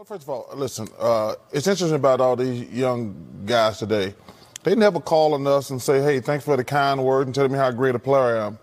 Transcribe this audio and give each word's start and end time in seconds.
Well, 0.00 0.06
first 0.06 0.22
of 0.22 0.30
all, 0.30 0.48
listen, 0.54 0.88
uh, 0.98 1.34
it's 1.52 1.66
interesting 1.66 1.94
about 1.94 2.22
all 2.22 2.34
these 2.34 2.66
young 2.70 3.44
guys 3.44 3.76
today. 3.78 4.14
They 4.62 4.74
never 4.74 4.98
call 4.98 5.34
on 5.34 5.46
us 5.46 5.68
and 5.68 5.82
say, 5.82 6.00
hey, 6.00 6.20
thanks 6.20 6.42
for 6.42 6.56
the 6.56 6.64
kind 6.64 7.04
word 7.04 7.26
and 7.26 7.34
telling 7.34 7.52
me 7.52 7.58
how 7.58 7.70
great 7.70 7.94
a 7.94 7.98
player 7.98 8.38
I 8.38 8.46
am. 8.46 8.58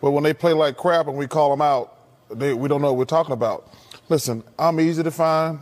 But 0.00 0.12
when 0.12 0.24
they 0.24 0.32
play 0.32 0.54
like 0.54 0.78
crap 0.78 1.06
and 1.06 1.18
we 1.18 1.26
call 1.26 1.50
them 1.50 1.60
out, 1.60 1.94
they, 2.30 2.54
we 2.54 2.70
don't 2.70 2.80
know 2.80 2.94
what 2.94 2.96
we're 2.96 3.04
talking 3.04 3.34
about. 3.34 3.70
Listen, 4.08 4.42
I'm 4.58 4.80
easy 4.80 5.02
to 5.02 5.10
find. 5.10 5.58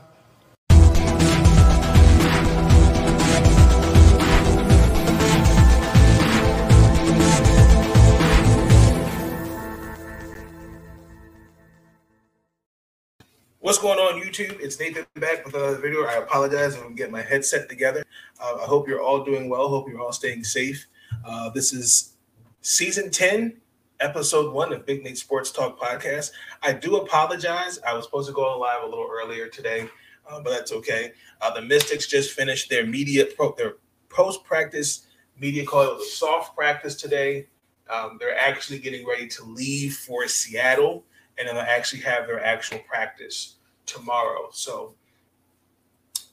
On 14.17 14.23
YouTube? 14.23 14.59
It's 14.61 14.81
Nathan 14.81 15.05
back 15.17 15.45
with 15.45 15.55
another 15.55 15.77
video. 15.77 16.05
I 16.05 16.15
apologize 16.15 16.75
I'm 16.77 16.95
getting 16.95 17.13
my 17.13 17.21
headset 17.21 17.69
together. 17.69 18.03
Uh, 18.41 18.57
I 18.63 18.65
hope 18.65 18.89
you're 18.89 19.03
all 19.03 19.23
doing 19.23 19.49
well. 19.51 19.69
Hope 19.69 19.91
you're 19.91 20.01
all 20.01 20.13
staying 20.13 20.43
safe. 20.43 20.87
Uh, 21.23 21.51
this 21.51 21.75
is 21.75 22.15
season 22.63 23.11
10, 23.11 23.61
episode 24.01 24.55
one 24.55 24.73
of 24.73 24.87
Big 24.87 25.05
Nate 25.05 25.19
Sports 25.19 25.51
Talk 25.51 25.79
podcast. 25.79 26.31
I 26.63 26.73
do 26.73 26.97
apologize. 26.97 27.79
I 27.87 27.93
was 27.93 28.07
supposed 28.07 28.27
to 28.29 28.35
go 28.35 28.47
on 28.47 28.59
live 28.59 28.85
a 28.85 28.87
little 28.87 29.09
earlier 29.11 29.49
today, 29.49 29.87
uh, 30.31 30.41
but 30.41 30.49
that's 30.49 30.73
okay. 30.73 31.13
Uh, 31.43 31.53
the 31.53 31.61
Mystics 31.61 32.07
just 32.07 32.33
finished 32.33 32.71
their 32.71 32.87
media 32.87 33.27
pro- 33.37 33.55
their 33.55 33.75
post 34.09 34.45
practice 34.45 35.09
media 35.39 35.67
call. 35.67 35.83
It 35.83 35.95
was 35.95 36.07
a 36.07 36.11
soft 36.11 36.57
practice 36.57 36.95
today. 36.95 37.49
Um, 37.91 38.17
they're 38.19 38.39
actually 38.39 38.79
getting 38.79 39.07
ready 39.07 39.29
to 39.29 39.45
leave 39.45 39.95
for 39.95 40.27
Seattle, 40.27 41.05
and 41.39 41.47
then 41.47 41.57
they'll 41.57 41.65
actually 41.65 42.01
have 42.03 42.27
their 42.27 42.43
actual 42.43 42.79
practice 42.79 43.56
tomorrow. 43.87 44.49
So 44.53 44.95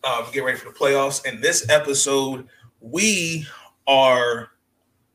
um, 0.04 0.26
get 0.32 0.44
ready 0.44 0.58
for 0.58 0.70
the 0.70 0.78
playoffs. 0.78 1.26
And 1.26 1.42
this 1.42 1.70
episode, 1.70 2.48
we 2.82 3.48
are 3.88 4.50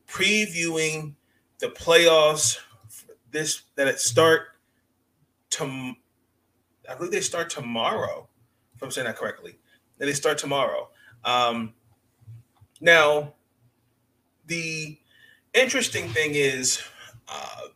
previewing 0.07 1.13
the 1.59 1.67
playoffs. 1.67 2.57
This 3.31 3.63
that 3.75 3.87
it 3.87 3.99
start 3.99 4.47
to, 5.51 5.93
I 6.89 6.95
believe 6.95 7.11
they 7.11 7.21
start 7.21 7.49
tomorrow. 7.49 8.27
If 8.75 8.81
I'm 8.81 8.91
saying 8.91 9.05
that 9.05 9.17
correctly, 9.17 9.59
that 9.97 10.05
they 10.05 10.13
start 10.13 10.37
tomorrow. 10.37 10.89
Um, 11.23 11.73
now, 12.81 13.33
the 14.47 14.97
interesting 15.53 16.07
thing 16.09 16.31
is, 16.33 16.81
uh, 17.27 17.67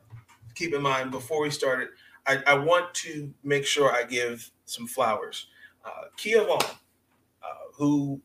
keep 0.55 0.73
in 0.73 0.81
mind 0.81 1.11
before 1.11 1.41
we 1.41 1.49
started, 1.51 1.89
I, 2.25 2.41
I 2.47 2.53
want 2.55 2.93
to 2.95 3.33
make 3.43 3.65
sure 3.65 3.91
I 3.91 4.03
give 4.03 4.49
some 4.65 4.87
flowers. 4.87 5.47
Uh, 5.85 6.07
Kia 6.17 6.43
Vaughn, 6.43 6.61
uh, 6.61 7.71
who 7.73 8.21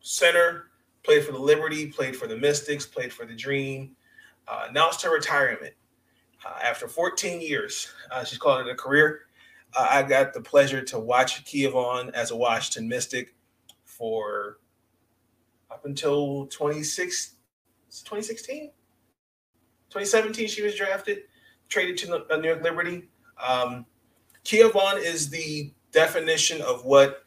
center, 0.00 0.68
played 1.02 1.24
for 1.24 1.32
the 1.32 1.38
Liberty, 1.38 1.86
played 1.86 2.16
for 2.16 2.26
the 2.26 2.36
Mystics, 2.36 2.86
played 2.86 3.12
for 3.12 3.26
the 3.26 3.34
Dream, 3.34 3.96
uh, 4.48 4.66
announced 4.68 5.02
her 5.02 5.12
retirement 5.12 5.74
uh, 6.44 6.58
after 6.62 6.88
14 6.88 7.40
years. 7.40 7.88
Uh, 8.10 8.24
she's 8.24 8.38
calling 8.38 8.66
it 8.66 8.70
a 8.70 8.74
career. 8.74 9.22
Uh, 9.74 9.86
I 9.90 10.02
got 10.02 10.34
the 10.34 10.40
pleasure 10.40 10.82
to 10.82 10.98
watch 10.98 11.44
Kia 11.44 11.70
Vaughn 11.70 12.10
as 12.14 12.30
a 12.30 12.36
Washington 12.36 12.88
Mystic 12.88 13.34
for 13.84 14.58
up 15.70 15.84
until 15.86 16.46
26, 16.46 17.34
2016, 17.90 18.70
2017. 19.90 20.48
She 20.48 20.62
was 20.62 20.74
drafted, 20.74 21.22
traded 21.68 21.96
to 21.98 22.24
the 22.28 22.36
New 22.36 22.48
York 22.48 22.62
Liberty. 22.62 23.08
Um, 23.42 23.86
Kia 24.44 24.68
Vaughn 24.68 24.98
is 24.98 25.30
the 25.30 25.72
definition 25.92 26.60
of 26.62 26.84
what 26.84 27.24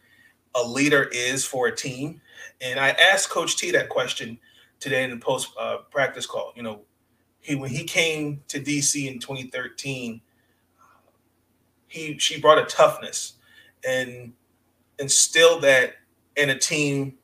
a 0.56 0.64
leader 0.64 1.04
is 1.12 1.46
for 1.46 1.68
a 1.68 1.76
team. 1.76 2.22
And 2.62 2.80
I 2.80 2.90
asked 2.90 3.30
Coach 3.30 3.58
T 3.58 3.72
that 3.72 3.90
question 3.90 4.38
today 4.80 5.04
in 5.04 5.12
the 5.12 5.18
post 5.18 5.50
uh, 5.60 5.78
practice 5.92 6.26
call. 6.26 6.54
You 6.56 6.64
know, 6.64 6.82
he 7.40 7.56
when 7.56 7.70
he 7.70 7.84
came 7.84 8.42
to 8.48 8.60
DC 8.60 9.12
in 9.12 9.20
2013, 9.20 10.22
he 11.88 12.18
she 12.18 12.40
brought 12.40 12.58
a 12.58 12.66
toughness 12.66 13.34
and 13.88 14.34
instilled 15.00 15.62
that 15.62 15.94
in 16.36 16.50
a 16.50 16.58
team 16.58 17.18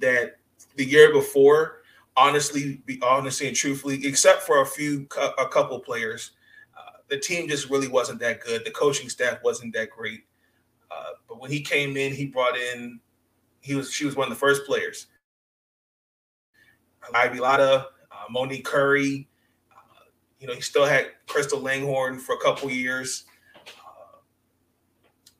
that 0.00 0.36
the 0.76 0.84
year 0.84 1.12
before, 1.12 1.82
honestly, 2.16 2.82
be 2.86 3.00
honestly 3.02 3.46
and 3.46 3.56
truthfully, 3.56 4.04
except 4.06 4.42
for 4.42 4.62
a 4.62 4.66
few 4.66 5.06
a 5.38 5.46
couple 5.46 5.78
players, 5.78 6.32
the 7.12 7.18
team 7.18 7.46
just 7.46 7.68
really 7.68 7.88
wasn't 7.88 8.18
that 8.20 8.40
good. 8.40 8.64
The 8.64 8.70
coaching 8.70 9.10
staff 9.10 9.40
wasn't 9.44 9.74
that 9.74 9.90
great. 9.90 10.24
Uh, 10.90 11.10
but 11.28 11.38
when 11.38 11.50
he 11.50 11.60
came 11.60 11.98
in, 11.98 12.14
he 12.14 12.24
brought 12.24 12.56
in 12.56 12.98
he 13.60 13.74
was 13.74 13.92
she 13.92 14.06
was 14.06 14.16
one 14.16 14.28
of 14.28 14.30
the 14.30 14.40
first 14.40 14.64
players. 14.64 15.08
Ivy 17.14 17.38
Latta, 17.38 17.88
uh, 18.10 18.24
Monique 18.30 18.64
Currie. 18.64 19.28
Uh, 19.70 20.04
you 20.40 20.46
know, 20.46 20.54
he 20.54 20.62
still 20.62 20.86
had 20.86 21.10
Crystal 21.26 21.60
Langhorne 21.60 22.18
for 22.18 22.34
a 22.34 22.38
couple 22.38 22.70
years. 22.70 23.24
Uh, 23.66 24.16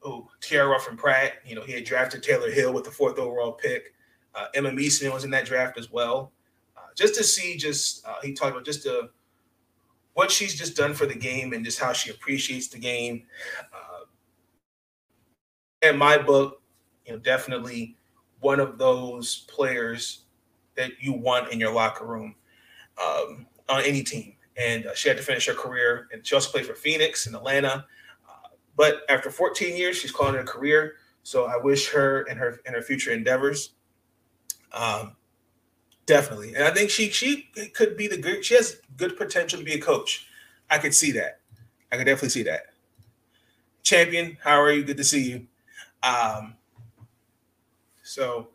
oh, 0.04 0.28
Tierra 0.42 0.68
Ruffin 0.68 0.98
Pratt. 0.98 1.36
You 1.46 1.54
know, 1.54 1.62
he 1.62 1.72
had 1.72 1.84
drafted 1.84 2.22
Tayler 2.22 2.52
Hill 2.52 2.74
with 2.74 2.84
the 2.84 2.90
fourth 2.90 3.18
overall 3.18 3.52
pick. 3.52 3.94
Uh, 4.34 4.48
Emma 4.54 4.70
Meesseman 4.70 5.10
was 5.10 5.24
in 5.24 5.30
that 5.30 5.46
draft 5.46 5.78
as 5.78 5.90
well. 5.90 6.32
Uh, 6.76 6.80
just 6.94 7.14
to 7.14 7.24
see, 7.24 7.56
just 7.56 8.06
he 8.22 8.34
talked 8.34 8.52
about 8.52 8.66
just 8.66 8.82
to 8.82 9.08
what 10.14 10.30
she's 10.30 10.54
just 10.54 10.76
done 10.76 10.94
for 10.94 11.06
the 11.06 11.14
game 11.14 11.52
and 11.52 11.64
just 11.64 11.78
how 11.78 11.92
she 11.92 12.10
appreciates 12.10 12.68
the 12.68 12.78
game. 12.78 13.24
Uh, 13.72 14.04
in 15.82 15.96
my 15.96 16.18
book, 16.18 16.60
you 17.06 17.12
know, 17.12 17.18
definitely 17.18 17.96
one 18.40 18.60
of 18.60 18.78
those 18.78 19.40
players 19.48 20.24
that 20.76 20.92
you 21.00 21.12
want 21.12 21.52
in 21.52 21.60
your 21.60 21.72
locker 21.72 22.06
room 22.06 22.34
um, 23.02 23.46
on 23.68 23.82
any 23.84 24.02
team. 24.02 24.34
And 24.56 24.86
uh, 24.86 24.94
she 24.94 25.08
had 25.08 25.16
to 25.16 25.22
finish 25.22 25.46
her 25.46 25.54
career, 25.54 26.08
and 26.12 26.26
she 26.26 26.34
also 26.34 26.50
played 26.50 26.66
for 26.66 26.74
Phoenix 26.74 27.26
and 27.26 27.34
Atlanta. 27.34 27.86
Uh, 28.28 28.48
but 28.76 29.00
after 29.08 29.30
14 29.30 29.76
years, 29.76 29.96
she's 29.96 30.12
calling 30.12 30.34
it 30.34 30.40
a 30.40 30.44
career. 30.44 30.94
So 31.22 31.46
I 31.46 31.56
wish 31.56 31.88
her 31.90 32.22
and 32.28 32.38
her 32.38 32.60
and 32.66 32.74
her 32.74 32.82
future 32.82 33.12
endeavors. 33.12 33.70
Um, 34.72 35.16
Definitely, 36.04 36.54
and 36.54 36.64
I 36.64 36.70
think 36.70 36.90
she 36.90 37.10
she 37.10 37.48
could 37.74 37.96
be 37.96 38.08
the 38.08 38.16
good. 38.16 38.44
She 38.44 38.54
has 38.54 38.80
good 38.96 39.16
potential 39.16 39.58
to 39.58 39.64
be 39.64 39.74
a 39.74 39.80
coach. 39.80 40.26
I 40.68 40.78
could 40.78 40.94
see 40.94 41.12
that. 41.12 41.40
I 41.92 41.96
could 41.96 42.06
definitely 42.06 42.30
see 42.30 42.42
that. 42.44 42.72
Champion, 43.82 44.36
how 44.42 44.60
are 44.60 44.72
you? 44.72 44.82
Good 44.82 44.96
to 44.96 45.04
see 45.04 45.30
you. 45.30 45.46
Um, 46.02 46.54
so 48.02 48.48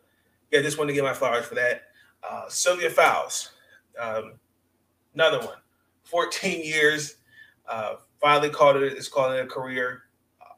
yeah, 0.50 0.60
just 0.60 0.78
want 0.78 0.88
to 0.88 0.94
get 0.94 1.04
my 1.04 1.14
flowers 1.14 1.46
for 1.46 1.54
that. 1.54 1.84
Uh, 2.28 2.48
Sylvia 2.48 2.90
Fowles, 2.90 3.52
um, 3.98 4.34
another 5.14 5.38
one. 5.38 5.56
14 6.04 6.64
years, 6.64 7.16
uh, 7.68 7.94
finally 8.20 8.50
called 8.50 8.76
it. 8.76 8.92
It's 8.92 9.08
called 9.08 9.32
it 9.32 9.44
a 9.44 9.46
career. 9.46 10.02
Uh, 10.40 10.54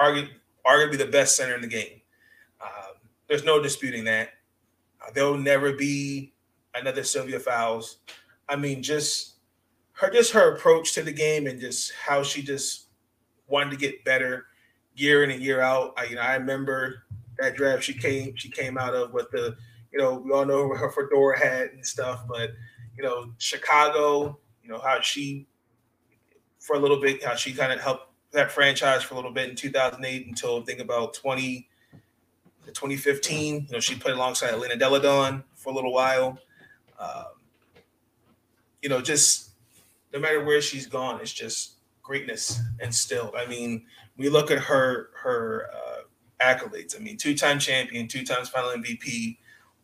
argu- 0.00 0.30
arguably 0.66 0.98
the 0.98 1.06
best 1.06 1.36
center 1.36 1.54
in 1.54 1.60
the 1.60 1.68
game. 1.68 2.00
Um, 2.60 2.96
there's 3.28 3.44
no 3.44 3.62
disputing 3.62 4.04
that. 4.04 4.30
There'll 5.14 5.38
never 5.38 5.72
be 5.72 6.32
another 6.74 7.02
Sylvia 7.02 7.40
Fowles. 7.40 7.98
I 8.48 8.56
mean, 8.56 8.82
just 8.82 9.36
her 9.92 10.10
just 10.10 10.32
her 10.32 10.54
approach 10.54 10.94
to 10.94 11.02
the 11.02 11.12
game 11.12 11.46
and 11.46 11.60
just 11.60 11.92
how 11.92 12.22
she 12.22 12.42
just 12.42 12.88
wanted 13.48 13.70
to 13.70 13.76
get 13.76 14.04
better 14.04 14.46
year 14.94 15.24
in 15.24 15.30
and 15.30 15.42
year 15.42 15.60
out. 15.60 15.94
I, 15.96 16.04
you 16.04 16.16
know, 16.16 16.22
I 16.22 16.34
remember 16.34 17.04
that 17.38 17.56
draft 17.56 17.84
she 17.84 17.94
came 17.94 18.34
she 18.36 18.50
came 18.50 18.78
out 18.78 18.94
of 18.94 19.12
with 19.12 19.30
the 19.30 19.56
you 19.92 19.98
know 19.98 20.14
we 20.14 20.32
all 20.32 20.44
know 20.44 20.68
her 20.74 20.90
fedora 20.90 21.38
hat 21.38 21.72
and 21.72 21.84
stuff, 21.84 22.24
but 22.28 22.50
you 22.96 23.02
know 23.02 23.32
Chicago, 23.38 24.38
you 24.62 24.68
know 24.68 24.78
how 24.78 25.00
she 25.00 25.46
for 26.58 26.76
a 26.76 26.78
little 26.78 27.00
bit 27.00 27.22
how 27.24 27.34
she 27.34 27.52
kind 27.52 27.72
of 27.72 27.80
helped 27.80 28.12
that 28.32 28.52
franchise 28.52 29.02
for 29.02 29.14
a 29.14 29.16
little 29.16 29.32
bit 29.32 29.48
in 29.48 29.56
2008 29.56 30.26
until 30.26 30.60
I 30.60 30.64
think 30.64 30.80
about 30.80 31.14
20 31.14 31.68
2015. 32.72 33.66
You 33.68 33.72
know, 33.72 33.80
she 33.80 33.94
played 33.94 34.14
alongside 34.14 34.50
Elena 34.50 34.76
Delle 34.76 35.00
Donne 35.00 35.44
for 35.54 35.72
a 35.72 35.74
little 35.74 35.92
while. 35.92 36.38
Um, 36.98 37.24
you 38.82 38.88
know, 38.88 39.00
just 39.00 39.50
no 40.12 40.18
matter 40.18 40.44
where 40.44 40.60
she's 40.60 40.86
gone, 40.86 41.20
it's 41.20 41.32
just 41.32 41.74
greatness 42.02 42.60
and 42.80 42.94
still. 42.94 43.32
I 43.36 43.46
mean, 43.46 43.84
we 44.16 44.28
look 44.28 44.50
at 44.50 44.58
her 44.58 45.10
her 45.22 45.70
uh, 45.72 46.00
accolades. 46.40 46.96
I 46.96 47.02
mean, 47.02 47.16
two-time 47.16 47.58
champion, 47.58 48.08
two 48.08 48.24
times 48.24 48.48
final 48.48 48.70
MVP, 48.70 49.38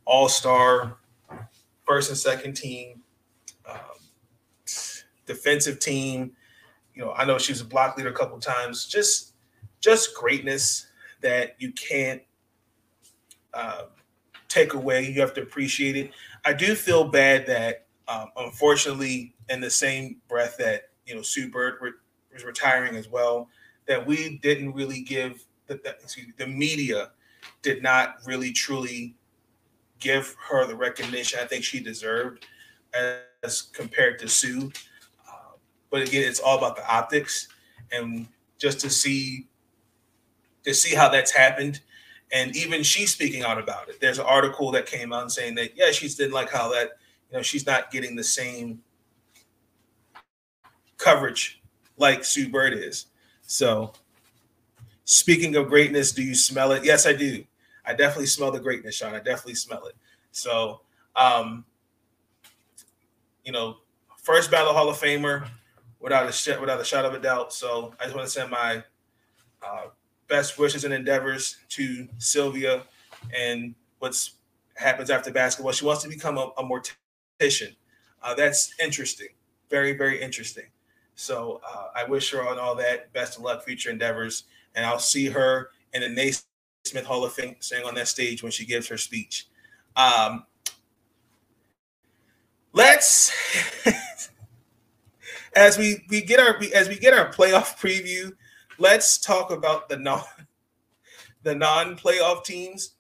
All-Star, 0.04 0.96
first 1.84 2.08
and 2.10 2.19
second 2.19 2.54
team, 2.54 3.02
um, 3.69 3.76
defensive 5.26 5.78
team. 5.78 6.32
You 6.94 7.04
know, 7.04 7.12
I 7.12 7.25
know 7.25 7.38
she 7.38 7.52
was 7.52 7.60
a 7.60 7.66
block 7.66 7.96
leader 7.96 8.10
a 8.10 8.14
couple 8.14 8.38
times. 8.38 8.86
Just 8.86 9.34
just 9.81 10.14
greatness 10.14 10.86
that 11.20 11.56
you 11.58 11.72
can't 11.72 12.22
uh, 13.54 13.82
take 14.48 14.74
away. 14.74 15.08
You 15.08 15.20
have 15.20 15.34
to 15.34 15.42
appreciate 15.42 15.96
it. 15.96 16.10
I 16.44 16.52
do 16.52 16.74
feel 16.74 17.04
bad 17.04 17.46
that, 17.46 17.86
um, 18.08 18.28
unfortunately, 18.36 19.34
in 19.48 19.60
the 19.60 19.70
same 19.70 20.16
breath 20.28 20.56
that 20.58 20.90
you 21.06 21.14
know 21.14 21.22
Sue 21.22 21.50
Bird 21.50 21.74
re- 21.80 21.92
was 22.32 22.44
retiring 22.44 22.96
as 22.96 23.08
well, 23.08 23.48
that 23.86 24.04
we 24.06 24.38
didn't 24.38 24.72
really 24.72 25.00
give 25.00 25.44
the, 25.66 25.74
the, 25.74 25.96
me, 26.16 26.32
the 26.36 26.46
media 26.46 27.10
did 27.62 27.82
not 27.82 28.16
really 28.26 28.52
truly 28.52 29.14
give 30.00 30.36
her 30.48 30.66
the 30.66 30.76
recognition 30.76 31.38
I 31.42 31.46
think 31.46 31.64
she 31.64 31.80
deserved 31.80 32.46
as 33.42 33.62
compared 33.62 34.18
to 34.20 34.28
Sue. 34.28 34.70
Uh, 35.28 35.56
but 35.90 36.02
again, 36.02 36.28
it's 36.28 36.40
all 36.40 36.58
about 36.58 36.76
the 36.76 36.86
optics, 36.88 37.48
and 37.92 38.26
just 38.58 38.80
to 38.80 38.90
see 38.90 39.48
to 40.64 40.74
see 40.74 40.94
how 40.94 41.08
that's 41.08 41.30
happened, 41.30 41.80
and 42.34 42.54
even 42.56 42.82
she's 42.82 43.12
speaking 43.12 43.42
out 43.44 43.58
about 43.58 43.88
it. 43.88 44.00
There's 44.00 44.19
an 44.19 44.26
article 44.26 44.72
that 44.72 44.86
came 44.86 45.12
out 45.12 45.31
saying 45.31 45.54
that 45.54 45.76
yeah, 45.76 45.92
she 45.92 46.08
didn't 46.08 46.32
like 46.32 46.50
how 46.50 46.69
that 46.72 46.90
you 47.31 47.38
know 47.38 47.42
she's 47.42 47.64
not 47.64 47.90
getting 47.90 48.16
the 48.16 48.25
same 48.25 48.82
coverage 50.98 51.62
like 51.96 52.25
Sue 52.25 52.48
Bird 52.48 52.75
is. 52.75 53.06
So, 53.42 53.92
speaking 55.04 55.54
of 55.54 55.69
greatness, 55.69 56.10
do 56.10 56.22
you 56.22 56.34
smell 56.34 56.72
it? 56.72 56.84
Yes, 56.84 57.06
I 57.06 57.12
do. 57.12 57.44
I 57.86 57.94
definitely 57.94 58.26
smell 58.26 58.50
the 58.50 58.60
greatness, 58.60 58.96
Sean. 58.96 59.14
I 59.14 59.19
definitely 59.19 59.54
smell 59.54 59.86
it. 59.86 59.94
So, 60.32 60.81
um, 61.14 61.64
you 63.44 63.52
know, 63.52 63.76
first 64.16 64.50
Battle 64.50 64.72
Hall 64.72 64.88
of 64.88 64.96
Famer 64.96 65.46
without 66.00 66.25
a 66.25 66.60
without 66.60 66.81
a 66.81 66.84
shot 66.84 67.04
of 67.04 67.14
a 67.14 67.20
doubt. 67.20 67.52
So, 67.52 67.94
I 68.00 68.04
just 68.04 68.16
want 68.16 68.26
to 68.26 68.32
send 68.32 68.50
my 68.50 68.82
uh, 69.62 69.86
best 70.28 70.58
wishes 70.58 70.84
and 70.84 70.94
endeavors 70.94 71.58
to 71.70 72.08
Sylvia 72.18 72.82
and 73.36 73.74
what's 73.98 74.32
happens 74.76 75.10
after 75.10 75.30
basketball. 75.30 75.72
She 75.72 75.84
wants 75.84 76.02
to 76.02 76.08
become 76.08 76.38
a, 76.38 76.50
a 76.58 76.64
mortician. 76.64 77.74
Uh, 78.22 78.34
that's 78.34 78.74
interesting. 78.80 79.28
Very, 79.70 79.92
very 79.96 80.20
interesting. 80.20 80.64
So 81.14 81.60
uh, 81.66 81.88
I 81.94 82.04
wish 82.04 82.30
her 82.32 82.46
on 82.46 82.58
all 82.58 82.74
that. 82.76 83.12
Best 83.12 83.38
of 83.38 83.44
luck, 83.44 83.64
future 83.64 83.90
endeavors. 83.90 84.44
And 84.74 84.84
I'll 84.84 84.98
see 84.98 85.26
her 85.26 85.70
in 85.92 86.00
the 86.00 86.08
Naismith 86.08 87.06
Hall 87.06 87.24
of 87.24 87.32
Fame 87.32 87.56
saying 87.60 87.84
on 87.84 87.94
that 87.94 88.08
stage 88.08 88.42
when 88.42 88.52
she 88.52 88.66
gives 88.66 88.88
her 88.88 88.98
speech. 88.98 89.46
Um, 89.96 90.44
let's 92.72 93.30
as 95.56 95.78
we, 95.78 96.04
we 96.08 96.20
get 96.20 96.40
our 96.40 96.60
as 96.74 96.88
we 96.88 96.98
get 96.98 97.14
our 97.14 97.32
playoff 97.32 97.78
preview, 97.78 98.32
let's 98.78 99.18
talk 99.18 99.50
about 99.50 99.88
the 99.88 99.96
non 99.96 100.22
the 101.42 101.54
non-playoff 101.54 102.44
teams. 102.44 102.94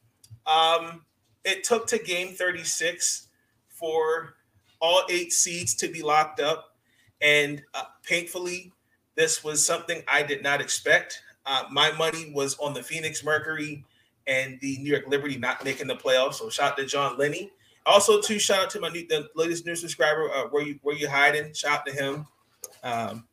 Um, 0.46 1.04
it 1.44 1.64
took 1.64 1.86
to 1.88 1.98
game 1.98 2.34
36 2.34 3.28
for 3.68 4.34
all 4.80 5.02
eight 5.08 5.32
seeds 5.32 5.74
to 5.76 5.88
be 5.88 6.02
locked 6.02 6.40
up. 6.40 6.76
And 7.22 7.62
uh, 7.72 7.84
painfully, 8.02 8.72
this 9.14 9.42
was 9.42 9.64
something 9.64 10.02
I 10.06 10.22
did 10.22 10.42
not 10.42 10.60
expect. 10.60 11.22
Uh, 11.46 11.64
my 11.70 11.90
money 11.92 12.32
was 12.34 12.58
on 12.58 12.74
the 12.74 12.82
Phoenix 12.82 13.24
Mercury 13.24 13.84
and 14.26 14.58
the 14.60 14.78
New 14.78 14.90
York 14.90 15.06
Liberty 15.06 15.36
not 15.36 15.64
making 15.64 15.86
the 15.86 15.96
playoffs. 15.96 16.34
So 16.34 16.48
shout 16.48 16.72
out 16.72 16.76
to 16.78 16.86
John 16.86 17.16
Lenny. 17.18 17.50
Also, 17.86 18.20
too, 18.20 18.38
shout 18.38 18.64
out 18.64 18.70
to 18.70 18.80
my 18.80 18.88
new, 18.88 19.06
the 19.06 19.28
latest 19.34 19.66
new 19.66 19.76
subscriber. 19.76 20.30
Uh, 20.30 20.44
where 20.50 20.62
you 20.62 20.78
where 20.82 20.96
you 20.96 21.08
hiding? 21.08 21.52
Shout 21.52 21.80
out 21.80 21.86
to 21.86 21.92
him. 21.92 22.26
Um, 22.82 23.26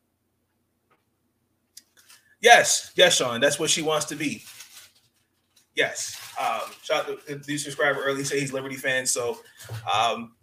yes, 2.42 2.92
yes, 2.96 3.16
Sean. 3.16 3.40
That's 3.40 3.60
what 3.60 3.70
she 3.70 3.82
wants 3.82 4.06
to 4.08 4.16
be. 4.16 4.44
Yes. 5.76 6.20
Um, 6.40 6.72
shout 6.82 7.10
out 7.10 7.26
to 7.28 7.36
the 7.36 7.58
subscriber 7.58 8.02
early. 8.04 8.24
Say 8.24 8.40
he's 8.40 8.54
Liberty 8.54 8.76
fan. 8.76 9.06
So, 9.06 9.40
um, 9.94 10.34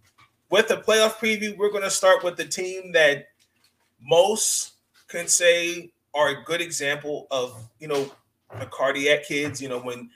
with 0.51 0.69
the 0.69 0.77
playoff 0.77 1.15
preview, 1.15 1.57
we're 1.57 1.71
going 1.71 1.85
to 1.85 1.91
start 1.91 2.25
with 2.25 2.37
the 2.37 2.47
team 2.47 2.93
that 2.93 3.27
most 4.01 4.73
can 5.09 5.27
say 5.29 5.91
are 6.15 6.29
a 6.29 6.43
good 6.45 6.61
example 6.61 7.27
of 7.31 7.69
you 7.79 7.89
know 7.89 8.11
the 8.59 8.67
cardiac 8.67 9.25
kids. 9.25 9.61
You 9.61 9.69
know 9.69 9.81
when 9.81 10.11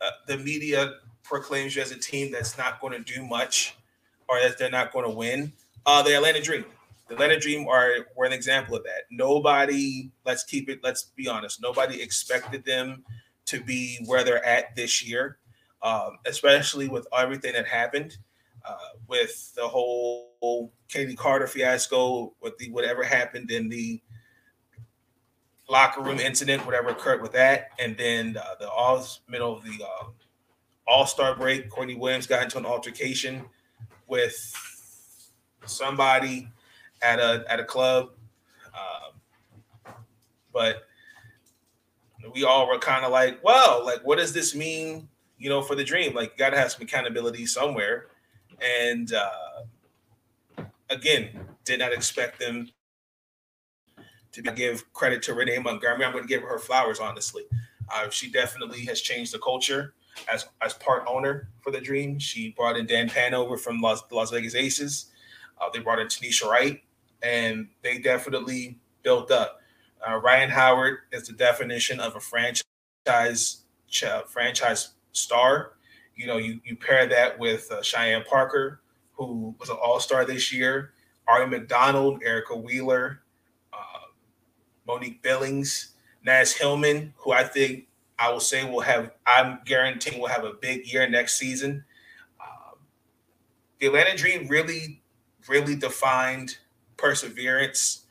uh, 0.00 0.10
the 0.26 0.38
media 0.38 0.94
proclaims 1.22 1.76
you 1.76 1.82
as 1.82 1.90
a 1.90 1.98
team 1.98 2.32
that's 2.32 2.56
not 2.56 2.80
going 2.80 2.92
to 2.92 3.14
do 3.14 3.26
much 3.26 3.76
or 4.28 4.40
that 4.40 4.58
they're 4.58 4.70
not 4.70 4.92
going 4.92 5.04
to 5.04 5.14
win. 5.14 5.52
Uh, 5.84 6.02
the 6.02 6.14
Atlanta 6.16 6.40
Dream. 6.40 6.64
The 7.08 7.14
Atlanta 7.14 7.38
Dream 7.38 7.68
are 7.68 7.90
were 8.16 8.24
an 8.24 8.32
example 8.32 8.74
of 8.76 8.82
that. 8.84 9.04
Nobody, 9.10 10.10
let's 10.24 10.42
keep 10.42 10.68
it, 10.68 10.80
let's 10.82 11.04
be 11.04 11.28
honest, 11.28 11.62
nobody 11.62 12.02
expected 12.02 12.64
them 12.64 13.04
to 13.46 13.62
be 13.62 13.98
where 14.06 14.24
they're 14.24 14.44
at 14.44 14.74
this 14.74 15.06
year, 15.06 15.38
um, 15.82 16.18
especially 16.26 16.88
with 16.88 17.06
everything 17.16 17.52
that 17.52 17.66
happened 17.66 18.18
uh, 18.64 18.98
with 19.06 19.54
the 19.54 19.66
whole 19.66 20.72
Katie 20.88 21.14
Carter 21.14 21.46
fiasco, 21.46 22.34
with 22.40 22.58
the 22.58 22.70
whatever 22.70 23.04
happened 23.04 23.50
in 23.52 23.68
the 23.68 24.00
locker 25.68 26.00
room 26.00 26.18
incident, 26.18 26.64
whatever 26.66 26.88
occurred 26.88 27.22
with 27.22 27.32
that, 27.32 27.70
and 27.78 27.96
then 27.96 28.36
uh, 28.36 28.54
the 28.58 28.68
all 28.68 29.06
middle 29.28 29.56
of 29.56 29.64
the 29.64 29.84
uh, 29.84 30.06
All 30.88 31.06
Star 31.06 31.36
break, 31.36 31.70
Courtney 31.70 31.94
Williams 31.94 32.26
got 32.26 32.42
into 32.42 32.58
an 32.58 32.66
altercation 32.66 33.44
with 34.08 34.34
somebody 35.66 36.48
at 37.02 37.18
a 37.18 37.44
at 37.48 37.60
a 37.60 37.64
club, 37.64 38.10
um, 38.74 39.94
but 40.52 40.86
we 42.34 42.44
all 42.44 42.68
were 42.68 42.78
kind 42.78 43.04
of 43.04 43.12
like, 43.12 43.42
well, 43.44 43.84
like, 43.84 44.04
what 44.04 44.18
does 44.18 44.32
this 44.32 44.54
mean? 44.54 45.08
You 45.38 45.48
know, 45.48 45.62
for 45.62 45.74
the 45.74 45.84
dream, 45.84 46.14
like, 46.14 46.32
you 46.32 46.38
got 46.38 46.50
to 46.50 46.56
have 46.58 46.72
some 46.72 46.82
accountability 46.82 47.46
somewhere. 47.46 48.06
And 48.60 49.12
uh, 49.12 50.64
again, 50.90 51.28
did 51.64 51.80
not 51.80 51.92
expect 51.92 52.40
them 52.40 52.70
to 54.32 54.42
give 54.42 54.92
credit 54.92 55.22
to 55.24 55.34
Renee 55.34 55.58
Montgomery. 55.58 56.04
I'm 56.04 56.12
to 56.12 56.26
give 56.26 56.42
her 56.42 56.58
flowers, 56.58 57.00
honestly. 57.00 57.44
Uh, 57.92 58.10
she 58.10 58.30
definitely 58.30 58.84
has 58.86 59.00
changed 59.00 59.32
the 59.32 59.38
culture 59.38 59.94
as 60.32 60.46
as 60.62 60.74
part 60.74 61.04
owner 61.06 61.48
for 61.60 61.70
the 61.70 61.80
Dream. 61.80 62.18
She 62.18 62.52
brought 62.52 62.76
in 62.76 62.86
Dan 62.86 63.08
Padover 63.08 63.58
from 63.58 63.80
Las, 63.80 64.02
Las 64.10 64.30
Vegas 64.30 64.54
Aces. 64.54 65.06
Uh, 65.60 65.68
they 65.72 65.80
brought 65.80 65.98
in 65.98 66.06
Tanisha 66.06 66.48
Wright, 66.48 66.82
and 67.26 67.68
they 67.82 67.98
definitely 67.98 68.78
built 69.02 69.30
up. 69.30 69.60
Uh, 70.06 70.16
Rhyne 70.16 70.48
Howard 70.50 70.98
is 71.12 71.26
the 71.26 71.32
definition 71.32 71.98
of 71.98 72.14
a 72.14 72.20
franchise 72.20 73.62
franchise 74.26 74.90
star. 75.12 75.72
You 76.14 76.26
know, 76.26 76.36
you, 76.36 76.60
you 76.64 76.76
pair 76.76 77.06
that 77.06 77.38
with 77.38 77.70
uh, 77.72 77.82
Cheyenne 77.82 78.24
Parker, 78.28 78.80
who 79.14 79.54
was 79.58 79.70
an 79.70 79.76
All 79.82 80.00
Star 80.00 80.24
this 80.24 80.52
year, 80.52 80.92
Aari 81.28 81.50
McDonald, 81.50 82.22
Erica 82.24 82.56
Wheeler, 82.56 83.22
uh, 83.72 84.06
Monique 84.86 85.22
Billings, 85.22 85.94
Naz 86.24 86.52
Hillmon, 86.52 87.12
who 87.16 87.32
I 87.32 87.44
think 87.44 87.86
I 88.18 88.30
will 88.30 88.40
say 88.40 88.68
will 88.68 88.80
have, 88.80 89.10
I'm 89.26 89.60
guaranteeing 89.64 90.20
will 90.20 90.28
have 90.28 90.44
a 90.44 90.54
big 90.54 90.86
year 90.86 91.08
next 91.08 91.36
season. 91.36 91.84
Um, 92.40 92.78
the 93.78 93.86
Atlanta 93.88 94.16
Dream 94.16 94.46
really, 94.48 95.02
really 95.48 95.74
defined 95.74 96.56
perseverance, 96.96 98.06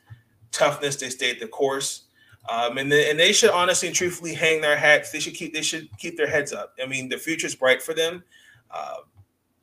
toughness. 0.52 0.96
They 0.96 1.10
stayed 1.10 1.40
the 1.40 1.48
course. 1.48 2.02
Um, 2.48 2.78
and, 2.78 2.90
the, 2.90 3.10
and 3.10 3.18
they 3.18 3.32
should 3.32 3.50
honestly 3.50 3.88
and 3.88 3.96
truthfully 3.96 4.34
hang 4.34 4.60
their 4.60 4.76
hats. 4.76 5.10
They 5.10 5.20
should 5.20 5.34
keep 5.34 5.52
they 5.52 5.62
should 5.62 5.88
keep 5.98 6.16
their 6.16 6.28
heads 6.28 6.52
up. 6.52 6.74
I 6.82 6.86
mean, 6.86 7.08
the 7.08 7.18
future 7.18 7.46
is 7.46 7.54
bright 7.54 7.82
for 7.82 7.92
them. 7.92 8.22
Uh, 8.70 8.98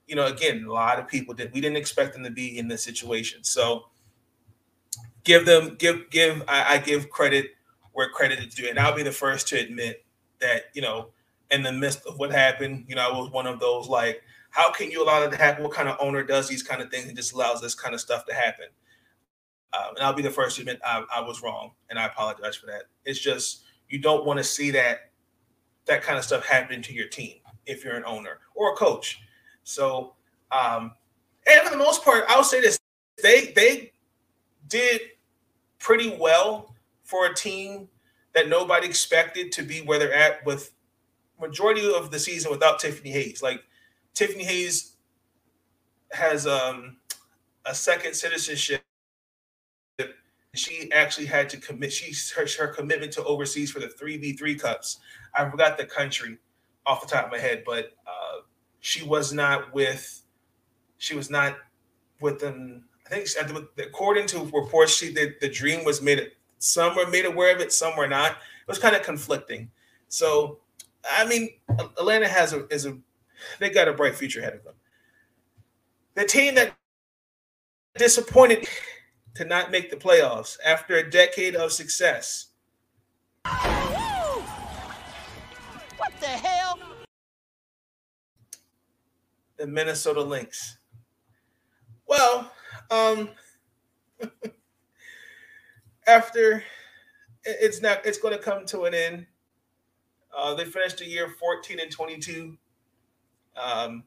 you 0.07 0.15
know, 0.15 0.25
again, 0.25 0.65
a 0.65 0.71
lot 0.71 0.99
of 0.99 1.07
people 1.07 1.33
did 1.33 1.53
we 1.53 1.61
didn't 1.61 1.77
expect 1.77 2.13
them 2.13 2.23
to 2.23 2.31
be 2.31 2.57
in 2.57 2.67
this 2.67 2.83
situation. 2.83 3.43
So 3.43 3.85
give 5.23 5.45
them 5.45 5.75
give 5.75 6.09
give 6.09 6.43
I, 6.47 6.75
I 6.75 6.77
give 6.79 7.09
credit 7.09 7.51
where 7.93 8.09
credit 8.09 8.39
is 8.39 8.53
due, 8.53 8.67
and 8.67 8.77
I'll 8.77 8.95
be 8.95 9.03
the 9.03 9.11
first 9.11 9.47
to 9.49 9.59
admit 9.59 10.03
that 10.39 10.63
you 10.73 10.81
know 10.81 11.11
in 11.53 11.61
the 11.61 11.71
midst 11.71 12.05
of 12.07 12.17
what 12.17 12.31
happened, 12.31 12.85
you 12.87 12.95
know, 12.95 13.07
I 13.07 13.17
was 13.17 13.29
one 13.29 13.45
of 13.45 13.59
those 13.59 13.87
like, 13.87 14.23
how 14.49 14.71
can 14.71 14.89
you 14.91 15.03
allow 15.03 15.19
that 15.21 15.31
to 15.31 15.37
happen? 15.37 15.63
What 15.63 15.71
kind 15.71 15.87
of 15.87 15.97
owner 15.99 16.23
does 16.23 16.49
these 16.49 16.63
kind 16.63 16.81
of 16.81 16.89
things 16.89 17.07
and 17.07 17.15
just 17.15 17.33
allows 17.33 17.61
this 17.61 17.75
kind 17.75 17.93
of 17.93 18.01
stuff 18.01 18.25
to 18.25 18.33
happen? 18.33 18.65
Um, 19.73 19.95
and 19.95 20.05
I'll 20.05 20.13
be 20.13 20.21
the 20.21 20.29
first 20.29 20.57
to 20.57 20.61
admit 20.61 20.79
I, 20.85 21.03
I, 21.13 21.21
was 21.21 21.41
wrong, 21.41 21.71
and 21.89 21.97
I 21.97 22.05
apologize 22.05 22.55
for 22.55 22.67
that. 22.67 22.83
It's 23.05 23.19
just 23.19 23.63
you 23.89 23.99
don't 23.99 24.25
want 24.25 24.37
to 24.37 24.43
see 24.43 24.69
that 24.71 25.11
that 25.85 26.01
kind 26.03 26.17
of 26.17 26.23
stuff 26.23 26.45
happen 26.45 26.81
to 26.81 26.93
your 26.93 27.07
team 27.07 27.37
if 27.65 27.83
you're 27.83 27.95
an 27.95 28.05
owner 28.05 28.39
or 28.55 28.73
a 28.73 28.75
coach. 28.75 29.21
So, 29.63 30.13
um, 30.51 30.91
and 31.47 31.61
for 31.67 31.71
the 31.71 31.77
most 31.77 32.03
part, 32.03 32.25
I'll 32.27 32.43
say 32.43 32.61
this: 32.61 32.77
they 33.21 33.51
they 33.55 33.91
did 34.67 35.01
pretty 35.79 36.15
well 36.19 36.75
for 37.03 37.25
a 37.25 37.33
team 37.33 37.87
that 38.33 38.49
nobody 38.49 38.87
expected 38.87 39.51
to 39.53 39.63
be 39.63 39.81
where 39.81 39.99
they're 39.99 40.13
at 40.13 40.45
with 40.45 40.71
majority 41.39 41.91
of 41.93 42.11
the 42.11 42.19
season 42.19 42.51
without 42.51 42.79
Tiffany 42.79 43.11
Hayes. 43.11 43.41
Like 43.41 43.63
Tiffany 44.13 44.43
Hayes 44.43 44.95
has 46.11 46.47
um, 46.47 46.97
a 47.65 47.73
second 47.73 48.13
citizenship 48.13 48.83
she 50.53 50.91
actually 50.91 51.25
had 51.25 51.49
to 51.49 51.57
commit. 51.57 51.91
She 51.91 52.13
her, 52.35 52.47
her 52.59 52.73
commitment 52.73 53.11
to 53.13 53.23
overseas 53.23 53.71
for 53.71 53.79
the 53.79 53.89
three 53.89 54.17
v 54.17 54.33
three 54.33 54.55
cups. 54.55 54.99
I 55.35 55.49
forgot 55.49 55.77
the 55.77 55.85
country 55.85 56.37
off 56.85 57.01
the 57.01 57.07
top 57.07 57.25
of 57.25 57.31
my 57.31 57.39
head, 57.39 57.63
but 57.65 57.93
uh, 58.07 58.41
she 58.79 59.03
was 59.03 59.33
not 59.33 59.73
with. 59.73 60.21
She 60.97 61.15
was 61.15 61.29
not 61.29 61.57
with 62.21 62.39
them. 62.39 62.85
I 63.05 63.09
think 63.09 63.27
according 63.77 64.27
to 64.27 64.45
reports, 64.45 64.95
she 64.95 65.11
the, 65.11 65.35
the 65.41 65.49
dream 65.49 65.83
was 65.83 66.01
made. 66.01 66.31
Some 66.59 66.95
were 66.95 67.07
made 67.07 67.25
aware 67.25 67.53
of 67.53 67.59
it, 67.59 67.73
some 67.73 67.97
were 67.97 68.07
not. 68.07 68.31
It 68.31 68.67
was 68.67 68.79
kind 68.79 68.95
of 68.95 69.01
conflicting. 69.01 69.69
So, 70.07 70.59
I 71.11 71.25
mean, 71.25 71.49
Atlanta 71.97 72.27
has 72.27 72.53
a 72.53 72.67
is 72.67 72.85
a 72.85 72.97
they 73.59 73.69
got 73.69 73.87
a 73.87 73.93
bright 73.93 74.15
future 74.15 74.39
ahead 74.39 74.53
of 74.53 74.63
them. 74.63 74.75
The 76.13 76.25
team 76.25 76.55
that 76.55 76.75
disappointed 77.97 78.67
to 79.35 79.45
not 79.45 79.71
make 79.71 79.89
the 79.89 79.95
playoffs 79.95 80.57
after 80.65 80.95
a 80.95 81.09
decade 81.09 81.55
of 81.55 81.71
success. 81.71 82.47
What 85.97 86.11
the 86.19 86.27
hell? 86.27 86.79
The 89.57 89.67
Minnesota 89.67 90.21
Lynx. 90.21 90.77
Well, 92.07 92.51
um, 92.91 93.29
after 96.07 96.63
it's 97.43 97.81
not, 97.81 98.05
it's 98.05 98.17
going 98.17 98.35
to 98.35 98.39
come 98.41 98.65
to 98.67 98.83
an 98.83 98.93
end. 98.93 99.25
Uh, 100.35 100.53
they 100.53 100.65
finished 100.65 100.97
the 100.97 101.05
year 101.05 101.29
14 101.39 101.79
and 101.79 101.91
22. 101.91 102.57
Um, 103.55 104.03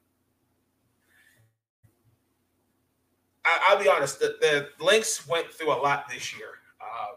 I, 3.46 3.74
will 3.74 3.82
be 3.82 3.88
honest, 3.88 4.18
the, 4.18 4.36
the 4.40 4.68
Lynx 4.84 5.26
went 5.26 5.52
through 5.52 5.72
a 5.72 5.78
lot 5.80 6.08
this 6.10 6.36
year. 6.36 6.48
Uh, 6.80 7.14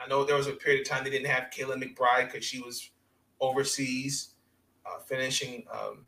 I 0.00 0.08
know 0.08 0.24
there 0.24 0.36
was 0.36 0.46
a 0.46 0.52
period 0.52 0.80
of 0.80 0.88
time 0.88 1.04
they 1.04 1.10
didn't 1.10 1.28
have 1.28 1.50
Kayla 1.56 1.82
McBride 1.82 2.26
because 2.26 2.44
she 2.44 2.60
was 2.60 2.90
overseas, 3.40 4.34
uh, 4.86 4.98
finishing, 5.00 5.64
um, 5.72 6.06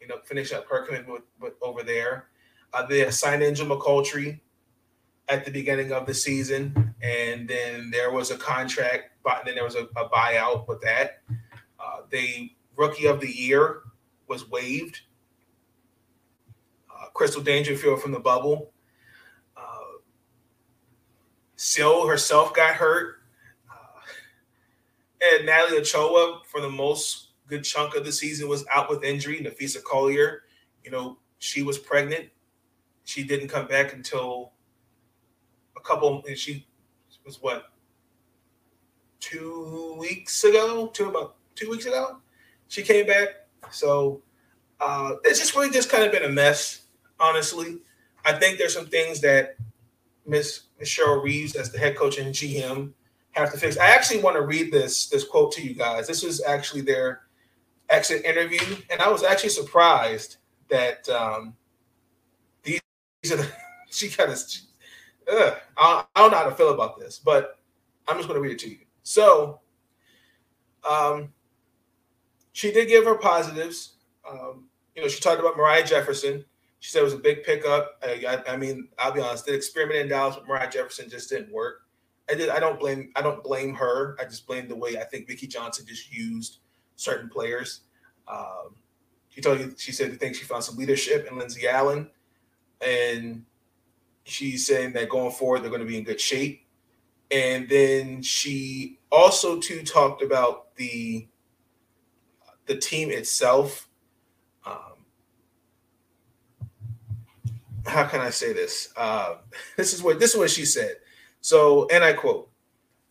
you 0.00 0.06
know, 0.06 0.16
finishing 0.24 0.58
up 0.58 0.68
her 0.68 0.86
commitment 0.86 1.12
with, 1.12 1.22
with, 1.40 1.54
over 1.62 1.82
there. 1.82 2.28
Uh, 2.72 2.86
they 2.86 3.10
signed 3.10 3.42
Angel 3.42 3.66
McCoughtry 3.66 4.40
at 5.28 5.44
the 5.44 5.50
beginning 5.50 5.92
of 5.92 6.06
the 6.06 6.14
season, 6.14 6.94
and 7.02 7.48
then 7.48 7.90
there 7.90 8.10
was 8.12 8.30
a 8.30 8.36
contract, 8.36 9.10
but 9.24 9.42
then 9.44 9.54
there 9.54 9.64
was 9.64 9.74
a, 9.74 9.84
a 9.96 10.08
buyout 10.08 10.66
with 10.68 10.80
that. 10.82 11.22
Uh, 11.78 12.02
the 12.10 12.52
rookie 12.76 13.06
of 13.06 13.20
the 13.20 13.30
year 13.30 13.82
was 14.28 14.48
waived. 14.48 15.00
Crystal 17.14 17.42
Dangerfield 17.42 18.00
from 18.00 18.12
the 18.12 18.20
bubble. 18.20 18.72
Uh, 19.56 19.98
Sil 21.56 22.06
herself 22.06 22.54
got 22.54 22.74
hurt. 22.74 23.22
Uh, 23.70 24.00
and 25.22 25.46
Natalie 25.46 25.80
Achonwa, 25.80 26.44
for 26.46 26.60
the 26.60 26.70
most 26.70 27.28
good 27.46 27.64
chunk 27.64 27.94
of 27.94 28.04
the 28.04 28.12
season, 28.12 28.48
was 28.48 28.64
out 28.72 28.88
with 28.88 29.04
injury. 29.04 29.40
Napheesa 29.40 29.82
Collier, 29.82 30.42
you 30.84 30.90
know, 30.90 31.18
she 31.38 31.62
was 31.62 31.78
pregnant. 31.78 32.28
She 33.04 33.24
didn't 33.24 33.48
come 33.48 33.66
back 33.66 33.92
until 33.92 34.52
a 35.76 35.80
couple, 35.80 36.22
and 36.26 36.38
she 36.38 36.66
was 37.24 37.40
what, 37.40 37.72
two 39.20 39.96
weeks 39.98 40.44
ago? 40.44 40.88
Two 40.88 41.08
about 41.08 41.36
two 41.54 41.70
weeks 41.70 41.86
ago? 41.86 42.18
She 42.68 42.82
came 42.82 43.06
back. 43.06 43.28
So 43.70 44.22
uh, 44.80 45.14
it's 45.24 45.38
just 45.38 45.54
really 45.54 45.70
just 45.70 45.90
kind 45.90 46.04
of 46.04 46.12
been 46.12 46.24
a 46.24 46.28
mess, 46.28 46.81
honestly. 47.22 47.78
I 48.24 48.32
think 48.34 48.58
there's 48.58 48.74
some 48.74 48.86
things 48.86 49.20
that 49.20 49.56
Miss 50.26 50.64
Michelle 50.78 51.20
Reeves, 51.20 51.56
as 51.56 51.70
the 51.70 51.78
head 51.78 51.96
coach 51.96 52.18
and 52.18 52.34
GM, 52.34 52.92
have 53.32 53.50
to 53.52 53.58
fix. 53.58 53.78
I 53.78 53.86
actually 53.86 54.20
want 54.20 54.36
to 54.36 54.42
read 54.42 54.72
this 54.72 55.08
this 55.08 55.24
quote 55.24 55.52
to 55.52 55.62
you 55.62 55.74
guys. 55.74 56.06
This 56.06 56.22
is 56.22 56.42
actually 56.42 56.82
their 56.82 57.22
exit 57.88 58.24
interview, 58.24 58.60
and 58.90 59.00
I 59.00 59.08
was 59.08 59.22
actually 59.22 59.50
surprised 59.50 60.36
that 60.68 61.08
um, 61.08 61.54
these, 62.62 62.80
are 63.30 63.36
the, 63.36 63.50
she 63.90 64.08
kind 64.08 64.30
of. 64.30 64.38
I, 65.28 65.56
I 65.76 66.04
don't 66.16 66.32
know 66.32 66.38
how 66.38 66.48
to 66.48 66.54
feel 66.54 66.74
about 66.74 66.98
this, 66.98 67.18
but 67.18 67.58
I'm 68.08 68.16
just 68.16 68.28
going 68.28 68.38
to 68.38 68.42
read 68.42 68.52
it 68.52 68.58
to 68.60 68.70
you. 68.70 68.78
So, 69.04 69.60
um, 70.88 71.32
she 72.52 72.72
did 72.72 72.88
give 72.88 73.04
her 73.04 73.14
positives. 73.14 73.94
Um, 74.28 74.68
you 74.94 75.02
know, 75.02 75.08
she 75.08 75.20
talked 75.20 75.40
about 75.40 75.56
Moriah 75.56 75.84
Jefferson. 75.84 76.44
She 76.82 76.90
said 76.90 77.02
it 77.02 77.04
was 77.04 77.14
a 77.14 77.18
big 77.18 77.44
pickup. 77.44 78.02
I, 78.02 78.24
I, 78.28 78.54
I 78.54 78.56
mean, 78.56 78.88
I'll 78.98 79.12
be 79.12 79.20
honest, 79.20 79.46
the 79.46 79.54
experiment 79.54 80.00
in 80.00 80.08
Dallas 80.08 80.34
with 80.34 80.48
Moriah 80.48 80.68
Jefferson 80.68 81.08
just 81.08 81.30
didn't 81.30 81.52
work. 81.52 81.82
I 82.28 82.34
did. 82.34 82.48
I 82.48 82.58
don't 82.58 82.80
blame. 82.80 83.12
I 83.14 83.22
don't 83.22 83.40
blame 83.44 83.72
her. 83.74 84.16
I 84.20 84.24
just 84.24 84.48
blame 84.48 84.66
the 84.66 84.74
way 84.74 84.98
I 84.98 85.04
think 85.04 85.28
Vickie 85.28 85.48
Johnson 85.48 85.86
just 85.86 86.12
used 86.12 86.58
certain 86.96 87.28
players. 87.28 87.82
Um, 88.26 88.74
she 89.28 89.40
told 89.40 89.60
you. 89.60 89.72
She 89.78 89.92
said, 89.92 90.10
"I 90.10 90.16
think 90.16 90.34
she 90.34 90.42
found 90.42 90.64
some 90.64 90.76
leadership 90.76 91.28
in 91.30 91.38
Lindsay 91.38 91.68
Allen," 91.68 92.10
and 92.80 93.44
she's 94.24 94.66
saying 94.66 94.92
that 94.94 95.08
going 95.08 95.30
forward 95.30 95.60
they're 95.60 95.70
going 95.70 95.82
to 95.82 95.86
be 95.86 95.98
in 95.98 96.02
good 96.02 96.20
shape. 96.20 96.66
And 97.30 97.68
then 97.68 98.22
she 98.22 98.98
also 99.12 99.60
too 99.60 99.84
talked 99.84 100.20
about 100.20 100.74
the 100.74 101.28
the 102.66 102.76
team 102.76 103.12
itself. 103.12 103.88
How 107.86 108.04
can 108.04 108.20
I 108.20 108.30
say 108.30 108.52
this? 108.52 108.92
Uh, 108.96 109.36
this 109.76 109.92
is 109.92 110.02
what 110.02 110.18
this 110.18 110.32
is 110.32 110.36
what 110.36 110.50
she 110.50 110.64
said. 110.64 110.96
So, 111.40 111.88
and 111.88 112.04
I 112.04 112.12
quote: 112.12 112.50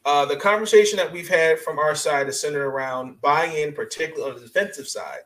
uh, 0.06 0.26
"The 0.26 0.38
conversation 0.38 0.98
that 0.98 1.12
we've 1.12 1.30
had 1.30 1.60
from 1.60 1.80
our 1.80 1.96
side 1.96 2.28
is 2.30 2.40
centered 2.40 2.66
around 2.66 3.22
buy-in, 3.22 3.74
particularly 3.74 4.32
on 4.32 4.40
the 4.40 4.46
defensive 4.46 4.88
side. 4.88 5.22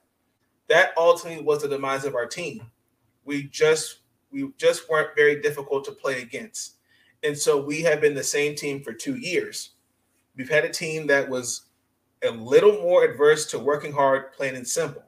That 0.68 0.92
ultimately 0.98 1.44
was 1.44 1.62
the 1.62 1.68
demise 1.68 2.06
of 2.06 2.16
our 2.16 2.26
team. 2.26 2.70
We 3.24 3.44
just 3.44 4.00
we 4.32 4.50
just 4.58 4.90
weren't 4.90 5.16
very 5.16 5.42
difficult 5.42 5.86
to 5.86 5.92
play 5.92 6.22
against, 6.22 6.78
and 7.24 7.38
so 7.38 7.62
we 7.62 7.82
have 7.84 8.02
been 8.02 8.16
the 8.16 8.24
same 8.24 8.56
team 8.56 8.84
for 8.84 8.94
two 8.94 9.16
years. 9.16 9.72
We've 10.36 10.50
had 10.50 10.66
a 10.66 10.70
team 10.70 11.08
that 11.08 11.30
was 11.30 11.66
a 12.24 12.32
little 12.32 12.74
more 12.82 13.04
adverse 13.04 13.46
to 13.48 13.60
working 13.60 13.92
hard, 13.92 14.34
plain 14.34 14.56
and 14.56 14.68
simple. 14.68 15.04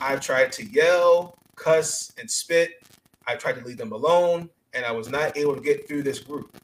I've 0.00 0.20
tried 0.20 0.52
to 0.52 0.64
yell, 0.64 1.38
cuss, 1.56 2.12
and 2.18 2.30
spit. 2.30 2.79
I 3.30 3.36
tried 3.36 3.58
to 3.60 3.64
leave 3.64 3.78
them 3.78 3.92
alone, 3.92 4.50
and 4.74 4.84
I 4.84 4.92
was 4.92 5.08
not 5.08 5.36
able 5.36 5.54
to 5.54 5.60
get 5.60 5.86
through 5.86 6.02
this 6.02 6.18
group. 6.18 6.56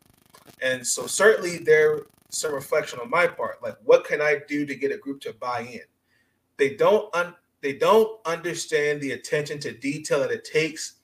And 0.61 0.87
so, 0.87 1.07
certainly, 1.07 1.59
there's 1.59 2.03
some 2.31 2.53
reflection 2.53 2.99
on 2.99 3.11
my 3.11 3.27
part. 3.27 3.63
Like, 3.63 3.77
what 3.85 4.05
can 4.05 4.21
I 4.21 4.41
do 4.49 4.67
to 4.67 4.75
get 4.75 4.93
a 4.93 4.99
group 4.99 5.21
to 5.23 5.33
buy 5.35 5.61
in? 5.61 5.81
They 6.57 6.75
don't 6.75 7.15
un- 7.15 7.35
they 7.63 7.75
don't 7.75 8.21
understand 8.27 9.01
the 9.01 9.13
attention 9.13 9.59
to 9.61 9.73
detail 9.73 10.21
that 10.21 10.31
it 10.31 10.45
takes. 10.45 10.95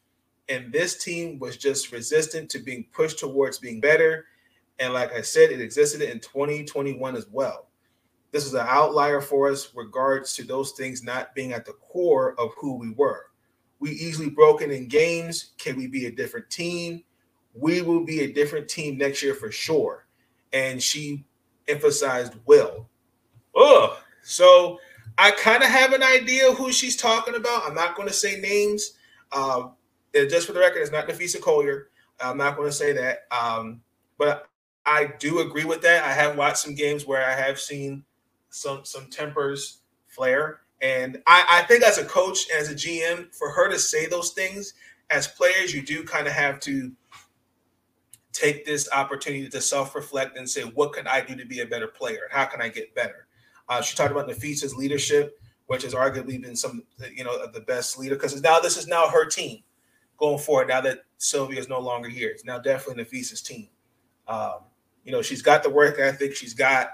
And 0.48 0.72
this 0.72 1.02
team 1.02 1.38
was 1.38 1.56
just 1.56 1.92
resistant 1.92 2.50
to 2.50 2.58
being 2.58 2.86
pushed 2.92 3.18
towards 3.18 3.58
being 3.58 3.80
better. 3.80 4.26
And 4.78 4.92
like 4.92 5.12
I 5.12 5.22
said, 5.22 5.50
it 5.50 5.60
existed 5.60 6.02
in 6.02 6.20
2021 6.20 7.16
as 7.16 7.26
well. 7.30 7.68
This 8.32 8.46
is 8.46 8.54
an 8.54 8.66
outlier 8.68 9.20
for 9.20 9.50
us 9.50 9.72
regards 9.74 10.34
to 10.34 10.44
those 10.44 10.72
things 10.72 11.02
not 11.02 11.34
being 11.34 11.52
at 11.52 11.64
the 11.64 11.72
core 11.74 12.34
of 12.38 12.50
who 12.58 12.76
we 12.76 12.90
were. 12.90 13.26
We 13.82 13.90
easily 13.90 14.30
broken 14.30 14.70
in 14.70 14.86
games. 14.86 15.50
Can 15.58 15.76
we 15.76 15.88
be 15.88 16.06
a 16.06 16.10
different 16.12 16.48
team? 16.48 17.02
We 17.52 17.82
will 17.82 18.04
be 18.04 18.20
a 18.20 18.32
different 18.32 18.68
team 18.68 18.96
next 18.96 19.24
year 19.24 19.34
for 19.34 19.50
sure. 19.50 20.06
And 20.52 20.80
she 20.80 21.24
emphasized 21.66 22.34
will. 22.46 22.88
Oh, 23.56 24.00
so 24.22 24.78
I 25.18 25.32
kind 25.32 25.64
of 25.64 25.68
have 25.68 25.92
an 25.92 26.02
idea 26.04 26.52
who 26.52 26.70
she's 26.70 26.96
talking 26.96 27.34
about. 27.34 27.64
I'm 27.66 27.74
not 27.74 27.96
going 27.96 28.06
to 28.06 28.14
say 28.14 28.40
names. 28.40 28.92
Um, 29.32 29.72
just 30.14 30.46
for 30.46 30.52
the 30.52 30.60
record, 30.60 30.78
it's 30.78 30.92
not 30.92 31.08
Napheesa 31.08 31.40
Collier. 31.40 31.88
I'm 32.20 32.38
not 32.38 32.56
going 32.56 32.68
to 32.68 32.76
say 32.76 32.92
that. 32.92 33.26
Um, 33.32 33.82
but 34.16 34.48
I 34.86 35.12
do 35.18 35.40
agree 35.40 35.64
with 35.64 35.82
that. 35.82 36.04
I 36.04 36.12
have 36.12 36.36
watched 36.36 36.58
some 36.58 36.76
games 36.76 37.04
where 37.04 37.24
I 37.24 37.32
have 37.32 37.58
seen 37.58 38.04
some 38.50 38.84
some 38.84 39.06
tempers 39.06 39.78
flare. 40.06 40.60
And 40.82 41.22
I, 41.28 41.46
I 41.48 41.62
think 41.62 41.84
as 41.84 41.98
a 41.98 42.04
coach, 42.04 42.50
as 42.50 42.68
a 42.68 42.74
GM, 42.74 43.32
for 43.34 43.50
her 43.50 43.70
to 43.70 43.78
say 43.78 44.06
those 44.06 44.30
things 44.30 44.74
as 45.10 45.28
players, 45.28 45.72
you 45.72 45.80
do 45.80 46.02
kind 46.02 46.26
of 46.26 46.32
have 46.32 46.58
to 46.60 46.90
take 48.32 48.64
this 48.64 48.88
opportunity 48.92 49.48
to 49.48 49.60
self-reflect 49.60 50.36
and 50.36 50.48
say, 50.48 50.62
what 50.62 50.92
can 50.92 51.06
I 51.06 51.20
do 51.20 51.36
to 51.36 51.46
be 51.46 51.60
a 51.60 51.66
better 51.66 51.86
player? 51.86 52.28
How 52.30 52.46
can 52.46 52.60
I 52.60 52.68
get 52.68 52.94
better? 52.96 53.28
Uh, 53.68 53.80
she 53.80 53.94
talked 53.94 54.10
about 54.10 54.28
Napheesa's 54.28 54.74
leadership, 54.74 55.38
which 55.66 55.82
has 55.84 55.94
arguably 55.94 56.42
been 56.42 56.56
some, 56.56 56.82
you 57.14 57.22
know, 57.22 57.46
the 57.46 57.60
best 57.60 57.96
leader 57.98 58.16
because 58.16 58.40
now 58.42 58.58
this 58.58 58.76
is 58.76 58.88
now 58.88 59.08
her 59.08 59.26
team 59.26 59.62
going 60.16 60.38
forward. 60.38 60.68
Now 60.68 60.80
that 60.80 61.04
Sylvia 61.18 61.60
is 61.60 61.68
no 61.68 61.78
longer 61.78 62.08
here, 62.08 62.28
it's 62.30 62.44
now 62.44 62.58
definitely 62.58 63.04
Napheesa's 63.04 63.42
team. 63.42 63.68
Um, 64.26 64.60
you 65.04 65.12
know, 65.12 65.22
she's 65.22 65.42
got 65.42 65.62
the 65.62 65.70
work 65.70 65.98
ethic, 66.00 66.34
she's 66.34 66.54
got 66.54 66.88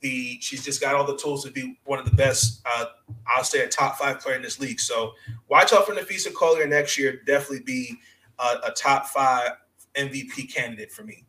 the 0.00 0.38
she's 0.40 0.64
just 0.64 0.80
got 0.80 0.94
all 0.94 1.04
the 1.04 1.16
tools 1.16 1.44
to 1.44 1.50
be 1.50 1.78
one 1.84 1.98
of 1.98 2.04
the 2.04 2.14
best. 2.14 2.62
Uh, 2.64 2.86
I'll 3.26 3.44
say 3.44 3.64
a 3.64 3.68
top 3.68 3.96
five 3.96 4.20
player 4.20 4.36
in 4.36 4.42
this 4.42 4.60
league. 4.60 4.80
So 4.80 5.12
watch 5.48 5.72
out 5.72 5.86
for 5.86 5.94
Napheesa 5.94 6.32
Collier 6.32 6.66
next 6.66 6.98
year. 6.98 7.20
Definitely 7.26 7.64
be 7.64 7.98
a, 8.38 8.68
a 8.68 8.70
top 8.72 9.06
five 9.06 9.52
MVP 9.94 10.52
candidate 10.52 10.92
for 10.92 11.02
me. 11.02 11.24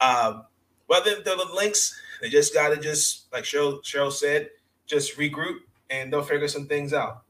Um, 0.00 0.44
well, 0.88 1.02
the, 1.04 1.22
the, 1.24 1.36
Lynx 1.54 2.00
they 2.20 2.28
just 2.28 2.54
got 2.54 2.70
to 2.70 2.76
just 2.76 3.32
like 3.32 3.44
Cheryl, 3.44 3.82
Cheryl 3.82 4.12
said, 4.12 4.50
just 4.86 5.16
regroup 5.16 5.58
and 5.90 6.12
they'll 6.12 6.22
figure 6.22 6.48
some 6.48 6.66
things 6.66 6.92
out. 6.92 7.22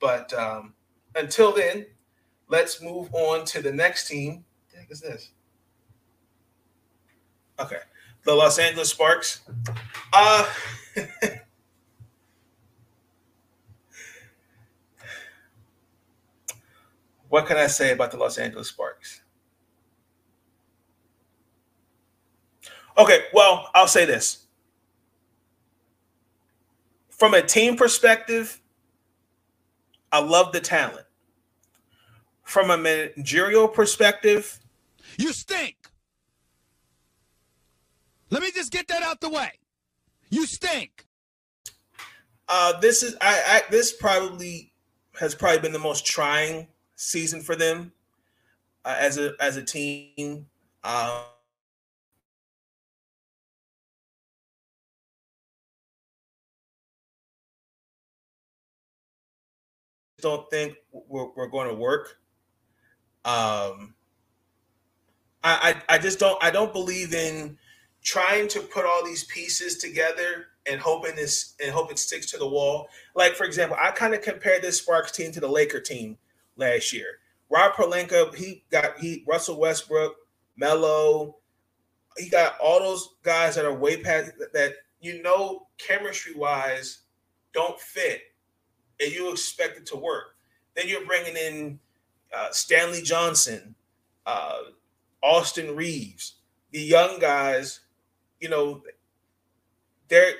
But 0.00 0.32
um, 0.34 0.74
until 1.14 1.52
then, 1.52 1.86
let's 2.48 2.82
move 2.82 3.12
on 3.12 3.44
to 3.46 3.62
the 3.62 3.72
next 3.72 4.08
team. 4.08 4.44
What 4.44 4.72
the 4.72 4.78
heck 4.78 4.90
is 4.90 5.00
this? 5.00 5.30
Okay 7.58 7.78
the 8.26 8.34
Los 8.34 8.58
Angeles 8.58 8.90
Sparks. 8.90 9.40
Uh, 10.12 10.46
what 17.28 17.46
can 17.46 17.56
I 17.56 17.68
say 17.68 17.92
about 17.92 18.10
the 18.10 18.18
Los 18.18 18.36
Angeles 18.36 18.68
Sparks? 18.68 19.22
Okay, 22.98 23.20
well, 23.32 23.70
I'll 23.74 23.86
say 23.88 24.04
this. 24.04 24.46
From 27.10 27.34
a 27.34 27.42
team 27.42 27.76
perspective, 27.76 28.60
I 30.10 30.20
love 30.20 30.52
the 30.52 30.60
talent. 30.60 31.06
From 32.42 32.70
a 32.70 32.76
managerial 32.76 33.68
perspective, 33.68 34.58
you 35.18 35.32
stink. 35.32 35.76
Let 38.30 38.42
me 38.42 38.50
just 38.52 38.72
get 38.72 38.88
that 38.88 39.02
out 39.02 39.20
the 39.20 39.30
way. 39.30 39.52
You 40.30 40.46
stink. 40.46 41.06
Uh, 42.48 42.78
this 42.80 43.02
is 43.02 43.16
I, 43.20 43.42
I 43.46 43.62
this 43.70 43.92
probably 43.92 44.72
has 45.18 45.34
probably 45.34 45.60
been 45.60 45.72
the 45.72 45.78
most 45.78 46.06
trying 46.06 46.68
season 46.96 47.40
for 47.40 47.56
them 47.56 47.92
uh, 48.84 48.96
as 48.98 49.18
a 49.18 49.32
as 49.40 49.56
a 49.56 49.62
team. 49.62 50.46
Um, 50.84 51.22
don't 60.20 60.48
think 60.50 60.76
we're, 60.92 61.28
we're 61.36 61.46
going 61.48 61.68
to 61.68 61.74
work. 61.74 62.18
Um, 63.24 63.94
I, 65.42 65.74
I 65.88 65.94
I 65.94 65.98
just 65.98 66.18
don't 66.18 66.42
I 66.42 66.50
don't 66.50 66.72
believe 66.72 67.12
in 67.12 67.58
trying 68.06 68.46
to 68.46 68.60
put 68.60 68.86
all 68.86 69.04
these 69.04 69.24
pieces 69.24 69.78
together 69.78 70.46
and 70.70 70.80
hoping 70.80 71.16
this 71.16 71.54
and 71.60 71.72
hope 71.72 71.90
it 71.90 71.98
sticks 71.98 72.30
to 72.30 72.38
the 72.38 72.46
wall. 72.46 72.88
Like 73.16 73.34
for 73.34 73.44
example, 73.44 73.76
I 73.80 73.90
kind 73.90 74.14
of 74.14 74.22
compared 74.22 74.62
this 74.62 74.78
Sparks 74.78 75.10
team 75.10 75.32
to 75.32 75.40
the 75.40 75.48
Laker 75.48 75.80
team 75.80 76.16
last 76.56 76.92
year. 76.92 77.18
Rob 77.50 77.72
Pelinka, 77.72 78.32
he 78.34 78.62
got 78.70 78.98
he 79.00 79.24
Russell 79.26 79.58
Westbrook, 79.58 80.14
Melo, 80.56 81.36
he 82.16 82.28
got 82.28 82.56
all 82.60 82.78
those 82.78 83.16
guys 83.24 83.56
that 83.56 83.64
are 83.64 83.74
way 83.74 83.96
past 83.96 84.32
that 84.52 84.74
you 85.00 85.20
know 85.20 85.66
chemistry 85.76 86.34
wise 86.34 87.00
don't 87.52 87.80
fit, 87.80 88.22
and 89.00 89.12
you 89.12 89.32
expect 89.32 89.78
it 89.78 89.86
to 89.86 89.96
work. 89.96 90.36
Then 90.76 90.88
you're 90.88 91.06
bringing 91.06 91.36
in 91.36 91.80
uh, 92.36 92.50
Stanley 92.52 93.02
Johnson, 93.02 93.74
uh, 94.26 94.58
Austin 95.24 95.74
Reaves, 95.74 96.36
the 96.70 96.80
young 96.80 97.18
guys. 97.18 97.80
You 98.40 98.48
know, 98.48 98.82
they're 100.08 100.34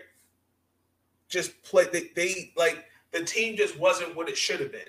just 1.29 1.63
play. 1.63 1.87
They, 1.93 2.11
they 2.15 2.53
like 2.57 2.85
the 3.13 3.25
team 3.25 3.57
just 3.57 3.79
wasn't 3.79 4.15
what 4.15 4.29
it 4.29 4.37
should 4.37 4.61
have 4.61 4.73
been, 4.73 4.89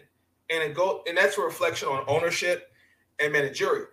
and 0.49 0.63
it 0.63 0.75
go 0.75 1.03
and 1.07 1.17
that's 1.17 1.37
a 1.37 1.41
reflection 1.41 1.87
on 1.87 2.03
ownership 2.07 2.71
and 3.19 3.31
managerial. 3.31 3.87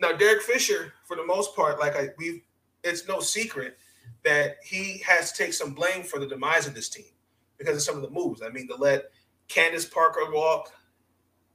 Now, 0.00 0.12
Derek 0.12 0.42
Fisher, 0.42 0.94
for 1.04 1.16
the 1.16 1.24
most 1.24 1.54
part, 1.54 1.78
like 1.78 1.96
I 1.96 2.08
we, 2.18 2.42
it's 2.82 3.06
no 3.08 3.20
secret 3.20 3.78
that 4.24 4.56
he 4.64 4.98
has 5.06 5.32
to 5.32 5.44
take 5.44 5.52
some 5.52 5.72
blame 5.72 6.02
for 6.02 6.18
the 6.18 6.26
demise 6.26 6.66
of 6.66 6.74
this 6.74 6.88
team 6.88 7.12
because 7.58 7.76
of 7.76 7.82
some 7.82 7.96
of 7.96 8.02
the 8.02 8.10
moves. 8.10 8.42
I 8.42 8.48
mean, 8.48 8.68
to 8.68 8.76
let 8.76 9.10
Candace 9.48 9.84
Parker 9.84 10.30
walk, 10.32 10.72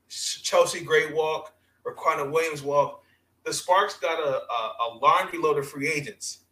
Chelsea 0.10 0.84
Gray 0.84 1.14
walk, 1.14 1.54
or 1.84 1.96
Quanah 1.96 2.32
Williams 2.32 2.64
walk. 2.64 3.04
The 3.44 3.54
Sparks 3.54 3.98
got 4.00 4.20
a, 4.20 4.42
a, 4.42 4.74
a 4.90 4.98
laundry 5.02 5.38
load 5.38 5.60
of 5.60 5.68
free 5.68 5.88
agents 5.88 6.45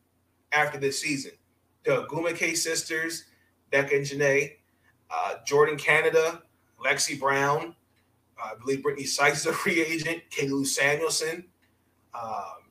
after 0.53 0.77
this 0.77 1.01
season. 1.01 1.31
The 1.83 2.05
Ogwumike 2.05 2.55
sisters, 2.55 3.25
Becca 3.71 3.95
and 3.95 4.05
Janae, 4.05 4.53
uh, 5.11 5.35
Jordin 5.47 5.77
Canada, 5.77 6.41
Lexie 6.83 7.19
Brown, 7.19 7.75
uh, 8.41 8.49
I 8.51 8.55
believe 8.55 8.79
Brittney 8.79 9.07
Sykes 9.07 9.41
is 9.41 9.45
a 9.47 9.53
free 9.53 9.81
agent, 9.81 10.21
Katie 10.29 10.49
Lou 10.49 10.65
Samuelson. 10.65 11.45
Um, 12.13 12.63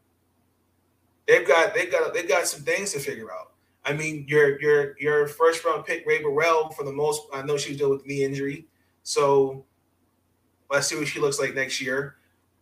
they've 1.26 1.46
got 1.46 1.74
they've 1.74 1.90
got 1.90 2.14
they've 2.14 2.28
got 2.28 2.46
some 2.46 2.62
things 2.62 2.92
to 2.92 3.00
figure 3.00 3.32
out. 3.32 3.52
I 3.84 3.92
mean, 3.92 4.24
your 4.28 4.60
your 4.60 4.98
your 4.98 5.26
first 5.26 5.64
round 5.64 5.84
pick, 5.84 6.06
Rae 6.06 6.22
Burrell, 6.22 6.70
for 6.70 6.84
the 6.84 6.92
most, 6.92 7.22
I 7.32 7.42
know 7.42 7.56
she's 7.56 7.76
dealing 7.76 7.94
with 7.94 8.06
knee 8.06 8.24
injury, 8.24 8.66
so 9.02 9.64
let's 10.70 10.86
see 10.86 10.96
what 10.96 11.08
she 11.08 11.20
looks 11.20 11.40
like 11.40 11.54
next 11.54 11.80
year. 11.80 12.16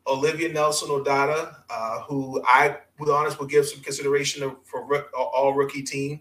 Olivia 0.07 0.51
Nelson 0.51 0.89
Ododa, 0.89 1.57
uh, 1.69 2.01
who 2.03 2.43
I, 2.47 2.79
would 3.01 3.09
honest, 3.09 3.39
will 3.39 3.47
give 3.47 3.67
some 3.67 3.81
consideration 3.81 4.57
for 4.63 5.05
all 5.15 5.55
rookie 5.55 5.83
team. 5.83 6.21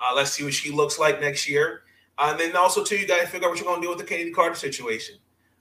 Uh, 0.00 0.12
let's 0.14 0.32
see 0.32 0.44
what 0.44 0.54
she 0.54 0.70
looks 0.70 0.98
like 0.98 1.20
next 1.20 1.48
year. 1.48 1.82
Uh, 2.18 2.28
and 2.30 2.40
then 2.40 2.56
also, 2.56 2.84
too, 2.84 2.96
you 2.96 3.06
got 3.06 3.20
to 3.20 3.26
figure 3.26 3.46
out 3.46 3.50
what 3.50 3.58
you're 3.58 3.66
going 3.66 3.80
to 3.80 3.86
do 3.86 3.90
with 3.90 3.98
the 3.98 4.04
Chennedy 4.04 4.30
Carter 4.30 4.54
situation. 4.54 5.16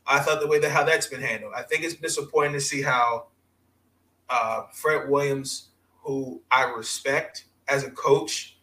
I 0.06 0.20
thought 0.20 0.42
the 0.42 0.48
way 0.48 0.60
that 0.60 0.72
how 0.72 0.84
that's 0.84 1.08
been 1.08 1.22
handled. 1.22 1.54
I 1.56 1.64
think 1.64 1.84
it's 1.84 1.96
disappointing 1.96 2.54
to 2.54 2.62
see 2.62 2.82
how 2.82 3.28
uh, 4.30 4.64
Fred 4.74 5.10
Williams, 5.10 5.70
who 6.02 6.42
I 6.52 6.64
respect 6.64 7.46
as 7.68 7.84
a 7.84 7.92
coach, 7.92 8.58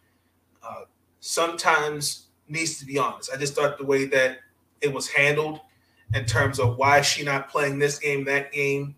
uh, 0.62 0.82
sometimes 1.20 2.26
needs 2.48 2.78
to 2.78 2.86
be 2.86 2.98
honest. 2.98 3.30
I 3.32 3.36
just 3.36 3.54
thought 3.54 3.78
the 3.78 3.84
way 3.84 4.06
that 4.06 4.38
it 4.80 4.92
was 4.92 5.08
handled 5.08 5.60
in 6.14 6.24
terms 6.24 6.58
of 6.58 6.76
why 6.76 7.00
is 7.00 7.06
she 7.06 7.24
not 7.24 7.48
playing 7.48 7.78
this 7.78 7.98
game, 7.98 8.24
that 8.24 8.52
game, 8.52 8.94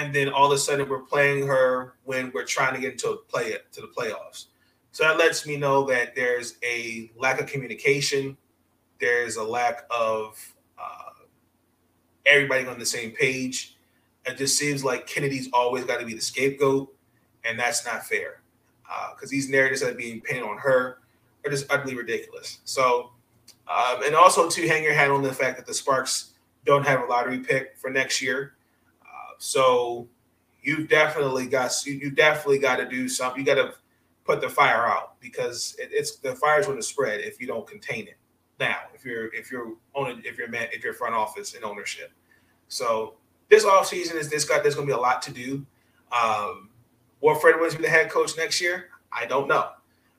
and 0.00 0.14
then 0.14 0.30
all 0.30 0.46
of 0.46 0.52
a 0.52 0.58
sudden 0.58 0.88
we're 0.88 1.00
playing 1.00 1.46
her 1.46 1.92
when 2.04 2.32
we're 2.34 2.44
trying 2.44 2.74
to 2.74 2.80
get 2.80 2.92
into 2.92 3.20
play 3.28 3.54
to 3.72 3.80
the 3.82 3.86
playoffs. 3.86 4.46
So 4.92 5.04
that 5.04 5.18
lets 5.18 5.46
me 5.46 5.56
know 5.56 5.84
that 5.86 6.16
there's 6.16 6.56
a 6.64 7.10
lack 7.16 7.38
of 7.38 7.46
communication. 7.46 8.36
There's 8.98 9.36
a 9.36 9.44
lack 9.44 9.84
of 9.90 10.54
uh, 10.78 11.24
everybody 12.24 12.66
on 12.66 12.78
the 12.78 12.86
same 12.86 13.12
page. 13.12 13.76
It 14.24 14.38
just 14.38 14.56
seems 14.58 14.82
like 14.82 15.06
Chennedy's 15.06 15.50
always 15.52 15.84
got 15.84 16.00
to 16.00 16.06
be 16.06 16.14
the 16.14 16.20
scapegoat, 16.20 16.92
and 17.44 17.58
that's 17.58 17.84
not 17.84 18.04
fair 18.06 18.40
because 19.14 19.28
uh, 19.28 19.30
these 19.30 19.48
narratives 19.50 19.82
that 19.82 19.90
are 19.90 19.94
being 19.96 20.20
painted 20.20 20.44
on 20.44 20.56
her 20.58 20.98
are 21.44 21.50
just 21.50 21.70
utterly 21.70 21.94
ridiculous. 21.94 22.58
So, 22.64 23.10
um, 23.68 24.02
and 24.04 24.14
also 24.14 24.48
to 24.48 24.68
hang 24.68 24.82
your 24.82 24.94
hat 24.94 25.10
on 25.10 25.22
the 25.22 25.32
fact 25.32 25.58
that 25.58 25.66
the 25.66 25.74
Sparks 25.74 26.32
don't 26.64 26.86
have 26.86 27.00
a 27.00 27.04
lottery 27.04 27.38
pick 27.38 27.76
for 27.76 27.90
next 27.90 28.20
year. 28.20 28.54
So 29.40 30.06
you've 30.62 30.88
definitely 30.88 31.46
got 31.46 31.72
you, 31.86 32.10
definitely 32.10 32.58
got 32.58 32.76
to 32.76 32.86
do 32.86 33.08
something. 33.08 33.40
You 33.40 33.46
got 33.46 33.54
to 33.54 33.74
put 34.24 34.42
the 34.42 34.50
fire 34.50 34.86
out 34.86 35.18
because 35.18 35.74
it, 35.78 35.88
it's 35.92 36.16
the 36.16 36.34
fire's 36.34 36.66
going 36.66 36.78
to 36.78 36.82
spread 36.82 37.20
if 37.20 37.40
you 37.40 37.46
don't 37.46 37.66
contain 37.66 38.06
it. 38.06 38.18
Now, 38.60 38.76
if 38.94 39.02
you're 39.02 39.32
if 39.34 39.50
you're 39.50 39.72
on 39.94 40.22
if 40.26 40.36
you're 40.36 40.48
man 40.48 40.68
if 40.72 40.84
you're 40.84 40.92
front 40.92 41.14
office 41.14 41.54
and 41.54 41.64
ownership, 41.64 42.12
so 42.68 43.14
this 43.48 43.64
off 43.64 43.86
season 43.86 44.18
is 44.18 44.28
this 44.28 44.44
guy. 44.44 44.60
there's 44.60 44.74
going 44.74 44.86
to 44.86 44.92
be 44.92 44.96
a 44.96 45.00
lot 45.00 45.22
to 45.22 45.32
do. 45.32 45.64
Um, 46.12 46.68
will 47.22 47.34
Fred 47.34 47.54
Williams 47.54 47.76
be 47.76 47.82
the 47.82 47.88
head 47.88 48.10
coach 48.10 48.36
next 48.36 48.60
year? 48.60 48.90
I 49.10 49.24
don't 49.24 49.48
know. 49.48 49.70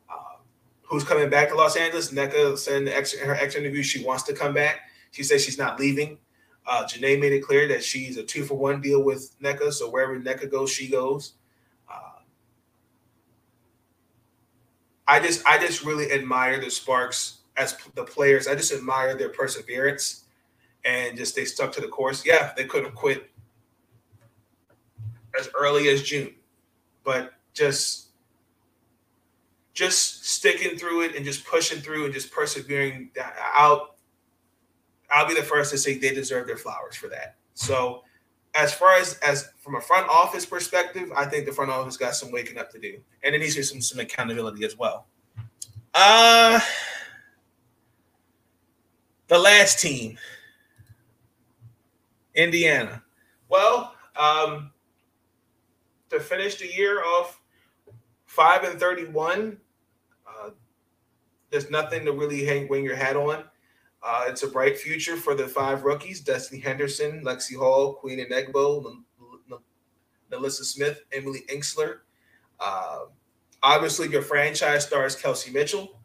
Uh, 0.09 0.37
who's 0.81 1.03
coming 1.03 1.29
back 1.29 1.49
to 1.49 1.55
Los 1.55 1.75
Angeles? 1.75 2.11
Nneka 2.11 2.57
said 2.57 2.81
in 2.81 2.87
her 2.87 3.35
ex 3.35 3.55
interview 3.55 3.83
she 3.83 4.03
wants 4.03 4.23
to 4.23 4.33
come 4.33 4.55
back. 4.55 4.79
She 5.11 5.21
says 5.21 5.45
she's 5.45 5.59
not 5.59 5.79
leaving. 5.79 6.17
Uh, 6.71 6.85
Janae 6.85 7.19
made 7.19 7.33
it 7.33 7.41
clear 7.41 7.67
that 7.67 7.83
she's 7.83 8.15
a 8.17 8.23
two 8.23 8.45
for 8.45 8.57
one 8.57 8.79
deal 8.81 9.03
with 9.03 9.35
Nneka, 9.41 9.73
so 9.73 9.89
wherever 9.89 10.17
Nneka 10.17 10.49
goes, 10.49 10.71
she 10.71 10.89
goes. 10.89 11.33
I 15.07 15.19
just 15.19 15.45
I 15.45 15.57
just 15.57 15.83
really 15.83 16.11
admire 16.13 16.61
the 16.61 16.71
Sparks 16.71 17.39
as 17.57 17.75
the 17.95 18.05
players. 18.05 18.47
I 18.47 18.55
just 18.55 18.71
admire 18.71 19.17
their 19.17 19.29
perseverance 19.29 20.23
and 20.85 21.17
just 21.17 21.35
they 21.35 21.43
stuck 21.45 21.73
to 21.73 21.81
the 21.81 21.89
course. 21.89 22.25
Yeah, 22.25 22.53
they 22.55 22.65
could 22.65 22.85
have 22.85 22.95
quit 22.95 23.29
as 25.37 25.49
early 25.59 25.89
as 25.89 26.03
June, 26.03 26.33
but 27.03 27.33
just 27.53 28.11
just 29.73 30.25
sticking 30.25 30.77
through 30.77 31.01
it 31.01 31.15
and 31.15 31.25
just 31.25 31.45
pushing 31.45 31.81
through 31.81 32.05
and 32.05 32.13
just 32.13 32.31
persevering 32.31 33.11
out. 33.53 33.90
I'll 35.11 35.27
be 35.27 35.33
the 35.33 35.43
first 35.43 35.71
to 35.71 35.77
say 35.77 35.97
they 35.97 36.13
deserve 36.13 36.47
their 36.47 36.57
flowers 36.57 36.95
for 36.95 37.07
that. 37.09 37.35
So 37.53 38.03
as 38.55 38.73
far 38.73 38.95
as 38.95 39.17
as 39.19 39.51
from 39.59 39.75
a 39.75 39.81
front 39.81 40.09
office 40.09 40.45
perspective, 40.45 41.11
I 41.15 41.25
think 41.25 41.45
the 41.45 41.51
front 41.51 41.71
office 41.71 41.97
got 41.97 42.15
some 42.15 42.31
waking 42.31 42.57
up 42.57 42.71
to 42.71 42.79
do, 42.79 42.99
and 43.23 43.35
it 43.35 43.39
needs 43.39 43.53
to 43.55 43.59
be 43.59 43.63
some 43.63 43.81
some 43.81 43.99
accountability 43.99 44.65
as 44.65 44.77
well. 44.77 45.07
Uh 45.93 46.59
the 49.27 49.39
last 49.39 49.79
team, 49.79 50.17
Indiana. 52.35 53.01
Well, 53.47 53.95
um, 54.17 54.71
to 56.09 56.19
finish 56.19 56.55
the 56.55 56.67
year 56.67 57.01
off 57.01 57.39
five 58.25 58.63
and 58.63 58.77
thirty-one, 58.77 59.57
uh, 60.27 60.49
there's 61.49 61.69
nothing 61.69 62.03
to 62.05 62.11
really 62.11 62.43
hang 62.43 62.67
wing 62.67 62.83
your 62.83 62.95
hat 62.95 63.15
on. 63.15 63.45
Uh, 64.03 64.25
it's 64.27 64.43
a 64.43 64.47
bright 64.47 64.77
future 64.77 65.15
for 65.15 65.35
the 65.35 65.47
five 65.47 65.83
rookies: 65.83 66.21
Destiny 66.21 66.59
Henderson, 66.59 67.23
Lexie 67.23 67.57
Hull, 67.57 67.93
Queen 67.93 68.19
Enegbo, 68.19 69.03
NaLyssa 70.31 70.63
Smith, 70.63 71.03
Emily 71.11 71.41
Engstler. 71.49 71.99
Uh, 72.59 73.05
obviously, 73.61 74.09
your 74.09 74.21
franchise 74.21 74.85
stars 74.85 75.15
Kelsey 75.15 75.51
Mitchell, 75.51 75.99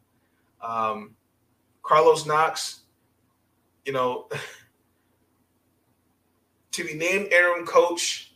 um, 0.61 1.15
Carlos 1.81 2.25
Knox. 2.25 2.81
You 3.85 3.93
know, 3.93 4.27
to 6.71 6.83
be 6.83 6.93
named 6.93 7.27
interim 7.31 7.65
coach 7.65 8.35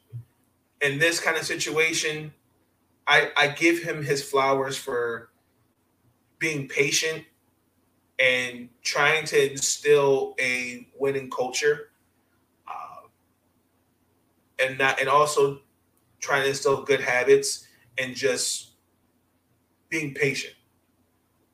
in 0.82 0.98
this 0.98 1.20
kind 1.20 1.38
of 1.38 1.44
situation, 1.44 2.34
I, 3.06 3.32
I 3.38 3.48
give 3.50 3.84
him 3.84 4.04
his 4.04 4.24
flowers 4.24 4.78
for 4.78 5.30
being 6.40 6.68
patient 6.68 7.24
and 8.22 8.70
trying 8.84 9.26
to 9.26 9.52
instill 9.52 10.36
a 10.40 10.88
winning 10.98 11.30
culture, 11.30 11.90
uh, 12.68 13.08
and 14.64 14.78
not 14.78 15.00
and 15.00 15.10
also 15.10 15.62
trying 16.20 16.44
to 16.44 16.50
instill 16.50 16.84
good 16.84 17.02
habits 17.02 17.68
and 17.98 18.16
just 18.16 18.74
being 19.90 20.14
patient. 20.14 20.54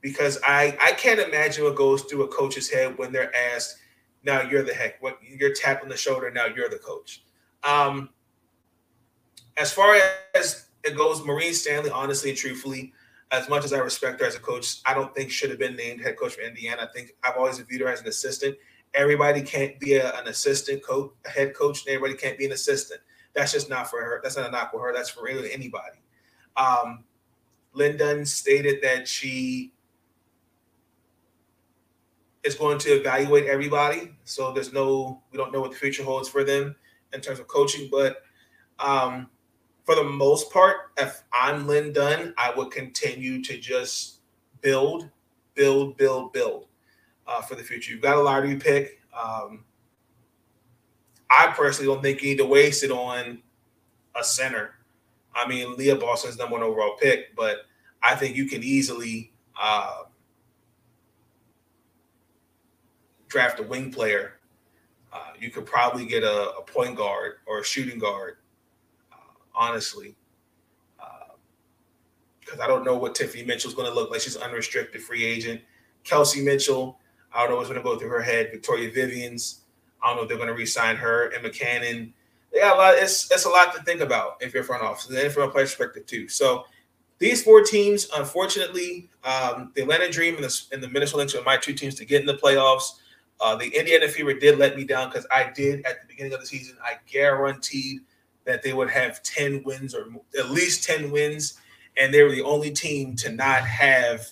Because 0.01 0.37
I 0.45 0.77
I 0.81 0.91
can't 0.91 1.19
imagine 1.19 1.63
what 1.63 1.75
goes 1.75 2.03
through 2.03 2.23
a 2.23 2.27
coach's 2.27 2.69
head 2.69 2.97
when 2.97 3.13
they're 3.13 3.33
asked, 3.35 3.77
"Now 4.23 4.41
you're 4.41 4.63
the 4.63 4.73
heck," 4.73 5.01
what 5.01 5.19
you're 5.23 5.53
tapped 5.53 5.83
on 5.83 5.89
the 5.89 5.97
shoulder. 5.97 6.29
Now 6.29 6.47
you're 6.47 6.69
the 6.69 6.79
coach. 6.79 7.23
Um, 7.63 8.09
as 9.57 9.71
far 9.71 9.97
as 10.35 10.67
it 10.83 10.95
goes, 10.95 11.25
Marianne 11.25 11.53
Stanley, 11.53 11.89
honestly 11.89 12.29
and 12.29 12.37
truthfully, 12.37 12.93
as 13.31 13.49
much 13.49 13.65
as 13.65 13.73
I 13.73 13.79
respect 13.79 14.21
her 14.21 14.27
as 14.27 14.35
a 14.35 14.39
coach, 14.39 14.77
I 14.85 14.93
don't 14.93 15.13
think 15.13 15.31
should 15.31 15.49
have 15.49 15.59
been 15.59 15.75
named 15.75 16.01
head 16.01 16.17
coach 16.17 16.35
for 16.35 16.41
Indiana. 16.41 16.83
I 16.83 16.93
think 16.93 17.13
I've 17.23 17.35
always 17.35 17.59
viewed 17.59 17.81
her 17.81 17.89
as 17.89 18.01
an 18.01 18.07
assistant. 18.07 18.55
Everybody 18.93 19.41
can't 19.41 19.77
be 19.79 19.95
a, 19.95 20.17
an 20.17 20.27
assistant 20.27 20.83
coach, 20.83 21.11
a 21.25 21.29
head 21.29 21.53
coach, 21.53 21.85
and 21.85 21.93
everybody 21.93 22.17
can't 22.17 22.37
be 22.37 22.45
an 22.45 22.53
assistant. 22.53 23.01
That's 23.33 23.51
just 23.51 23.69
not 23.69 23.89
for 23.89 24.01
her. 24.01 24.21
That's 24.23 24.37
not 24.37 24.47
a 24.47 24.51
knock 24.51 24.71
for 24.71 24.81
her. 24.87 24.93
That's 24.93 25.09
for 25.09 25.23
really 25.23 25.51
anybody. 25.51 25.97
Um, 26.55 27.03
Lin 27.73 27.97
Dunn 27.97 28.25
stated 28.25 28.81
that 28.81 29.07
she 29.07 29.73
is 32.43 32.55
going 32.55 32.79
to 32.79 32.89
evaluate 32.91 33.45
everybody. 33.45 34.13
So 34.23 34.53
there's 34.53 34.71
no, 34.73 35.21
we 35.31 35.37
don't 35.37 35.51
know 35.51 35.59
what 35.59 35.71
the 35.71 35.77
future 35.77 36.03
holds 36.03 36.29
for 36.29 36.43
them 36.43 36.75
in 37.13 37.21
terms 37.21 37.39
of 37.39 37.47
coaching, 37.47 37.89
but 37.91 38.23
um, 38.79 39.29
for 39.87 39.95
the 39.95 40.03
most 40.03 40.51
part, 40.51 40.91
if 40.97 41.23
I'm 41.31 41.65
Lin 41.65 41.93
Dunn, 41.93 42.33
I 42.37 42.51
would 42.53 42.71
continue 42.71 43.41
to 43.41 43.57
just 43.57 44.17
build, 44.59 45.09
build, 45.55 45.95
build, 45.95 46.33
build 46.33 46.67
uh, 47.25 47.41
for 47.41 47.55
the 47.55 47.63
future. 47.63 47.93
You've 47.93 48.01
got 48.01 48.17
a 48.17 48.21
lottery 48.21 48.57
pick. 48.57 48.99
Um, 49.17 49.63
I 51.29 51.53
personally 51.55 51.87
don't 51.87 52.03
think 52.03 52.21
you 52.21 52.31
need 52.31 52.39
to 52.39 52.45
waste 52.45 52.83
it 52.83 52.91
on 52.91 53.41
a 54.19 54.25
center. 54.25 54.71
I 55.33 55.47
mean, 55.47 55.77
Leah 55.77 55.95
Boston's 55.95 56.37
number 56.37 56.57
one 56.57 56.63
overall 56.63 56.97
pick, 56.99 57.33
but 57.33 57.59
I 58.03 58.13
think 58.13 58.35
you 58.35 58.45
can 58.45 58.63
easily 58.63 59.31
uh, 59.57 60.03
draft 63.29 63.61
a 63.61 63.63
wing 63.63 63.93
player. 63.93 64.33
Uh, 65.13 65.31
you 65.39 65.49
could 65.49 65.65
probably 65.65 66.05
get 66.05 66.23
a, 66.23 66.57
a 66.57 66.61
point 66.61 66.97
guard 66.97 67.35
or 67.45 67.59
a 67.59 67.63
shooting 67.63 67.99
guard 67.99 68.35
honestly. 69.57 70.15
Because 72.39 72.59
uh, 72.59 72.63
I 72.63 72.67
don't 72.67 72.85
know 72.85 72.95
what 72.95 73.15
Tiffany 73.15 73.43
Mitchell's 73.43 73.73
going 73.73 73.89
to 73.89 73.93
look 73.93 74.11
like. 74.11 74.21
She's 74.21 74.37
unrestricted 74.37 75.01
free 75.01 75.25
agent. 75.25 75.61
Kelsey 76.03 76.41
Mitchell, 76.41 76.99
I 77.33 77.41
don't 77.41 77.49
know 77.51 77.55
what's 77.57 77.69
going 77.69 77.81
to 77.81 77.83
go 77.83 77.97
through 77.97 78.09
her 78.09 78.21
head. 78.21 78.49
Victoria 78.51 78.91
Vivians, 78.91 79.61
I 80.01 80.07
don't 80.07 80.17
know 80.17 80.23
if 80.23 80.29
they're 80.29 80.37
going 80.37 80.47
to 80.47 80.55
re-sign 80.55 80.95
her. 80.95 81.29
And 81.29 81.43
McCannon, 81.43 82.13
they 82.53 82.59
got 82.59 82.75
a 82.75 82.79
lot. 82.79 82.95
It's 82.95 83.29
it's 83.31 83.45
a 83.45 83.49
lot 83.49 83.75
to 83.75 83.83
think 83.83 83.99
about 83.99 84.37
if 84.39 84.53
you're 84.53 84.63
front 84.63 84.83
office 84.83 85.09
and 85.09 85.31
from 85.31 85.43
a 85.43 85.51
player 85.51 85.65
perspective 85.65 86.05
too. 86.05 86.29
So 86.29 86.65
these 87.19 87.43
four 87.43 87.63
teams, 87.63 88.07
unfortunately, 88.15 89.09
um, 89.23 89.71
the 89.75 89.81
Atlanta 89.81 90.09
Dream 90.09 90.35
and 90.35 90.43
the, 90.43 90.61
and 90.71 90.81
the 90.81 90.87
Minnesota 90.87 91.17
Lynx 91.17 91.35
are 91.35 91.43
my 91.43 91.57
two 91.57 91.73
teams 91.73 91.95
to 91.95 92.05
get 92.05 92.21
in 92.21 92.27
the 92.27 92.35
playoffs. 92.35 92.99
Uh, 93.39 93.55
the 93.55 93.67
Indiana 93.67 94.07
Fever 94.07 94.33
did 94.33 94.57
let 94.57 94.75
me 94.75 94.83
down 94.83 95.09
because 95.09 95.27
I 95.31 95.51
did 95.53 95.85
at 95.85 96.01
the 96.01 96.07
beginning 96.07 96.33
of 96.33 96.39
the 96.39 96.45
season. 96.45 96.77
I 96.83 96.93
guaranteed 97.11 98.01
that 98.47 98.63
they 98.63 98.71
would 98.73 98.89
have 98.89 99.21
10 99.23 99.61
wins 99.63 99.93
or 99.93 100.07
at 100.39 100.49
least 100.49 100.85
10 100.85 101.11
wins. 101.11 101.59
And 101.97 102.13
they 102.13 102.23
were 102.23 102.31
the 102.31 102.43
only 102.43 102.71
team 102.71 103.15
to 103.17 103.31
not 103.31 103.61
have 103.61 104.25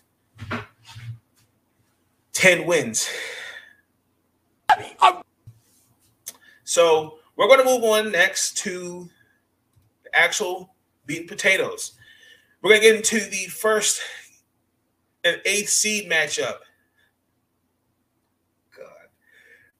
10 2.31 2.65
wins. 2.65 3.09
So 6.63 7.19
we're 7.35 7.47
going 7.47 7.59
to 7.59 7.65
move 7.65 7.83
on 7.83 8.11
next 8.11 8.57
to 8.59 9.09
the 10.03 10.17
actual 10.17 10.73
beaten 11.05 11.27
potatoes. 11.27 11.91
We're 12.61 12.71
going 12.71 12.81
to 12.81 12.87
get 12.87 12.95
into 12.95 13.29
the 13.29 13.45
first 13.47 14.01
and 15.25 15.41
eighth 15.45 15.69
seed 15.69 16.09
matchup. 16.09 16.59
God. 18.77 19.09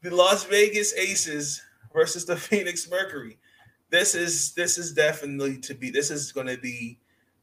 The 0.02 0.14
Las 0.14 0.44
Vegas 0.44 0.94
Aces 0.96 1.62
versus 1.94 2.26
the 2.26 2.36
Phoenix 2.36 2.90
Mercury 2.90 3.38
this 3.90 4.16
is 4.16 4.54
this 4.54 4.78
is 4.78 4.94
definitely 4.94 5.58
to 5.58 5.74
be 5.74 5.90
this 5.90 6.12
is 6.12 6.32
going 6.32 6.48
to 6.48 6.58
be 6.58 6.98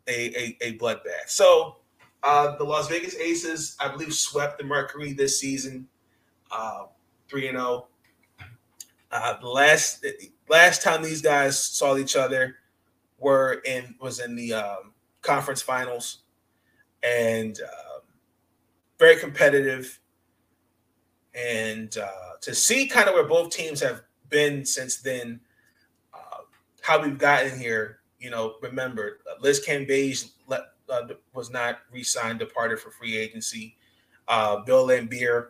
a, 0.08 0.36
a, 0.36 0.56
a 0.60 0.78
bloodbath. 0.78 1.28
So 1.28 1.76
uh, 2.22 2.56
the 2.56 2.64
Las 2.64 2.88
Vegas 2.88 3.16
Aces, 3.16 3.76
I 3.80 3.88
believe, 3.88 4.12
swept 4.14 4.58
the 4.58 4.64
Mercury 4.64 5.12
this 5.12 5.38
season, 5.40 5.86
uh, 6.50 6.84
three 7.28 7.48
and 7.48 7.58
zero. 7.58 7.86
Oh. 8.40 8.46
Uh, 9.10 9.36
last 9.42 10.06
last 10.48 10.82
time 10.82 11.02
these 11.02 11.20
guys 11.20 11.62
saw 11.62 11.96
each 11.96 12.16
other 12.16 12.56
were 13.18 13.60
in 13.64 13.94
was 14.00 14.20
in 14.20 14.34
the 14.34 14.54
um, 14.54 14.92
conference 15.20 15.60
finals, 15.60 16.22
and 17.02 17.60
um, 17.60 18.00
very 18.98 19.16
competitive. 19.16 19.98
And 21.34 21.96
uh, 21.96 22.36
to 22.42 22.54
see 22.54 22.86
kind 22.86 23.08
of 23.08 23.14
where 23.14 23.24
both 23.24 23.50
teams 23.50 23.80
have 23.80 24.02
been 24.28 24.64
since 24.64 24.96
then 24.98 25.40
how 26.82 27.00
we've 27.00 27.18
gotten 27.18 27.58
here, 27.58 28.00
you 28.18 28.30
know, 28.30 28.56
remember 28.60 29.20
Liz 29.40 29.64
Cambage 29.66 30.32
let, 30.46 30.62
uh, 30.90 31.02
was 31.32 31.50
not 31.50 31.78
re-signed, 31.90 32.38
departed 32.38 32.78
for 32.78 32.90
free 32.90 33.16
agency. 33.16 33.76
Uh, 34.28 34.56
Bill 34.64 34.86
Laimbeer, 34.86 35.48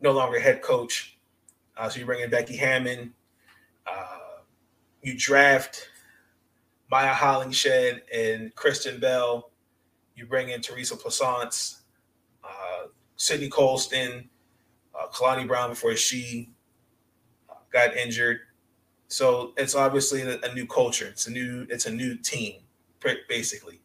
no 0.00 0.12
longer 0.12 0.38
head 0.38 0.62
coach. 0.62 1.18
Uh, 1.76 1.88
so 1.88 2.00
you 2.00 2.06
bring 2.06 2.22
in 2.22 2.30
Becky 2.30 2.56
Hammon. 2.56 3.12
Uh, 3.86 4.40
you 5.02 5.16
draft 5.16 5.88
Mya 6.90 7.12
Hollingshed 7.12 8.00
and 8.14 8.54
Kierstan 8.54 9.00
Bell. 9.00 9.50
You 10.14 10.26
bring 10.26 10.48
in 10.48 10.60
Theresa 10.60 10.96
Plaisance, 10.96 11.82
uh, 12.42 12.86
Sydney 13.16 13.48
Colson, 13.48 14.28
uh, 14.98 15.08
Kalani 15.08 15.46
Brown 15.46 15.70
before 15.70 15.94
she 15.96 16.50
got 17.72 17.96
injured. 17.96 18.40
So 19.08 19.52
it's 19.56 19.74
obviously 19.74 20.22
a, 20.22 20.54
new 20.54 20.66
culture. 20.66 21.06
It's 21.06 21.26
a 21.26 21.30
new 21.30 21.66
it's 21.70 21.86
a 21.86 21.90
new 21.90 22.16
team, 22.16 22.60
basically. 23.28 23.80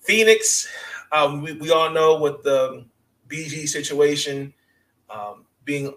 Phoenix, 0.00 0.68
um, 1.12 1.42
we, 1.42 1.52
we 1.54 1.70
all 1.70 1.90
know 1.90 2.14
what 2.16 2.44
the 2.44 2.84
BG 3.28 3.68
situation, 3.68 4.52
um, 5.10 5.44
being 5.64 5.94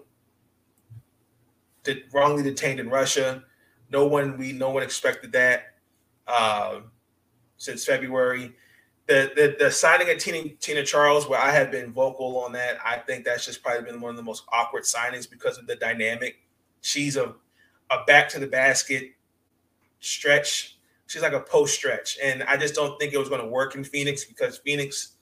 wrongly 2.12 2.42
detained 2.42 2.80
in 2.80 2.88
Russia. 2.88 3.44
No 3.90 4.06
one 4.06 4.36
we 4.36 4.52
no 4.52 4.70
one 4.70 4.82
expected 4.82 5.32
that 5.32 5.74
uh, 6.26 6.80
since 7.56 7.84
February. 7.84 8.54
The, 9.06 9.32
the, 9.34 9.56
the 9.58 9.70
signing 9.70 10.10
of 10.10 10.18
Tina, 10.18 10.50
Tina 10.60 10.84
Charles, 10.84 11.26
where 11.26 11.40
I 11.40 11.50
have 11.50 11.70
been 11.70 11.94
vocal 11.94 12.40
on 12.40 12.52
that, 12.52 12.76
I 12.84 12.98
think 12.98 13.24
that's 13.24 13.46
just 13.46 13.62
probably 13.62 13.90
been 13.90 14.02
one 14.02 14.10
of 14.10 14.16
the 14.16 14.22
most 14.22 14.44
awkward 14.52 14.82
signings 14.82 15.30
because 15.30 15.56
of 15.56 15.66
the 15.66 15.76
dynamic. 15.76 16.36
She's 16.82 17.16
a 17.16 17.34
a 17.90 18.04
back 18.06 18.28
to 18.30 18.38
the 18.38 18.46
basket 18.46 19.12
stretch. 20.00 20.78
She's 21.06 21.22
like 21.22 21.32
a 21.32 21.40
post 21.40 21.74
stretch. 21.74 22.18
And 22.22 22.42
I 22.44 22.56
just 22.56 22.74
don't 22.74 22.98
think 23.00 23.12
it 23.12 23.18
was 23.18 23.28
going 23.28 23.40
to 23.40 23.48
work 23.48 23.74
in 23.74 23.84
Phoenix 23.84 24.24
because 24.24 24.58
Phoenix 24.58 25.16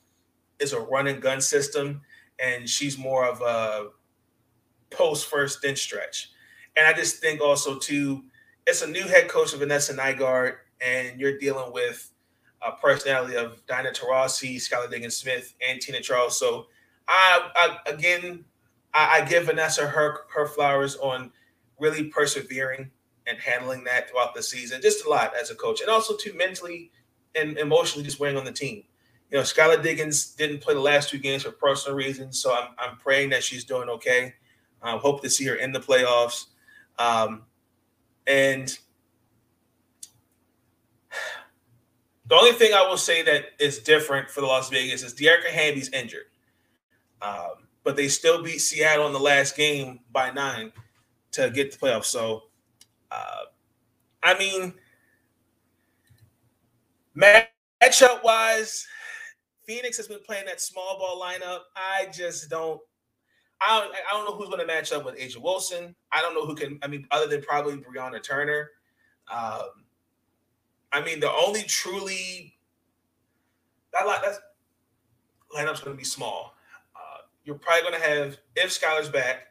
is 0.59 0.72
a 0.72 0.81
run 0.81 1.07
and 1.07 1.22
gun 1.22 1.40
system. 1.40 2.00
And 2.38 2.68
she's 2.68 2.98
more 2.98 3.24
of 3.24 3.40
a 3.40 3.90
post 4.90 5.26
first 5.26 5.62
then 5.62 5.76
stretch. 5.76 6.31
And 6.76 6.87
I 6.87 6.92
just 6.92 7.20
think 7.20 7.40
also, 7.40 7.79
too, 7.79 8.24
it's 8.66 8.83
a 8.83 8.87
new 8.87 9.07
head 9.07 9.29
coach 9.29 9.52
of 9.52 9.61
Vanessa 9.61 9.94
Nygaard, 9.94 10.57
and 10.81 11.18
you're 11.20 11.38
dealing 11.38 11.72
with 11.72 12.11
a 12.66 12.72
personality 12.72 13.37
of 13.37 13.64
Diana 13.66 13.90
Taurasi, 13.90 14.57
Skylar 14.57 14.90
Diggins 14.90 15.16
Smith, 15.16 15.55
and 15.66 15.81
Tina 15.81 16.00
Charles. 16.00 16.38
So 16.38 16.66
I, 17.09 17.50
I 17.55 17.90
again, 17.90 18.44
I, 18.92 19.20
I 19.20 19.24
give 19.24 19.44
Vanessa 19.44 19.87
her 19.87 20.18
her 20.35 20.46
flowers 20.46 20.96
on 20.96 21.33
really 21.79 22.05
persevering 22.05 22.91
and 23.27 23.39
handling 23.39 23.85
that 23.85 24.09
throughout 24.09 24.35
the 24.35 24.43
season, 24.43 24.81
just 24.81 25.05
a 25.05 25.11
lot 25.11 25.33
as 25.41 25.51
a 25.51 25.55
coach, 25.55 25.81
and 25.81 25.91
also 25.91 26.17
to 26.17 26.33
mentally 26.35 26.91
and 27.35 27.59
emotionally 27.59 28.05
just 28.05 28.21
weighing 28.21 28.37
on 28.37 28.45
the 28.45 28.53
team. 28.53 28.85
You 29.31 29.39
know, 29.39 29.43
Skylar 29.43 29.83
Diggins 29.83 30.35
didn't 30.35 30.61
play 30.61 30.75
the 30.75 30.81
last 30.81 31.11
two 31.11 31.19
games 31.19 31.43
for 31.43 31.51
personal 31.51 31.97
reasons, 31.97 32.41
so 32.41 32.55
I'm, 32.55 32.69
I'm 32.79 32.97
praying 32.99 33.31
that 33.31 33.43
she's 33.43 33.65
doing 33.65 33.89
okay. 33.89 34.35
I 34.83 34.97
hope 34.97 35.23
to 35.23 35.31
see 35.31 35.45
her 35.47 35.57
in 35.57 35.73
the 35.73 35.81
playoffs. 35.81 36.47
Um, 36.99 37.43
and 38.27 38.77
the 42.27 42.35
only 42.35 42.53
thing 42.53 42.73
I 42.73 42.87
will 42.87 42.97
say 42.97 43.23
that 43.23 43.47
is 43.59 43.81
different 43.81 44.31
for 44.31 44.41
the 44.41 44.47
Las 44.47 44.71
Vegas 44.71 45.03
is 45.03 45.15
Dearica 45.15 45.51
Hamby's 45.51 45.91
injured. 45.91 46.27
Um, 47.21 47.67
but 47.83 47.97
they 47.97 48.09
still 48.09 48.43
beat 48.43 48.59
Seattle 48.59 49.07
in 49.07 49.12
the 49.12 49.21
last 49.21 49.57
game 49.57 50.01
by 50.12 50.31
nine 50.31 50.73
to 51.37 51.51
get 51.51 51.72
the 51.72 51.79
playoffs. 51.79 52.07
So, 52.07 52.44
uh, 53.11 53.44
I 54.22 54.38
mean, 54.38 54.75
matchup 57.16 58.22
wise, 58.25 58.87
Phoenix 59.64 59.96
has 59.96 60.09
been 60.09 60.20
playing 60.25 60.46
that 60.46 60.61
small 60.61 60.99
ball 60.99 61.22
lineup. 61.22 61.61
I 61.75 62.09
just 62.12 62.51
don't. 62.51 62.81
I 63.59 63.81
don't, 63.81 63.94
I 63.94 64.12
don't 64.12 64.27
know 64.27 64.37
who's 64.37 64.49
going 64.49 64.61
to 64.61 64.66
match 64.66 64.92
up 64.92 65.07
with 65.07 65.16
A'ja 65.16 65.38
Wilson. 65.38 65.94
I 66.12 66.20
don't 66.20 66.35
know 66.35 66.44
who 66.44 66.55
can. 66.55 66.79
I 66.83 66.88
mean, 66.88 67.07
other 67.11 67.27
than 67.27 67.40
probably 67.42 67.77
Brianna 67.77 68.22
Turner. 68.22 68.70
Um, 69.33 69.85
I 70.92 71.01
mean, 71.03 71.20
the 71.20 71.31
only 71.31 71.62
truly 71.62 72.55
that 73.92 74.05
that 74.22 74.35
lineup's 75.55 75.81
going 75.81 75.96
to 75.96 75.99
be 75.99 76.05
small. 76.05 76.55
Uh, 76.94 77.18
you're 77.44 77.57
probably 77.57 77.88
going 77.88 78.01
to 78.01 78.09
have 78.09 78.38
if 78.57 78.70
Skylar's 78.70 79.09
back. 79.09 79.49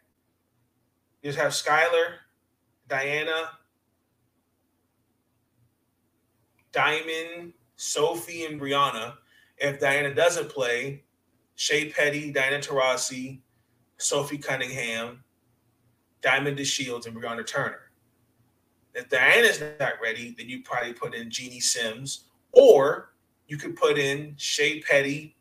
You 1.25 1.31
just 1.31 1.41
have 1.41 1.53
Skylar, 1.53 2.17
Diana, 2.87 3.49
Diamond, 6.71 7.53
Sophie, 7.77 8.45
and 8.45 8.61
Brianna. 8.61 9.15
If 9.57 9.79
Diana 9.79 10.13
doesn't 10.13 10.49
play, 10.49 11.03
Shey 11.55 11.89
Peddy, 11.89 12.29
Diana 12.31 12.59
Taurasi, 12.59 13.39
Sophie 13.97 14.37
Cunningham, 14.37 15.23
Diamond 16.21 16.59
DeShields, 16.59 17.07
and 17.07 17.15
Brianna 17.15 17.43
Turner. 17.43 17.91
If 18.93 19.09
Diana's 19.09 19.63
not 19.79 19.93
ready, 19.99 20.35
then 20.37 20.47
you 20.47 20.61
probably 20.61 20.93
put 20.93 21.15
in 21.15 21.31
Jennie 21.31 21.59
Simms, 21.59 22.25
or 22.51 23.15
you 23.47 23.57
could 23.57 23.75
put 23.75 23.97
in 23.97 24.35
Shey 24.37 24.79
Peddy, 24.79 25.35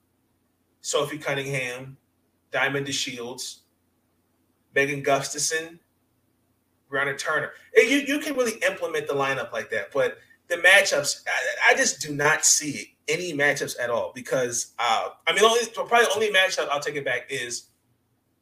Sophie 0.80 1.18
Cunningham, 1.18 1.98
Diamond 2.52 2.86
DeShields, 2.86 3.63
Megan 4.74 5.02
Gustafson, 5.02 5.78
Brianna 6.90 7.16
Turner. 7.18 7.52
You, 7.74 7.98
you 7.98 8.18
can 8.20 8.34
really 8.36 8.58
implement 8.66 9.06
the 9.06 9.14
lineup 9.14 9.52
like 9.52 9.70
that, 9.70 9.92
but 9.92 10.18
the 10.48 10.56
matchups, 10.56 11.22
I, 11.26 11.72
I 11.72 11.76
just 11.76 12.00
do 12.00 12.14
not 12.14 12.44
see 12.44 12.96
any 13.08 13.32
matchups 13.32 13.74
at 13.80 13.90
all 13.90 14.12
because 14.14 14.72
uh, 14.78 15.08
I 15.26 15.32
mean, 15.32 15.44
only 15.44 15.60
probably 15.74 16.06
only 16.14 16.30
matchup 16.30 16.68
I'll 16.70 16.80
take 16.80 16.96
it 16.96 17.04
back 17.04 17.26
is 17.30 17.68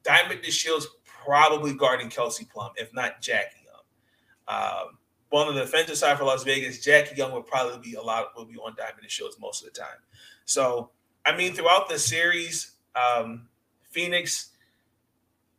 Diamond 0.03 0.41
DeShields 0.43 0.85
probably 1.05 1.75
guarding 1.75 2.09
Kelsey 2.09 2.45
Plum, 2.45 2.73
if 2.77 2.93
not 2.95 3.21
Jackie 3.21 3.65
Young. 3.65 4.57
Um, 4.59 4.99
on 5.31 5.55
the 5.55 5.63
defensive 5.63 5.97
side 5.97 6.19
for 6.19 6.25
Las 6.25 6.45
Vegas, 6.45 6.81
Jackie 6.81 7.17
Young 7.17 7.33
will 7.33 7.43
probably 7.43 7.79
be 7.79 7.97
a 7.97 8.03
lot 8.03 8.29
will 8.37 8.45
be 8.45 8.57
on 8.57 8.75
Diamond 8.77 9.07
DeShields 9.07 9.41
most 9.41 9.65
of 9.65 9.73
the 9.73 9.79
time. 9.79 9.99
So 10.45 10.91
I 11.25 11.37
mean, 11.37 11.55
throughout 11.55 11.89
the 11.89 11.99
series, 11.99 12.73
um, 12.97 13.49
Phoenix 13.91 14.52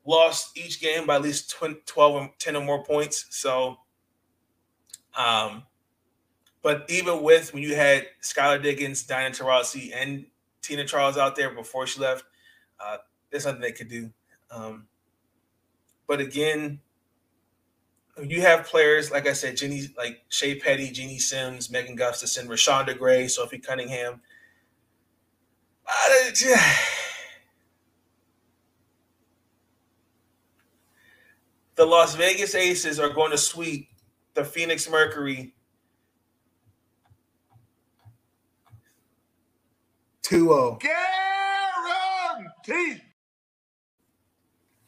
lost 0.05 0.57
each 0.57 0.81
game 0.81 1.05
by 1.05 1.15
at 1.15 1.21
least 1.21 1.55
12 1.85 2.37
10 2.37 2.55
or 2.55 2.63
more 2.63 2.83
points. 2.83 3.25
So 3.29 3.77
um 5.17 5.63
but 6.63 6.85
even 6.89 7.21
with 7.21 7.53
when 7.53 7.61
you 7.61 7.75
had 7.75 8.07
Skylar 8.21 8.63
Diggins, 8.63 9.03
Diana 9.03 9.35
Taurasi, 9.35 9.91
and 9.93 10.25
Tina 10.61 10.85
Charles 10.85 11.17
out 11.17 11.35
there 11.35 11.53
before 11.53 11.85
she 11.85 11.99
left, 11.99 12.23
uh, 12.79 12.97
there's 13.29 13.45
nothing 13.45 13.61
they 13.61 13.73
could 13.73 13.89
do. 13.89 14.09
Um, 14.49 14.87
but 16.07 16.21
again, 16.21 16.79
you 18.23 18.41
have 18.41 18.65
players 18.65 19.11
like 19.11 19.27
I 19.27 19.33
said, 19.33 19.57
Jenny, 19.57 19.89
like 19.97 20.23
Shey 20.29 20.55
Peddy, 20.55 20.89
Jennie 20.89 21.19
Simms, 21.19 21.69
Megan 21.69 21.97
Gustafson, 21.97 22.47
Reshanda 22.47 22.97
Gray, 22.97 23.27
Sophie 23.27 23.59
Cunningham. 23.59 24.21
Uh, 25.85 26.31
the 31.83 31.89
Las 31.89 32.15
Vegas 32.15 32.55
Aces 32.55 32.97
are 32.97 33.09
going 33.09 33.31
to 33.31 33.37
sweep 33.37 33.89
the 34.35 34.45
Phoenix 34.45 34.89
Mercury 34.89 35.53
2-0. 40.21 40.79
Guaranteed. 42.65 43.01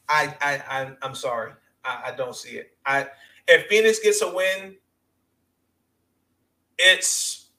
I 0.08 0.34
I 0.40 0.64
I'm, 0.70 0.98
I'm 1.02 1.16
sorry. 1.16 1.52
I, 1.84 2.04
I 2.06 2.16
don't 2.16 2.34
see 2.34 2.52
it. 2.52 2.78
I 2.86 3.08
if 3.46 3.68
Phoenix 3.68 4.00
gets 4.00 4.22
a 4.22 4.34
win, 4.34 4.78
it's 6.78 7.50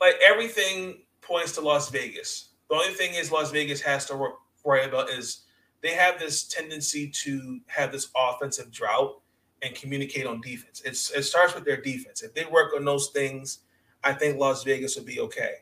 like 0.00 0.16
everything 0.28 1.02
points 1.20 1.52
to 1.52 1.60
Las 1.60 1.88
Vegas. 1.90 2.48
The 2.68 2.74
only 2.74 2.94
thing 2.94 3.14
is 3.14 3.30
Las 3.30 3.52
Vegas 3.52 3.80
has 3.82 4.06
to 4.06 4.16
worry 4.64 4.84
about 4.84 5.10
is 5.10 5.42
they 5.82 5.90
have 5.90 6.18
this 6.18 6.44
tendency 6.44 7.08
to 7.08 7.60
have 7.66 7.92
this 7.92 8.10
offensive 8.16 8.70
drought 8.70 9.20
and 9.62 9.74
communicate 9.74 10.26
on 10.26 10.40
defense. 10.40 10.82
It's 10.84 11.10
it 11.10 11.22
starts 11.22 11.54
with 11.54 11.64
their 11.64 11.80
defense. 11.80 12.22
If 12.22 12.34
they 12.34 12.44
work 12.46 12.72
on 12.74 12.84
those 12.84 13.08
things, 13.08 13.60
I 14.02 14.12
think 14.12 14.38
Las 14.38 14.64
Vegas 14.64 14.96
will 14.96 15.04
be 15.04 15.20
okay. 15.20 15.56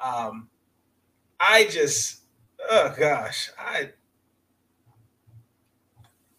Um, 0.00 0.48
I 1.38 1.64
just, 1.64 2.22
oh 2.70 2.94
gosh, 2.98 3.50
I, 3.58 3.90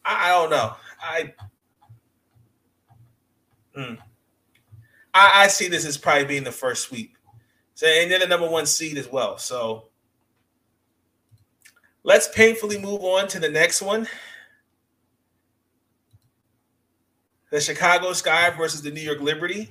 I, 0.04 0.30
don't 0.32 0.50
know. 0.50 0.74
I, 1.02 1.34
mm, 3.78 3.98
I, 5.14 5.32
I 5.44 5.48
see 5.48 5.68
this 5.68 5.86
as 5.86 5.98
probably 5.98 6.26
being 6.26 6.44
the 6.44 6.52
first 6.52 6.84
sweep. 6.84 7.18
So, 7.76 7.88
and 7.88 8.12
then 8.12 8.22
the 8.22 8.28
number 8.28 8.50
one 8.50 8.66
seed 8.66 8.98
as 8.98 9.12
well. 9.12 9.38
So, 9.38 9.90
let's 12.08 12.30
painfully 12.30 12.80
move 12.80 13.02
on 13.02 13.28
to 13.28 13.38
the 13.38 13.50
next 13.50 13.82
one. 13.82 14.08
the 17.52 17.60
Chicago 17.62 18.14
Sky 18.14 18.50
versus 18.52 18.82
the 18.82 18.92
New 18.92 19.02
York 19.02 19.22
Liberty. 19.22 19.70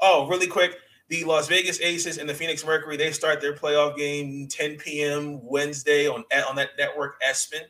Oh, 0.00 0.26
really 0.28 0.46
quick. 0.46 0.78
The 1.08 1.24
Las 1.24 1.46
Vegas 1.48 1.80
Aces 1.80 2.18
and 2.18 2.28
the 2.28 2.34
Phoenix 2.34 2.64
Mercury, 2.64 2.96
they 2.96 3.12
start 3.12 3.40
their 3.40 3.54
playoff 3.54 3.96
game 3.96 4.46
10 4.46 4.76
p.m. 4.76 5.40
Wednesday 5.42 6.06
on, 6.06 6.24
on 6.48 6.56
that 6.56 6.70
network 6.78 7.20
ESPN. 7.22 7.64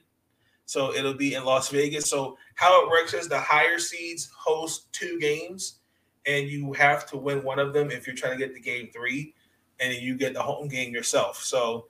So 0.65 0.93
it'll 0.93 1.15
be 1.15 1.35
in 1.35 1.45
Las 1.45 1.69
Vegas. 1.69 2.11
So 2.11 2.37
how 2.55 2.85
it 2.85 2.91
works 2.91 3.15
is 3.15 3.29
the 3.29 3.39
higher 3.39 3.79
seeds 3.79 4.29
host 4.37 4.93
two 4.93 5.19
games, 5.21 5.79
and 6.27 6.49
you 6.49 6.73
have 6.73 7.07
to 7.11 7.17
win 7.17 7.43
one 7.43 7.59
of 7.59 7.73
them 7.73 7.91
if 7.91 8.07
you're 8.07 8.17
trying 8.17 8.33
to 8.33 8.45
get 8.45 8.55
the 8.55 8.61
game 8.61 8.91
three, 8.93 9.35
and 9.81 9.95
you 9.95 10.17
get 10.17 10.35
the 10.35 10.43
home 10.43 10.69
game 10.69 10.93
yourself. 10.93 11.43
So 11.43 11.87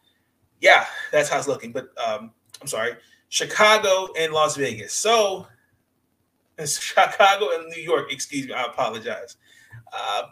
yeah, 0.60 0.86
that's 1.12 1.28
how 1.28 1.38
it's 1.38 1.48
looking. 1.48 1.72
But 1.72 1.88
um, 1.98 2.32
I'm 2.60 2.66
sorry, 2.66 2.92
Chicago 3.28 4.08
and 4.18 4.32
Las 4.32 4.56
Vegas. 4.56 4.92
So 4.92 5.46
Chicago 6.66 7.50
and 7.54 7.68
New 7.68 7.82
York. 7.82 8.12
Excuse 8.12 8.46
me, 8.46 8.52
I 8.52 8.64
apologize. 8.64 9.36
Uh, 9.92 10.22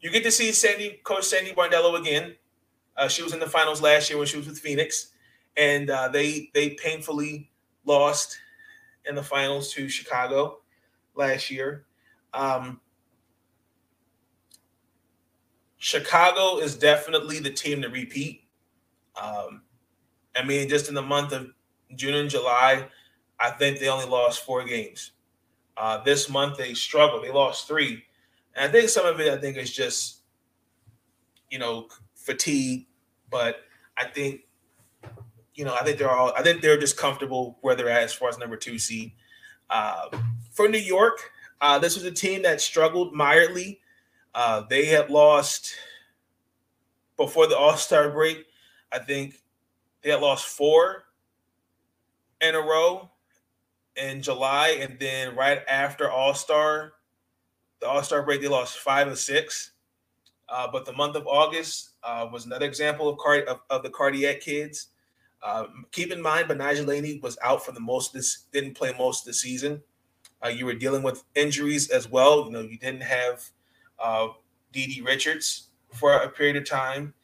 you 0.00 0.10
get 0.10 0.24
to 0.24 0.30
see 0.30 0.52
Sandy, 0.52 1.00
Coach 1.04 1.24
Sandy 1.24 1.52
Brondello 1.52 1.98
again. 1.98 2.34
Uh, 2.96 3.08
she 3.08 3.22
was 3.22 3.32
in 3.32 3.40
the 3.40 3.48
finals 3.48 3.80
last 3.80 4.10
year 4.10 4.18
when 4.18 4.26
she 4.26 4.36
was 4.36 4.46
with 4.46 4.58
Phoenix, 4.58 5.12
and 5.56 5.88
uh, 5.88 6.08
they 6.08 6.50
they 6.52 6.70
painfully 6.70 7.50
lost 7.86 8.38
in 9.06 9.14
the 9.14 9.22
finals 9.22 9.72
to 9.72 9.88
Chicago 9.88 10.58
last 11.14 11.50
year. 11.50 11.86
Um, 12.34 12.80
Chicago 15.82 16.58
is 16.58 16.76
definitely 16.76 17.40
the 17.40 17.50
team 17.50 17.82
to 17.82 17.88
repeat. 17.88 18.44
Um, 19.20 19.62
I 20.36 20.44
mean, 20.44 20.68
just 20.68 20.88
in 20.88 20.94
the 20.94 21.02
month 21.02 21.32
of 21.32 21.50
June 21.96 22.14
and 22.14 22.30
July, 22.30 22.86
I 23.40 23.50
think 23.50 23.80
they 23.80 23.88
only 23.88 24.06
lost 24.06 24.44
four 24.44 24.64
games. 24.64 25.10
Uh, 25.76 26.00
this 26.04 26.28
month 26.28 26.56
they 26.56 26.74
struggled; 26.74 27.24
they 27.24 27.32
lost 27.32 27.66
three, 27.66 28.04
and 28.54 28.68
I 28.68 28.72
think 28.72 28.90
some 28.90 29.06
of 29.06 29.18
it, 29.18 29.32
I 29.32 29.36
think, 29.38 29.56
is 29.56 29.72
just 29.72 30.20
you 31.50 31.58
know 31.58 31.88
fatigue. 32.14 32.86
But 33.28 33.56
I 33.98 34.04
think 34.04 34.42
you 35.56 35.64
know, 35.64 35.74
I 35.74 35.82
think 35.82 35.98
they're 35.98 36.12
all. 36.12 36.32
I 36.36 36.44
think 36.44 36.62
they're 36.62 36.78
just 36.78 36.96
comfortable 36.96 37.58
where 37.60 37.74
they're 37.74 37.90
at 37.90 38.04
as 38.04 38.12
far 38.12 38.28
as 38.28 38.38
number 38.38 38.56
two 38.56 38.78
seed. 38.78 39.14
Uh, 39.68 40.16
for 40.52 40.68
New 40.68 40.78
York, 40.78 41.32
uh, 41.60 41.80
this 41.80 41.96
was 41.96 42.04
a 42.04 42.12
team 42.12 42.42
that 42.42 42.60
struggled 42.60 43.12
mildly. 43.12 43.80
Uh, 44.34 44.62
they 44.68 44.86
had 44.86 45.10
lost 45.10 45.74
before 47.16 47.46
the 47.46 47.56
All 47.56 47.76
Star 47.76 48.10
break. 48.10 48.46
I 48.90 48.98
think 48.98 49.42
they 50.02 50.10
had 50.10 50.20
lost 50.20 50.46
four 50.46 51.04
in 52.40 52.54
a 52.54 52.60
row 52.60 53.10
in 53.96 54.22
July, 54.22 54.78
and 54.80 54.98
then 54.98 55.36
right 55.36 55.62
after 55.68 56.10
All 56.10 56.34
Star, 56.34 56.94
the 57.80 57.88
All 57.88 58.02
Star 58.02 58.22
break, 58.22 58.40
they 58.40 58.48
lost 58.48 58.78
five 58.78 59.08
of 59.08 59.18
six. 59.18 59.72
Uh, 60.48 60.68
but 60.70 60.84
the 60.84 60.92
month 60.92 61.16
of 61.16 61.26
August 61.26 61.92
uh, 62.02 62.28
was 62.30 62.44
another 62.44 62.66
example 62.66 63.08
of, 63.08 63.16
card- 63.18 63.48
of, 63.48 63.60
of 63.70 63.82
the 63.82 63.90
cardiac 63.90 64.40
kids. 64.40 64.88
Um, 65.42 65.86
keep 65.92 66.12
in 66.12 66.20
mind, 66.20 66.48
Betnijah 66.48 66.86
Laney 66.86 67.18
was 67.22 67.38
out 67.42 67.64
for 67.64 67.72
the 67.72 67.80
most 67.80 68.12
this, 68.12 68.44
didn't 68.52 68.74
play 68.74 68.94
most 68.98 69.22
of 69.22 69.26
the 69.26 69.34
season. 69.34 69.82
Uh, 70.44 70.48
you 70.48 70.66
were 70.66 70.74
dealing 70.74 71.02
with 71.02 71.24
injuries 71.34 71.90
as 71.90 72.08
well. 72.08 72.44
You 72.44 72.50
know, 72.50 72.60
you 72.60 72.78
didn't 72.78 73.02
have 73.02 73.48
uh, 74.02 74.28
DiDi 74.72 75.04
Richards 75.04 75.68
for 75.92 76.12
a 76.12 76.28
period 76.28 76.56
of 76.56 76.68
time. 76.68 77.14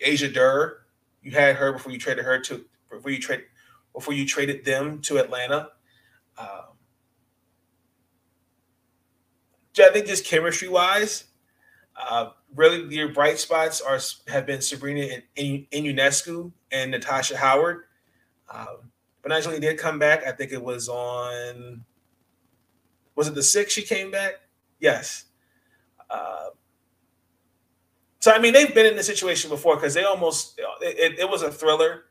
Asia 0.00 0.28
Durr, 0.28 0.78
you 1.22 1.32
had 1.32 1.56
her 1.56 1.72
before 1.72 1.92
you 1.92 1.98
traded 1.98 2.24
her 2.24 2.38
to 2.40 2.64
before 2.90 3.10
you 3.10 3.18
trade 3.18 3.44
before 3.94 4.14
you 4.14 4.26
traded 4.26 4.64
them 4.64 5.00
to 5.02 5.18
Atlanta. 5.18 5.68
Um, 6.38 6.76
I 9.78 9.90
think 9.92 10.06
just 10.06 10.26
chemistry 10.26 10.68
wise, 10.68 11.24
uh, 11.96 12.30
really 12.54 12.94
your 12.94 13.08
bright 13.08 13.38
spots 13.38 13.80
are 13.80 13.98
have 14.30 14.46
been 14.46 14.60
Sabrina 14.60 15.00
in, 15.00 15.22
in, 15.36 15.66
in 15.70 15.96
Ionescu 15.96 16.52
and 16.70 16.90
Natasha 16.90 17.36
Howard. 17.36 17.84
Um, 18.52 18.90
but 19.22 19.32
actually 19.32 19.60
did 19.60 19.78
come 19.78 19.98
back. 19.98 20.26
I 20.26 20.32
think 20.32 20.52
it 20.52 20.62
was 20.62 20.88
on 20.88 21.84
was 23.14 23.28
it 23.28 23.34
the 23.34 23.42
sixth 23.42 23.74
she 23.74 23.82
came 23.82 24.10
back? 24.10 24.34
Yes. 24.80 25.26
Uh, 26.08 26.50
so 28.18 28.32
I 28.32 28.38
mean, 28.38 28.52
they've 28.52 28.74
been 28.74 28.86
in 28.86 28.96
this 28.96 29.06
situation 29.06 29.50
before 29.50 29.76
because 29.76 29.94
they 29.94 30.04
almost 30.04 30.58
it, 30.82 31.18
it, 31.18 31.28
was 31.28 31.42
a 31.42 31.50
thriller 31.50 32.04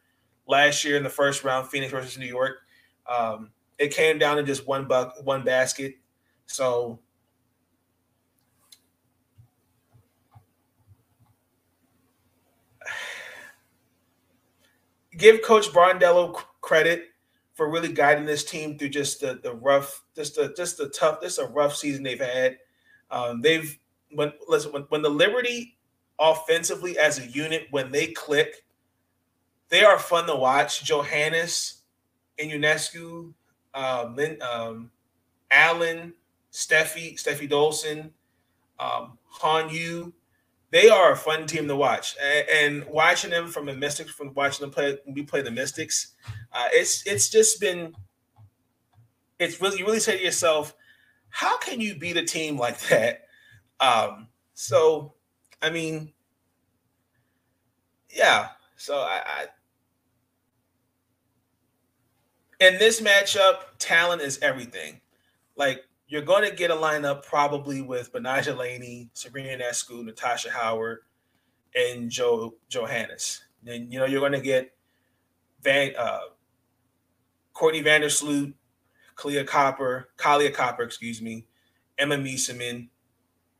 last 0.48 0.84
year 0.84 0.98
in 0.98 1.04
the 1.04 1.10
first 1.10 1.44
round, 1.44 1.68
Phoenix 1.68 1.92
versus 1.92 2.18
New 2.18 2.26
York. 2.26 2.58
Um, 3.08 3.52
it 3.78 3.94
came 3.94 4.18
down 4.18 4.38
to 4.38 4.44
just 4.44 4.68
one 4.68 4.88
buck, 4.88 5.16
one 5.24 5.44
basket. 5.44 5.96
So 6.48 7.00
give 15.18 15.42
Coach 15.44 15.72
Brondello 15.72 16.42
credit 16.62 17.09
for 17.60 17.70
really 17.70 17.92
guiding 17.92 18.26
this 18.26 18.46
team 18.46 18.78
through 18.78 18.88
just 18.88 19.20
the, 19.20 19.38
the 19.44 19.54
rough, 19.54 20.06
just 20.16 20.36
the 20.36 20.54
just 20.56 20.78
the 20.78 20.88
tough, 20.88 21.22
just 21.22 21.40
a 21.40 21.46
rough 21.48 21.76
season 21.76 22.04
they've 22.04 22.18
had. 22.18 22.58
Um, 23.12 23.42
they've 23.42 23.78
when 24.14 24.32
listen 24.48 24.72
when, 24.72 24.84
when 24.84 25.02
the 25.02 25.10
Liberty 25.10 25.76
offensively 26.18 26.98
as 26.98 27.20
a 27.20 27.28
unit 27.28 27.68
when 27.72 27.92
they 27.92 28.08
click, 28.08 28.64
they 29.68 29.84
are 29.84 30.00
fun 30.00 30.26
to 30.28 30.36
watch. 30.38 30.86
Johannes 30.86 31.82
and 32.40 32.50
Ionescu, 32.50 33.34
um, 33.74 34.16
Lynn, 34.16 34.42
um, 34.42 34.90
Allen, 35.52 36.14
Steffi, 36.54 37.16
Steffi 37.16 37.50
Dolson, 37.50 38.10
um, 38.80 39.18
Han 39.26 39.70
Yu, 39.70 40.14
they 40.72 40.90
are 40.90 41.12
a 41.12 41.18
fun 41.18 41.48
team 41.48 41.68
to 41.68 41.76
watch, 41.76 42.16
and, 42.54 42.86
watching 42.86 43.32
them 43.32 43.48
from 43.48 43.66
the 43.66 43.74
Mystics, 43.74 44.12
from 44.12 44.34
watching 44.34 44.62
them 44.62 44.72
play, 44.72 44.98
we 45.08 45.24
play 45.24 45.42
the 45.42 45.52
Mystics, 45.52 46.16
uh, 46.54 46.68
it's 46.72 47.06
it's 47.08 47.30
just 47.30 47.60
been, 47.60 47.94
it's 49.40 49.62
really 49.62 49.80
you 49.80 49.86
really 49.86 50.00
say 50.00 50.18
to 50.18 50.24
yourself, 50.24 50.76
how 51.30 51.58
can 51.58 51.82
you 51.82 51.96
beat 51.96 52.18
a 52.18 52.24
team 52.24 52.58
like 52.58 52.80
that? 52.90 53.22
Um, 53.80 54.28
so, 54.54 55.14
I 55.62 55.70
mean, 55.70 56.14
yeah. 58.10 58.50
So 58.76 58.96
I, 58.98 59.22
I 59.26 59.46
in 62.60 62.78
this 62.78 63.02
matchup, 63.02 63.60
talent 63.78 64.22
is 64.22 64.40
everything. 64.42 65.00
Like 65.56 65.84
you're 66.10 66.24
going 66.24 66.48
to 66.50 66.56
get 66.56 66.72
a 66.72 66.76
lineup 66.76 67.24
probably 67.24 67.82
with 67.82 68.12
Betnijah 68.12 68.58
Laney, 68.58 69.10
Sabrina 69.14 69.50
Ionescu, 69.50 70.04
Natasha 70.04 70.50
Howard, 70.50 71.00
and 71.76 72.10
Joe 72.10 72.56
Johannes. 72.68 73.44
Then 73.64 73.92
you 73.92 74.00
know 74.00 74.06
you're 74.06 74.20
going 74.20 74.34
to 74.34 74.42
get 74.42 74.76
Van 75.62 75.94
uh, 75.98 76.20
Courtney 77.54 77.84
Vandersloot, 77.84 78.54
Clea 79.16 79.44
Copper, 79.44 80.10
Kahleah 80.18 80.54
Copper, 80.54 80.84
excuse 80.84 81.22
me, 81.22 81.46
Emma 81.98 82.18
Meesseman, 82.18 82.90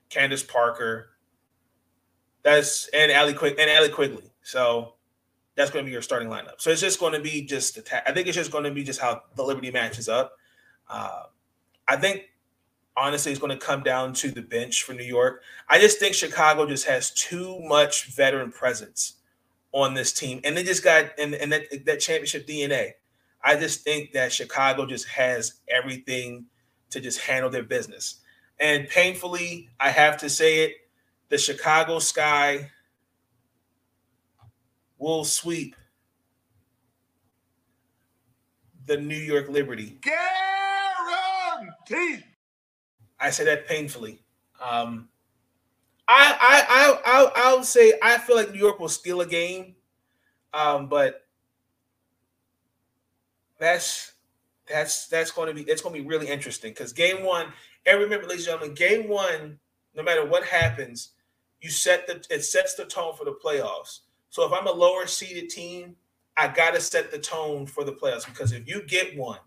Candace 0.10 0.44
Parker. 0.44 1.12
That's 2.42 2.88
and 2.88 3.12
Allie 3.12 3.34
Quick 3.34 3.60
and 3.60 3.70
Allie 3.70 3.90
Quigley. 3.90 4.32
So 4.42 4.96
that's 5.56 5.70
going 5.70 5.86
to 5.86 5.88
be 5.88 5.92
your 5.92 6.02
starting 6.02 6.30
lineup. 6.30 6.60
So 6.60 6.72
it's 6.72 6.82
just 6.82 7.00
going 7.00 7.14
to 7.14 7.20
be 7.20 7.44
just 7.44 7.78
I 8.08 8.12
think 8.12 8.28
it's 8.28 8.38
just 8.38 8.52
going 8.52 8.64
to 8.64 8.72
be 8.72 8.84
just 8.84 9.00
how 9.00 9.22
the 9.36 9.44
Liberty 9.44 9.70
matches 9.70 10.10
up. 10.10 10.34
Uh, 10.90 11.24
I 11.88 11.96
think 11.98 12.24
honestly 12.98 13.32
it's 13.32 13.42
going 13.42 13.58
to 13.58 13.66
come 13.66 13.84
down 13.84 14.14
to 14.14 14.32
the 14.32 14.42
bench 14.42 14.84
for 14.84 14.94
New 14.94 15.04
York. 15.04 15.42
I 15.68 15.80
just 15.80 16.00
think 16.00 16.16
Chicago 16.16 16.66
just 16.66 16.86
has 16.88 17.12
too 17.12 17.60
much 17.62 18.08
veteran 18.16 18.52
presence 18.52 19.16
on 19.72 19.94
this 19.94 20.12
team, 20.12 20.42
and 20.44 20.58
they 20.58 20.64
just 20.64 20.84
got 20.84 21.06
and, 21.20 21.36
and 21.36 21.52
that, 21.52 21.86
that 21.86 22.00
championship 22.00 22.48
DNA. 22.48 22.92
I 23.44 23.56
just 23.56 23.82
think 23.82 24.12
that 24.14 24.34
Chicago 24.34 24.86
just 24.86 25.08
has 25.08 25.62
everything 25.70 26.46
to 26.90 27.00
just 27.00 27.20
handle 27.20 27.50
their 27.50 27.64
business. 27.64 28.16
And 28.60 28.90
painfully, 28.90 29.70
I 29.80 29.90
have 29.92 30.18
to 30.18 30.30
say 30.30 30.66
it, 30.66 30.74
the 31.30 31.38
Chicago 31.38 32.00
Sky 32.00 32.70
will 34.98 35.24
sweep 35.24 35.76
the 38.86 38.98
New 38.98 39.16
York 39.16 39.48
Liberty. 39.48 39.98
Guaranteed. 41.88 42.26
I 43.20 43.30
say 43.30 43.46
that 43.46 43.68
painfully. 43.68 44.22
Um, 44.62 45.10
I, 46.08 46.36
I, 46.42 46.66
I, 46.70 47.22
I, 47.22 47.32
I 47.52 47.56
would 47.56 47.66
say 47.66 47.94
I 48.02 48.18
feel 48.18 48.36
like 48.36 48.52
New 48.52 48.60
York 48.60 48.80
will 48.80 48.90
steal 48.90 49.22
a 49.22 49.26
game, 49.26 49.76
um, 50.54 50.88
but 50.88 51.28
that's 53.60 54.14
that's 54.68 55.08
that's 55.08 55.32
going 55.32 55.50
to 55.50 55.54
be 55.54 55.70
it's 55.70 55.82
going 55.82 55.96
to 55.96 56.02
be 56.02 56.08
really 56.08 56.28
interesting 56.28 56.72
because 56.72 56.94
game 56.94 57.24
one. 57.24 57.48
And 57.86 58.00
remember, 58.00 58.28
ladies 58.28 58.48
and 58.48 58.60
gentlemen, 58.60 58.76
game 58.76 59.08
one, 59.08 59.60
no 59.96 60.04
matter 60.04 60.26
what 60.26 60.44
happens, 60.44 61.12
you 61.62 61.70
set 61.70 62.08
the 62.08 62.26
it 62.34 62.44
sets 62.44 62.76
the 62.76 62.86
tone 62.86 63.16
for 63.16 63.26
the 63.26 63.38
playoffs. 63.44 64.00
So 64.30 64.46
if 64.46 64.54
I'm 64.54 64.68
a 64.68 64.72
lower 64.72 65.08
seeded 65.08 65.50
team, 65.50 65.96
I 66.38 66.48
got 66.48 66.74
to 66.74 66.82
set 66.82 67.12
the 67.12 67.20
tone 67.20 67.66
for 67.66 67.84
the 67.84 67.92
playoffs 67.92 68.26
because 68.26 68.52
if 68.52 68.68
you 68.68 68.84
get 68.84 69.18
one, 69.18 69.40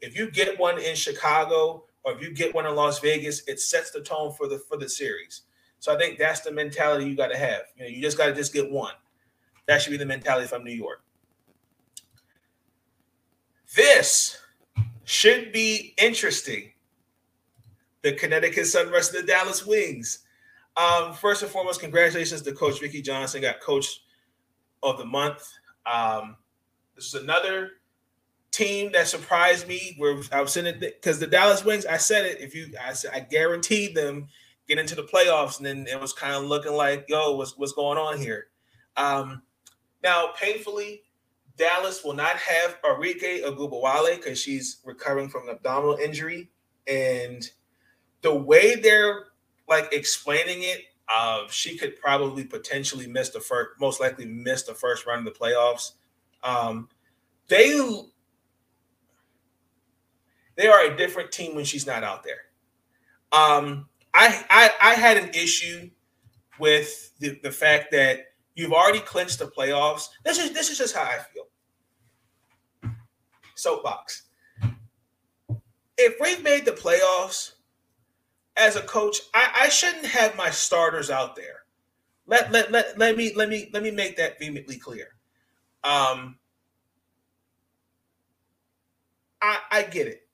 if 0.00 0.16
you 0.16 0.30
get 0.30 0.58
one 0.58 0.78
in 0.78 0.94
Chicago 0.94 1.84
or 2.06 2.12
if 2.12 2.22
you 2.22 2.30
get 2.30 2.54
one 2.54 2.64
in 2.66 2.74
Las 2.76 3.00
Vegas, 3.00 3.42
it 3.48 3.58
sets 3.60 3.90
the 3.90 4.00
tone 4.00 4.32
for 4.32 4.46
the 4.46 4.60
for 4.60 4.78
the 4.78 4.88
series. 4.88 5.42
So 5.80 5.92
I 5.92 5.98
think 5.98 6.18
that's 6.18 6.40
the 6.40 6.52
mentality 6.52 7.04
you 7.04 7.16
got 7.16 7.32
to 7.32 7.36
have. 7.36 7.62
You 7.76 7.82
know, 7.82 7.88
you 7.88 8.00
just 8.00 8.16
got 8.16 8.26
to 8.26 8.34
just 8.34 8.54
get 8.54 8.70
one. 8.70 8.94
That 9.66 9.82
should 9.82 9.90
be 9.90 9.96
the 9.96 10.06
mentality 10.06 10.46
from 10.46 10.62
New 10.64 10.72
York. 10.72 11.02
This 13.74 14.38
should 15.04 15.52
be 15.52 15.94
interesting. 15.98 16.72
The 18.02 18.12
Connecticut 18.12 18.66
Sun 18.66 18.88
versus 18.88 19.20
the 19.20 19.26
Dallas 19.26 19.66
Wings. 19.66 20.20
Um, 20.76 21.12
first 21.12 21.42
and 21.42 21.50
foremost, 21.50 21.80
congratulations 21.80 22.42
to 22.42 22.52
Coach 22.52 22.80
Vickie 22.80 23.04
Johnson, 23.04 23.42
got 23.42 23.60
Coach 23.60 24.04
of 24.82 24.98
the 24.98 25.04
Month. 25.04 25.50
Um, 25.86 26.36
this 26.94 27.06
is 27.06 27.14
another 27.14 27.72
team 28.50 28.92
that 28.92 29.08
surprised 29.08 29.68
me. 29.68 29.94
Where 29.98 30.20
I 30.32 30.40
was 30.40 30.56
it 30.56 30.80
because 30.80 31.18
the 31.18 31.26
Dallas 31.26 31.64
Wings, 31.64 31.86
I 31.86 31.96
said 31.96 32.24
it. 32.24 32.40
If 32.40 32.54
you, 32.54 32.72
I 32.84 32.92
said 32.92 33.12
I 33.14 33.20
guaranteed 33.20 33.94
them 33.94 34.28
get 34.68 34.78
into 34.78 34.94
the 34.94 35.02
playoffs, 35.02 35.58
and 35.58 35.66
then 35.66 35.86
it 35.88 36.00
was 36.00 36.12
kind 36.12 36.34
of 36.34 36.44
looking 36.44 36.72
like, 36.72 37.06
yo, 37.08 37.36
what's 37.36 37.56
what's 37.56 37.72
going 37.72 37.98
on 37.98 38.18
here? 38.18 38.48
Um, 38.96 39.42
now, 40.02 40.30
painfully, 40.40 41.02
Dallas 41.56 42.04
will 42.04 42.14
not 42.14 42.36
have 42.36 42.80
Arike 42.82 43.44
Ogunbowale 43.44 44.16
because 44.16 44.38
she's 44.38 44.80
recovering 44.84 45.28
from 45.28 45.48
an 45.48 45.54
abdominal 45.54 45.96
injury, 45.96 46.50
and 46.86 47.48
the 48.22 48.34
way 48.34 48.76
they're 48.76 49.26
like 49.68 49.88
explaining 49.92 50.62
it, 50.62 50.82
uh, 51.08 51.44
she 51.48 51.76
could 51.76 52.00
probably 52.00 52.44
potentially 52.44 53.06
miss 53.06 53.30
the 53.30 53.40
first, 53.40 53.80
most 53.80 54.00
likely 54.00 54.26
miss 54.26 54.62
the 54.62 54.74
first 54.74 55.06
round 55.06 55.26
of 55.26 55.32
the 55.32 55.38
playoffs. 55.38 55.92
Um, 56.42 56.88
they 57.48 57.78
they 60.56 60.68
are 60.68 60.86
a 60.86 60.96
different 60.96 61.32
team 61.32 61.54
when 61.54 61.64
she's 61.64 61.86
not 61.86 62.02
out 62.02 62.22
there. 62.24 62.40
Um, 63.32 63.88
I, 64.14 64.44
I 64.50 64.70
I 64.80 64.94
had 64.94 65.16
an 65.16 65.30
issue 65.30 65.90
with 66.58 67.18
the, 67.18 67.38
the 67.42 67.50
fact 67.50 67.90
that 67.92 68.32
you've 68.54 68.72
already 68.72 69.00
clinched 69.00 69.38
the 69.38 69.46
playoffs. 69.46 70.08
This 70.24 70.38
is 70.38 70.52
this 70.52 70.70
is 70.70 70.78
just 70.78 70.96
how 70.96 71.04
I 71.04 71.18
feel. 71.18 71.44
Soapbox. 73.54 74.22
If 75.98 76.14
we've 76.20 76.42
made 76.42 76.64
the 76.64 76.72
playoffs 76.72 77.54
as 78.56 78.76
a 78.76 78.82
coach, 78.82 79.18
I, 79.34 79.50
I 79.62 79.68
shouldn't 79.68 80.06
have 80.06 80.36
my 80.36 80.50
starters 80.50 81.10
out 81.10 81.36
there. 81.36 81.64
Let, 82.26 82.50
let, 82.52 82.72
let, 82.72 82.98
let 82.98 83.16
me 83.16 83.32
let 83.34 83.48
me 83.48 83.70
let 83.72 83.82
me 83.82 83.90
make 83.90 84.16
that 84.16 84.38
vehemently 84.38 84.76
clear. 84.76 85.08
Um, 85.84 86.38
I, 89.40 89.58
I 89.70 89.82
get 89.84 90.08
it. 90.08 90.25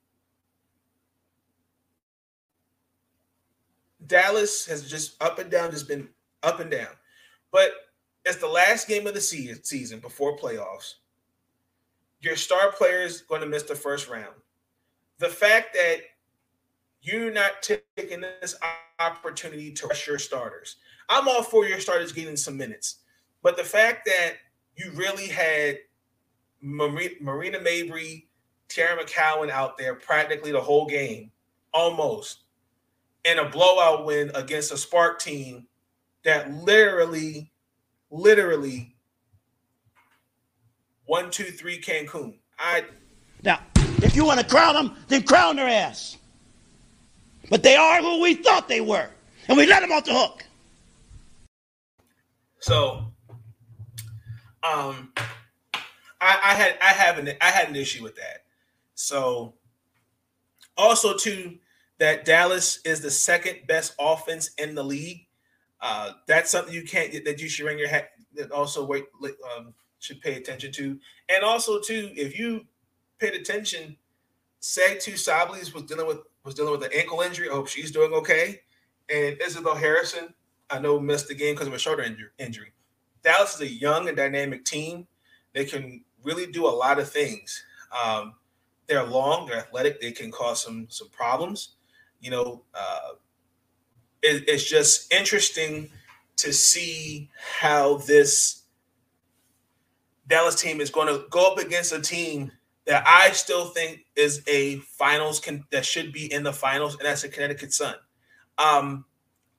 Dallas 4.07 4.65
has 4.65 4.89
just 4.89 5.21
up 5.21 5.39
and 5.39 5.49
down, 5.49 5.71
just 5.71 5.87
been 5.87 6.09
up 6.41 6.59
and 6.59 6.71
down. 6.71 6.87
But 7.51 7.71
it's 8.25 8.37
the 8.37 8.47
last 8.47 8.87
game 8.87 9.07
of 9.07 9.13
the 9.13 9.21
season 9.21 9.99
before 9.99 10.37
playoffs. 10.37 10.95
Your 12.21 12.35
star 12.35 12.71
player 12.71 13.01
is 13.01 13.21
going 13.21 13.41
to 13.41 13.47
miss 13.47 13.63
the 13.63 13.75
first 13.75 14.09
round. 14.09 14.33
The 15.19 15.29
fact 15.29 15.73
that 15.73 15.97
you're 17.01 17.33
not 17.33 17.61
taking 17.61 18.21
this 18.21 18.55
opportunity 18.99 19.71
to 19.71 19.87
rush 19.87 20.07
your 20.07 20.19
starters. 20.19 20.77
I'm 21.09 21.27
all 21.27 21.43
for 21.43 21.67
your 21.67 21.81
starters 21.81 22.13
getting 22.13 22.37
some 22.37 22.57
minutes. 22.57 22.99
But 23.41 23.57
the 23.57 23.63
fact 23.63 24.05
that 24.05 24.35
you 24.77 24.91
really 24.95 25.27
had 25.27 25.79
Marina 26.61 27.59
Mabrey, 27.59 28.27
Teaira 28.69 28.97
McCowan 28.99 29.49
out 29.49 29.77
there 29.77 29.95
practically 29.95 30.53
the 30.53 30.61
whole 30.61 30.85
game, 30.85 31.29
almost, 31.73 32.43
in 33.25 33.39
a 33.39 33.49
blowout 33.49 34.05
win 34.05 34.31
against 34.35 34.71
a 34.71 34.77
Spark 34.77 35.19
team 35.19 35.67
that 36.23 36.53
literally, 36.53 37.51
literally 38.11 38.95
one, 41.05 41.29
two, 41.29 41.45
three 41.45 41.79
Cancun. 41.79 42.37
I 42.57 42.85
now, 43.43 43.59
if 43.75 44.15
you 44.15 44.25
want 44.25 44.39
to 44.39 44.45
crown 44.45 44.75
them, 44.75 44.95
then 45.07 45.23
crown 45.23 45.57
their 45.57 45.67
ass. 45.67 46.17
But 47.49 47.61
they 47.61 47.75
are 47.75 48.01
who 48.01 48.21
we 48.21 48.35
thought 48.35 48.67
they 48.67 48.81
were, 48.81 49.09
and 49.47 49.57
we 49.57 49.65
let 49.65 49.81
them 49.81 49.91
off 49.91 50.05
the 50.05 50.13
hook. 50.13 50.45
So, 52.59 53.13
um, 54.63 55.11
I, 56.21 56.39
I 56.41 56.53
had 56.53 56.77
I 56.81 56.87
have 56.87 57.17
an 57.17 57.29
I 57.41 57.49
had 57.49 57.67
an 57.67 57.75
issue 57.75 58.01
with 58.01 58.15
that. 58.15 58.45
So, 58.95 59.55
also 60.77 61.17
too, 61.17 61.57
that 62.03 62.25
Dallas 62.25 62.79
is 62.83 62.99
the 62.99 63.09
second 63.09 63.59
best 63.65 63.93
offense 63.97 64.51
in 64.57 64.75
the 64.75 64.83
league. 64.83 65.25
Uh, 65.79 66.11
that's 66.27 66.51
something 66.51 66.73
you 66.73 66.83
can't 66.83 67.23
that 67.23 67.41
you 67.41 67.47
should 67.47 67.65
ring 67.65 67.79
your 67.79 67.87
hat. 67.87 68.09
That 68.35 68.51
also 68.51 68.85
wait 68.85 69.05
um, 69.55 69.73
should 69.99 70.19
pay 70.19 70.35
attention 70.35 70.73
to, 70.73 70.99
and 71.29 71.45
also 71.45 71.79
too, 71.79 72.11
if 72.13 72.37
you 72.37 72.65
paid 73.19 73.35
attention, 73.35 73.95
Satou 74.61 75.13
Sabally 75.13 75.73
was 75.73 75.83
dealing 75.83 76.05
with 76.05 76.19
was 76.43 76.55
dealing 76.55 76.73
with 76.73 76.83
an 76.83 76.91
ankle 76.93 77.21
injury. 77.21 77.49
I 77.49 77.53
hope 77.53 77.69
she's 77.69 77.89
doing 77.89 78.11
okay. 78.11 78.59
And 79.09 79.37
Isabelle 79.41 79.75
Harrison, 79.75 80.33
I 80.69 80.79
know 80.79 80.99
missed 80.99 81.29
the 81.29 81.35
game 81.35 81.55
because 81.55 81.67
of 81.67 81.73
a 81.73 81.79
shoulder 81.79 82.05
injury. 82.37 82.73
Dallas 83.23 83.55
is 83.55 83.61
a 83.61 83.71
young 83.71 84.09
and 84.09 84.17
dynamic 84.17 84.65
team. 84.65 85.07
They 85.53 85.63
can 85.63 86.03
really 86.21 86.47
do 86.47 86.65
a 86.65 86.67
lot 86.67 86.99
of 86.99 87.09
things. 87.09 87.63
Um, 88.03 88.33
they're 88.87 89.05
long, 89.05 89.47
they're 89.47 89.59
athletic, 89.59 90.01
they 90.01 90.11
can 90.11 90.31
cause 90.31 90.61
some 90.61 90.87
some 90.89 91.07
problems. 91.07 91.75
You 92.23 92.31
know, 92.31 92.61
uh, 92.73 93.15
it, 94.21 94.45
it's 94.47 94.63
just 94.63 95.13
interesting 95.13 95.91
to 96.37 96.53
see 96.53 97.29
how 97.59 97.97
this 97.97 98.63
Dallas 100.27 100.59
team 100.59 100.79
is 100.79 100.89
going 100.89 101.09
to 101.09 101.25
go 101.29 101.51
up 101.51 101.59
against 101.59 101.91
a 101.91 102.01
team 102.01 102.49
that 102.85 103.03
I 103.05 103.31
still 103.31 103.65
think 103.65 104.05
is 104.15 104.41
a 104.47 104.77
finals 104.77 105.41
can 105.41 105.65
that 105.71 105.85
should 105.85 106.13
be 106.13 106.31
in 106.31 106.43
the 106.43 106.53
finals, 106.53 106.95
and 106.95 107.05
that's 107.05 107.23
the 107.23 107.29
Connecticut 107.29 107.73
Sun. 107.73 107.95
Um, 108.57 109.03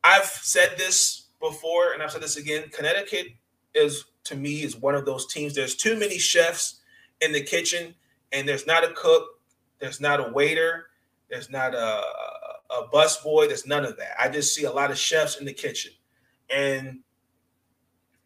I've 0.03 0.25
said 0.25 0.77
this 0.79 1.27
before, 1.41 1.93
and 1.93 2.03
I've 2.03 2.12
said 2.12 2.23
this 2.23 2.39
again. 2.39 2.71
Connecticut 2.71 3.29
is 3.75 4.07
to 4.25 4.37
me 4.37 4.62
is 4.62 4.75
one 4.75 4.95
of 4.95 5.05
those 5.05 5.27
teams. 5.27 5.55
There's 5.55 5.75
too 5.75 5.99
many 5.99 6.19
chefs 6.19 6.81
in 7.21 7.33
the 7.33 7.43
kitchen, 7.43 7.95
and 8.33 8.49
there's 8.49 8.67
not 8.67 8.85
a 8.85 8.93
cook, 8.95 9.39
there's 9.81 10.01
not 10.01 10.27
a 10.27 10.33
waiter, 10.33 10.87
there's 11.29 11.51
not 11.51 11.75
a 11.75 12.03
a 12.71 12.87
bus 12.89 13.23
boy. 13.23 13.47
There's 13.47 13.67
none 13.67 13.85
of 13.85 13.97
that. 13.99 14.17
I 14.21 14.29
just 14.29 14.55
see 14.55 14.65
a 14.65 14.73
lot 14.73 14.91
of 14.91 14.99
chefs 14.99 15.37
in 15.37 15.45
the 15.45 15.53
kitchen, 15.53 15.93
and 16.51 17.01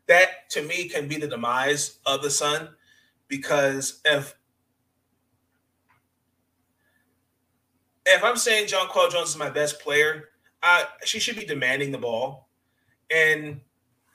that 0.06 0.50
to 0.50 0.62
me 0.62 0.88
can 0.88 1.08
be 1.08 1.16
the 1.16 1.28
demise 1.28 1.98
of 2.06 2.22
the 2.22 2.30
Sun 2.30 2.70
because 3.28 4.00
if 4.04 4.34
if 8.08 8.24
I'm 8.24 8.36
saying 8.36 8.68
John 8.68 8.88
Jonquel 8.88 9.10
Jones 9.10 9.30
is 9.30 9.36
my 9.36 9.50
best 9.50 9.80
player, 9.80 10.30
I, 10.62 10.86
she 11.04 11.20
should 11.20 11.36
be 11.36 11.44
demanding 11.44 11.92
the 11.92 11.98
ball. 11.98 12.48
And 13.10 13.60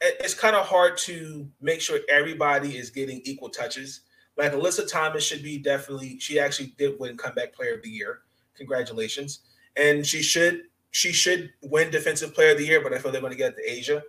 it's 0.02 0.34
kind 0.34 0.56
of 0.56 0.66
hard 0.66 0.98
to 1.00 1.48
make 1.62 1.80
sure 1.80 2.00
everybody 2.10 2.78
is 2.78 2.90
getting 2.90 3.22
equal 3.24 3.50
touches. 3.50 4.02
Like 4.36 4.54
Alyssa 4.54 4.90
Thomas 4.90 5.24
should 5.24 5.44
be 5.44 5.60
definitely, 5.60 6.20
she 6.20 6.40
actually 6.40 6.74
did 6.78 7.00
win 7.00 7.18
comeback 7.18 7.54
player 7.54 7.76
of 7.76 7.84
the 7.84 7.90
year. 7.90 8.22
Congratulations. 8.56 9.42
And 9.76 10.06
she 10.06 10.22
should 10.22 10.64
she 10.92 11.12
should 11.12 11.52
win 11.62 11.90
defensive 11.90 12.36
player 12.36 12.52
of 12.52 12.58
the 12.58 12.66
year, 12.66 12.82
but 12.82 12.94
I 12.94 13.00
feel 13.00 13.12
they're 13.12 13.22
going 13.22 13.34
to 13.34 13.38
get 13.38 13.56
it 13.58 13.86
to 13.86 13.94
A'ja. 13.94 14.02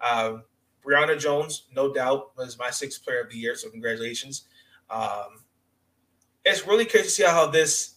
Uh, 0.00 0.38
Brionna 0.84 1.18
Jones, 1.18 1.66
no 1.74 1.92
doubt, 1.94 2.36
was 2.36 2.58
my 2.58 2.70
sixth 2.70 3.04
player 3.04 3.20
of 3.20 3.30
the 3.30 3.38
year. 3.38 3.54
So 3.54 3.70
congratulations. 3.70 4.48
Um, 4.90 5.44
it's 6.44 6.66
really 6.66 6.84
curious 6.84 7.14
to 7.16 7.22
see 7.22 7.28
how 7.28 7.46
this 7.46 7.94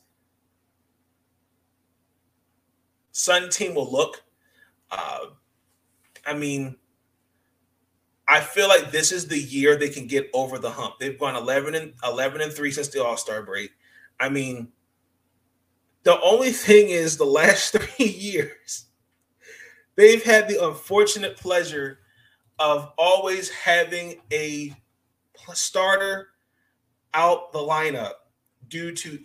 Sun 3.17 3.49
team 3.49 3.73
will 3.73 3.91
look. 3.91 4.21
Uh, 4.91 5.25
I 6.23 6.35
mean, 6.35 6.75
I 8.27 8.41
feel 8.41 8.67
like 8.67 8.91
this 8.91 9.11
is 9.11 9.27
the 9.27 9.39
year 9.39 9.75
they 9.75 9.89
can 9.89 10.05
get 10.05 10.29
over 10.35 10.59
the 10.59 10.69
hump. 10.69 10.99
They've 10.99 11.17
gone 11.17 11.35
11 11.35 11.73
and 11.73 11.93
11 12.03 12.41
and 12.41 12.53
3 12.53 12.71
since 12.71 12.89
the 12.89 13.03
All-Star 13.03 13.41
break. 13.41 13.71
I 14.19 14.29
mean, 14.29 14.71
the 16.07 16.21
only 16.21 16.51
thing 16.51 16.87
is 16.89 17.17
the 17.17 17.25
last 17.25 17.71
3 17.97 18.05
years 18.05 18.85
they've 19.97 20.23
had 20.23 20.47
the 20.47 20.65
unfortunate 20.65 21.35
pleasure 21.35 21.99
of 22.59 22.93
always 22.97 23.49
having 23.49 24.21
a 24.31 24.73
starter 25.53 26.29
out 27.13 27.51
the 27.51 27.59
lineup 27.59 28.13
due 28.69 28.93
to 28.93 29.19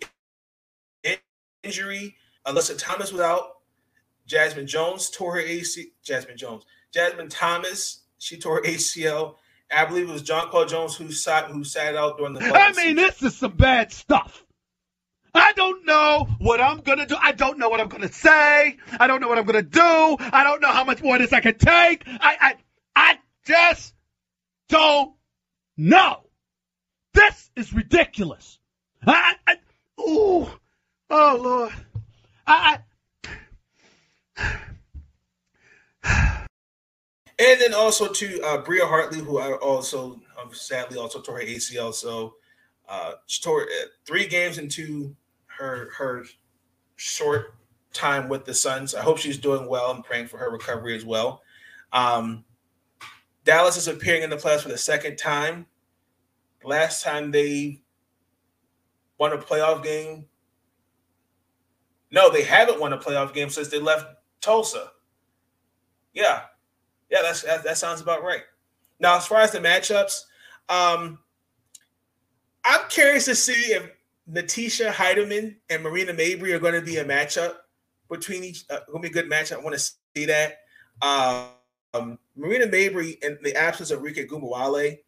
injury. 1.63 2.15
Alyssa 2.45 2.77
Thomas 2.77 3.11
was 3.11 3.21
out. 3.21 3.59
Jazmine 4.27 4.67
Jones 4.67 5.09
tore 5.09 5.35
her 5.35 5.39
AC. 5.39 5.93
Jasmine 6.03 6.37
Jones. 6.37 6.65
Jasmine 6.93 7.29
Thomas, 7.29 8.01
she 8.19 8.37
tore 8.37 8.57
her 8.57 8.61
ACL. 8.63 9.35
I 9.71 9.85
believe 9.85 10.09
it 10.09 10.13
was 10.13 10.23
Jonquel 10.23 10.67
Jones 10.67 10.95
who 10.95 11.11
sat 11.11 11.45
who 11.45 11.63
sat 11.63 11.95
out 11.95 12.17
during 12.17 12.33
the. 12.33 12.41
I 12.41 12.71
mean, 12.73 12.95
this 12.95 13.23
is 13.23 13.35
some 13.35 13.55
bad 13.55 13.91
stuff. 13.91 14.43
I 15.33 15.51
don't 15.53 15.85
know 15.85 16.27
what 16.39 16.61
I'm 16.61 16.81
gonna 16.81 17.05
do. 17.05 17.15
I 17.21 17.31
don't 17.31 17.57
know 17.57 17.69
what 17.69 17.81
I'm 17.81 17.87
gonna 17.87 18.11
say. 18.11 18.77
I 18.99 19.07
don't 19.07 19.19
know 19.19 19.27
what 19.27 19.37
I'm 19.37 19.45
gonna 19.45 19.63
do. 19.63 19.81
I 19.81 20.43
don't 20.43 20.61
know 20.61 20.71
how 20.71 20.83
much 20.83 21.01
more 21.01 21.17
this 21.17 21.33
I 21.33 21.39
can 21.39 21.57
take. 21.57 22.03
I 22.07 22.37
I 22.39 22.55
I 22.95 23.19
just 23.45 23.95
don't 24.69 25.13
know. 25.75 26.21
This 27.13 27.49
is 27.55 27.73
ridiculous. 27.73 28.59
I, 29.05 29.35
I 29.47 29.55
ooh, 29.99 30.47
oh 31.09 31.39
Lord. 31.41 31.73
I, 32.45 32.79
I 34.37 34.59
and 37.39 37.61
then 37.61 37.73
also 37.73 38.07
to 38.07 38.41
uh, 38.41 38.57
Bria 38.59 38.85
Hartley, 38.85 39.19
who 39.19 39.39
I 39.39 39.53
also 39.53 40.21
um, 40.39 40.53
sadly 40.53 40.97
also 40.97 41.21
tore 41.21 41.39
her 41.39 41.45
ACL. 41.45 41.93
So 41.93 42.35
uh, 42.87 43.13
she 43.25 43.41
tore 43.41 43.63
uh, 43.63 43.85
three 44.05 44.27
games 44.27 44.57
into 44.57 45.15
her 45.57 45.89
her 45.97 46.25
short 46.95 47.55
time 47.93 48.29
with 48.29 48.45
the 48.45 48.53
Suns. 48.53 48.95
I 48.95 49.01
hope 49.01 49.17
she's 49.17 49.37
doing 49.37 49.67
well. 49.67 49.91
I'm 49.91 50.03
praying 50.03 50.27
for 50.27 50.37
her 50.37 50.49
recovery 50.49 50.95
as 50.95 51.05
well. 51.05 51.41
Um, 51.91 52.43
Dallas 53.45 53.77
is 53.77 53.87
appearing 53.87 54.23
in 54.23 54.29
the 54.29 54.37
playoffs 54.37 54.61
for 54.61 54.69
the 54.69 54.77
second 54.77 55.17
time. 55.17 55.65
Last 56.63 57.03
time 57.03 57.31
they 57.31 57.81
won 59.17 59.33
a 59.33 59.37
playoff 59.37 59.83
game. 59.83 60.25
No, 62.11 62.31
they 62.31 62.43
haven't 62.43 62.79
won 62.79 62.93
a 62.93 62.97
playoff 62.97 63.33
game 63.33 63.49
since 63.49 63.67
they 63.67 63.79
left 63.79 64.05
Tulsa. 64.39 64.91
Yeah, 66.13 66.41
yeah, 67.09 67.21
that's 67.21 67.41
that, 67.41 67.63
that 67.63 67.77
sounds 67.77 68.01
about 68.01 68.23
right. 68.23 68.43
Now, 68.99 69.17
as 69.17 69.25
far 69.25 69.41
as 69.41 69.51
the 69.51 69.59
matchups, 69.59 70.21
um, 70.69 71.19
I'm 72.63 72.81
curious 72.89 73.25
to 73.25 73.35
see 73.35 73.73
if 73.73 73.89
Natisha 74.29 74.91
Hiedeman 74.91 75.55
and 75.69 75.83
Marina 75.83 76.13
Mabrey 76.13 76.53
are 76.53 76.59
going 76.59 76.73
to 76.73 76.81
be 76.81 76.97
a 76.97 77.05
matchup 77.05 77.55
between 78.09 78.43
each. 78.43 78.65
Uh, 78.69 78.79
going 78.87 79.03
to 79.03 79.09
be 79.09 79.19
a 79.19 79.21
good 79.21 79.29
matchup. 79.29 79.59
I 79.59 79.63
want 79.63 79.77
to 79.77 79.91
see 80.15 80.25
that. 80.25 80.59
Um, 81.01 82.17
Marina 82.35 82.67
Mabrey 82.67 83.21
in 83.23 83.37
the 83.43 83.55
absence 83.55 83.91
of 83.91 84.01
Rika 84.01 84.25
Ogunbowale, 84.25 84.99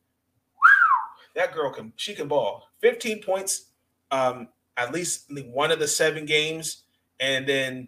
that 1.35 1.53
girl 1.53 1.71
can 1.71 1.93
she 1.95 2.13
can 2.13 2.27
ball. 2.27 2.67
15 2.81 3.23
points, 3.23 3.71
um, 4.11 4.49
at 4.77 4.93
least 4.93 5.31
one 5.51 5.71
of 5.71 5.79
the 5.79 5.87
seven 5.87 6.25
games, 6.25 6.83
and 7.19 7.47
then 7.47 7.87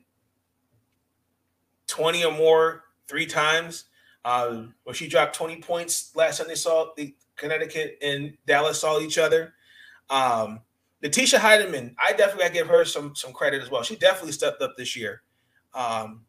20 1.88 2.25
or 2.25 2.32
more 2.32 2.84
three 3.07 3.25
times. 3.25 3.86
Uh, 4.25 4.63
where 4.84 4.93
she 4.93 5.07
dropped 5.07 5.36
20 5.36 5.61
points 5.61 6.13
last 6.13 6.38
time 6.38 6.49
they 6.49 6.55
saw 6.55 6.88
the 6.97 7.15
Connecticut 7.38 7.97
and 8.01 8.36
Dallas 8.45 8.82
saw 8.82 8.99
each 8.99 9.17
other. 9.17 9.53
Um, 10.09 10.59
Natisha 11.04 11.38
Hiedeman, 11.38 11.93
I 12.04 12.12
definitely 12.14 12.43
got 12.43 12.48
to 12.48 12.54
give 12.54 12.68
her 12.68 12.86
some 12.86 13.16
some 13.16 13.34
credit 13.34 13.62
as 13.62 13.70
well. 13.70 13.84
She 13.84 13.95
definitely 13.95 14.32
stepped 14.32 14.62
up 14.62 14.76
this 14.78 14.95
year 14.95 15.22
um, 15.74 16.26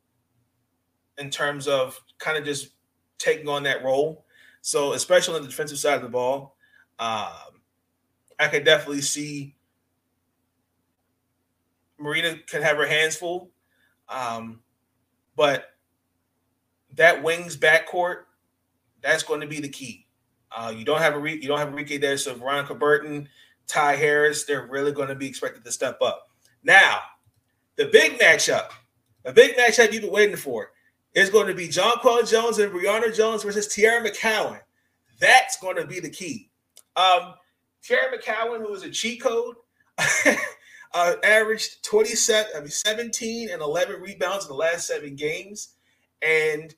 in 1.16 1.30
terms 1.30 1.66
of 1.66 1.98
kind 2.18 2.36
of 2.36 2.44
just 2.44 2.70
taking 3.18 3.48
on 3.48 3.62
that 3.64 3.82
role. 3.82 4.24
So, 4.60 4.92
especially 4.92 5.36
on 5.36 5.42
the 5.42 5.48
defensive 5.48 5.78
side 5.78 5.96
of 5.96 6.02
the 6.02 6.08
ball, 6.08 6.56
um, 6.98 7.62
I 8.38 8.48
could 8.48 8.64
definitely 8.64 9.00
see 9.00 9.56
Marina 11.98 12.36
could 12.48 12.62
have 12.62 12.76
her 12.76 12.86
hands 12.86 13.16
full. 13.16 13.50
Um, 14.08 14.60
but 15.36 15.70
that 16.94 17.22
wings 17.22 17.56
backcourt, 17.56 18.24
that's 19.02 19.22
going 19.22 19.40
to 19.40 19.46
be 19.46 19.60
the 19.60 19.68
key. 19.68 20.06
Uh, 20.56 20.72
you 20.74 20.84
don't 20.84 21.00
have 21.00 21.14
a 21.14 21.30
you 21.30 21.46
don't 21.46 21.58
have 21.58 21.68
Arike 21.68 22.00
there, 22.00 22.16
so 22.16 22.34
Veronica 22.34 22.74
Burton, 22.74 23.28
Ty 23.68 23.96
Harris, 23.96 24.44
they're 24.44 24.66
really 24.66 24.92
going 24.92 25.08
to 25.08 25.14
be 25.14 25.28
expected 25.28 25.64
to 25.64 25.72
step 25.72 25.98
up. 26.02 26.30
Now, 26.64 27.00
the 27.76 27.86
big 27.86 28.18
matchup, 28.18 28.70
a 29.24 29.32
big 29.32 29.56
matchup 29.56 29.92
you've 29.92 30.02
been 30.02 30.10
waiting 30.10 30.36
for, 30.36 30.72
is 31.14 31.30
going 31.30 31.46
to 31.46 31.54
be 31.54 31.68
John 31.68 31.96
Jonquel 31.98 32.28
Jones 32.28 32.58
and 32.58 32.72
Brionna 32.72 33.14
Jones 33.14 33.42
versus 33.42 33.68
Teaira 33.68 34.06
McCowan. 34.06 34.60
That's 35.20 35.58
going 35.58 35.76
to 35.76 35.86
be 35.86 36.00
the 36.00 36.10
key. 36.10 36.50
Um, 36.96 37.34
Teaira 37.82 38.14
McCowan, 38.14 38.58
who 38.58 38.74
is 38.74 38.82
a 38.82 38.90
cheat 38.90 39.22
code, 39.22 39.56
uh, 40.94 41.14
averaged 41.22 41.84
27, 41.84 42.52
I 42.56 42.60
mean 42.60 42.68
17 42.68 43.50
and 43.50 43.60
11 43.60 44.00
rebounds 44.00 44.44
in 44.44 44.48
the 44.48 44.54
last 44.54 44.86
seven 44.86 45.14
games. 45.14 45.74
And 46.22 46.74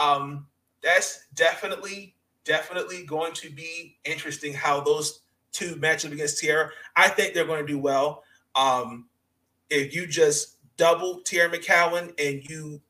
um, 0.00 0.46
that's 0.82 1.26
definitely, 1.34 2.14
definitely 2.44 3.04
going 3.04 3.32
to 3.34 3.50
be 3.50 3.98
interesting 4.04 4.54
how 4.54 4.80
those 4.80 5.20
two 5.52 5.76
match 5.76 6.04
up 6.04 6.12
against 6.12 6.42
Teaira. 6.42 6.70
I 6.96 7.08
think 7.08 7.34
they're 7.34 7.46
going 7.46 7.64
to 7.64 7.72
do 7.72 7.78
well. 7.78 8.22
Um, 8.54 9.08
if 9.70 9.94
you 9.94 10.06
just 10.06 10.56
double 10.76 11.20
Teaira 11.24 11.54
McCowan 11.54 12.12
and 12.18 12.42
you 12.48 12.80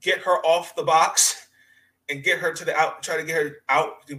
get 0.00 0.20
her 0.20 0.38
off 0.44 0.74
the 0.74 0.82
box 0.82 1.48
and 2.08 2.22
get 2.22 2.38
her 2.38 2.52
to 2.52 2.64
the 2.64 2.76
out, 2.76 3.02
try 3.02 3.16
to 3.16 3.24
get 3.24 3.36
her 3.36 3.56
out, 3.68 4.10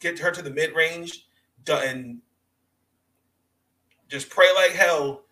get 0.00 0.18
her 0.18 0.30
to 0.30 0.42
the 0.42 0.50
mid 0.50 0.74
range, 0.74 1.26
and 1.68 2.18
just 4.08 4.30
pray 4.30 4.48
like 4.54 4.72
hell 4.72 5.24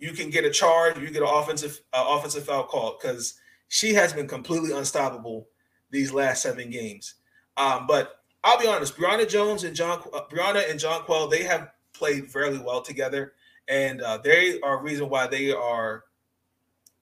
you 0.00 0.12
can 0.12 0.30
get 0.30 0.44
a 0.44 0.50
charge, 0.50 0.98
you 0.98 1.10
get 1.10 1.22
an 1.22 1.28
offensive 1.28 1.80
uh, 1.92 2.04
offensive 2.08 2.44
foul 2.44 2.64
call 2.64 2.98
because 3.00 3.34
she 3.68 3.94
has 3.94 4.12
been 4.12 4.26
completely 4.26 4.72
unstoppable 4.72 5.48
these 5.90 6.12
last 6.12 6.42
seven 6.42 6.70
games. 6.70 7.16
Um, 7.56 7.86
but 7.86 8.19
I'll 8.42 8.58
be 8.58 8.66
honest, 8.66 8.96
Brionna 8.96 9.28
Jones 9.28 9.64
and 9.64 9.76
John 9.76 10.02
uh, 10.14 10.22
Brionna 10.30 10.68
and 10.70 10.80
Jonquel, 10.80 11.30
they 11.30 11.42
have 11.42 11.72
played 11.92 12.30
fairly 12.30 12.58
well 12.58 12.80
together, 12.80 13.34
and 13.68 14.00
uh, 14.00 14.18
they 14.18 14.60
are 14.60 14.78
a 14.78 14.82
reason 14.82 15.08
why 15.08 15.26
they 15.26 15.52
are 15.52 16.04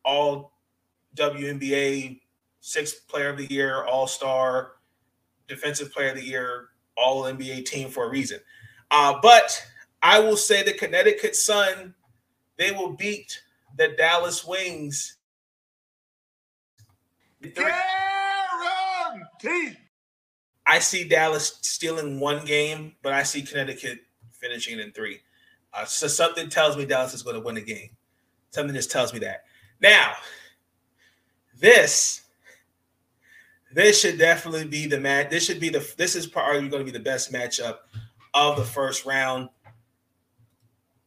all 0.05 0.53
WNBA 1.17 2.21
sixth 2.61 3.07
player 3.09 3.31
of 3.31 3.39
the 3.39 3.47
year, 3.47 3.85
all 3.85 4.07
star, 4.07 4.73
defensive 5.47 5.93
player 5.93 6.11
of 6.11 6.17
the 6.17 6.25
year, 6.25 6.69
all 6.97 7.23
NBA 7.23 7.65
team 7.67 7.89
for 7.89 8.07
a 8.07 8.11
reason. 8.11 8.41
Uh, 8.91 9.19
but 9.23 9.65
I 10.03 10.19
will 10.19 10.37
say 10.37 10.63
the 10.63 10.73
Connecticut 10.73 11.37
Sun, 11.37 11.95
they 12.57 12.73
will 12.73 12.93
beat 12.93 13.41
the 13.77 13.89
Dallas 13.97 14.45
Wings. 14.45 15.17
Guaranteed. 19.41 19.79
I 20.69 20.81
see 20.81 21.09
Dallas 21.09 21.59
stealing 21.63 22.21
one 22.21 22.45
game, 22.45 22.93
but 23.03 23.15
I 23.15 23.23
see 23.23 23.41
Connecticut 23.41 24.01
finishing 24.33 24.79
in 24.79 24.93
three. 24.93 25.21
Uh, 25.73 25.87
so 25.87 26.07
something 26.07 26.51
tells 26.51 26.77
me 26.77 26.85
Dallas 26.85 27.15
is 27.15 27.23
going 27.23 27.37
to 27.37 27.41
win 27.41 27.57
a 27.57 27.63
game. 27.63 27.89
Something 28.51 28.75
just 28.75 28.91
tells 28.91 29.15
me 29.15 29.19
that. 29.21 29.45
Now, 29.81 30.13
this 31.59 32.23
this 33.73 34.01
should 34.01 34.19
definitely 34.19 34.67
be 34.67 34.87
the 34.87 35.01
match. 35.01 35.31
This 35.31 35.45
should 35.45 35.59
be 35.59 35.71
the 35.71 35.87
this 35.97 36.15
is 36.15 36.27
probably 36.27 36.69
going 36.69 36.85
to 36.85 36.93
be 36.93 36.97
the 36.97 37.03
best 37.03 37.33
matchup 37.33 37.79
of 38.35 38.57
the 38.57 38.65
first 38.65 39.07
round. 39.07 39.49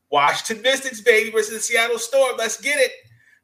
Washington 0.09 0.63
Mystics, 0.63 1.01
baby, 1.01 1.29
versus 1.29 1.53
the 1.53 1.59
Seattle 1.59 1.99
Storm. 1.99 2.33
Let's 2.37 2.59
get 2.59 2.79
it. 2.79 2.91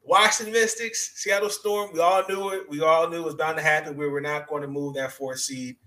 Washington 0.04 0.54
Mystics, 0.54 1.12
Seattle 1.16 1.50
Storm. 1.50 1.92
We 1.94 2.00
all 2.00 2.24
knew 2.28 2.50
it. 2.50 2.70
We 2.70 2.82
all 2.82 3.08
knew 3.08 3.18
it 3.18 3.26
was 3.26 3.36
bound 3.36 3.58
to 3.58 3.64
happen. 3.64 3.96
We 3.96 4.08
were 4.08 4.22
not 4.22 4.48
going 4.48 4.64
to 4.64 4.68
move 4.68 4.96
that 4.96 5.12
four 5.12 5.38
seed 5.38 5.78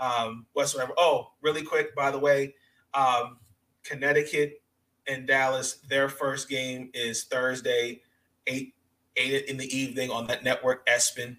um, 0.00 0.46
whatsoever. 0.54 0.92
Oh, 0.98 1.32
really 1.42 1.62
quick, 1.62 1.94
by 1.94 2.10
the 2.10 2.18
way, 2.18 2.54
um, 2.94 3.38
Connecticut 3.84 4.60
and 5.06 5.26
Dallas, 5.26 5.74
their 5.88 6.08
first 6.08 6.48
game 6.48 6.90
is 6.94 7.24
Thursday, 7.24 8.02
eight 8.46 8.74
eight 9.16 9.46
in 9.46 9.56
the 9.56 9.76
evening 9.76 10.10
on 10.10 10.26
that 10.28 10.42
network, 10.42 10.86
ESPN, 10.86 11.36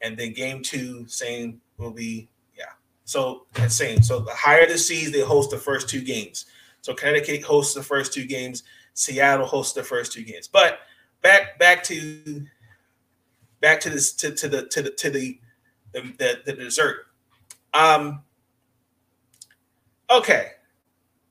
and 0.00 0.16
then 0.16 0.32
game 0.32 0.62
two, 0.62 1.06
same 1.06 1.60
will 1.76 1.90
be 1.90 2.28
yeah. 2.56 2.72
So 3.04 3.46
same. 3.68 4.02
So 4.02 4.20
the 4.20 4.32
higher 4.32 4.66
the 4.66 4.78
seeds, 4.78 5.12
they 5.12 5.20
host 5.20 5.50
the 5.50 5.58
first 5.58 5.88
two 5.88 6.02
games. 6.02 6.46
So 6.80 6.94
Connecticut 6.94 7.42
hosts 7.42 7.74
the 7.74 7.82
first 7.82 8.12
two 8.12 8.24
games. 8.24 8.62
Seattle 8.94 9.46
hosts 9.46 9.74
the 9.74 9.84
first 9.84 10.12
two 10.12 10.24
games. 10.24 10.48
But 10.48 10.80
back 11.22 11.58
back 11.58 11.84
to 11.84 12.46
back 13.60 13.80
to 13.80 13.90
this 13.90 14.12
to, 14.14 14.32
to 14.34 14.48
the 14.48 14.66
to 14.66 14.82
the 14.82 14.90
to 14.90 15.10
the 15.10 15.38
the, 15.92 16.00
the, 16.18 16.40
the 16.46 16.52
dessert. 16.52 17.07
Um. 17.74 18.22
Okay, 20.10 20.52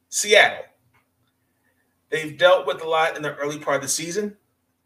Seattle. 0.09 0.65
They've 2.09 2.37
dealt 2.37 2.67
with 2.67 2.81
a 2.81 2.87
lot 2.87 3.17
in 3.17 3.23
the 3.23 3.35
early 3.35 3.59
part 3.59 3.77
of 3.77 3.81
the 3.81 3.87
season. 3.87 4.37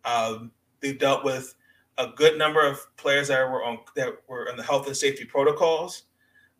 Um, 0.05 0.51
they've 0.79 0.97
dealt 0.97 1.23
with 1.23 1.53
a 1.97 2.07
good 2.15 2.37
number 2.37 2.65
of 2.65 2.79
players 2.97 3.27
that 3.27 3.49
were 3.49 3.63
on 3.63 3.79
that 3.95 4.09
were 4.27 4.47
in 4.47 4.57
the 4.57 4.63
health 4.63 4.87
and 4.87 4.97
safety 4.97 5.25
protocols. 5.25 6.03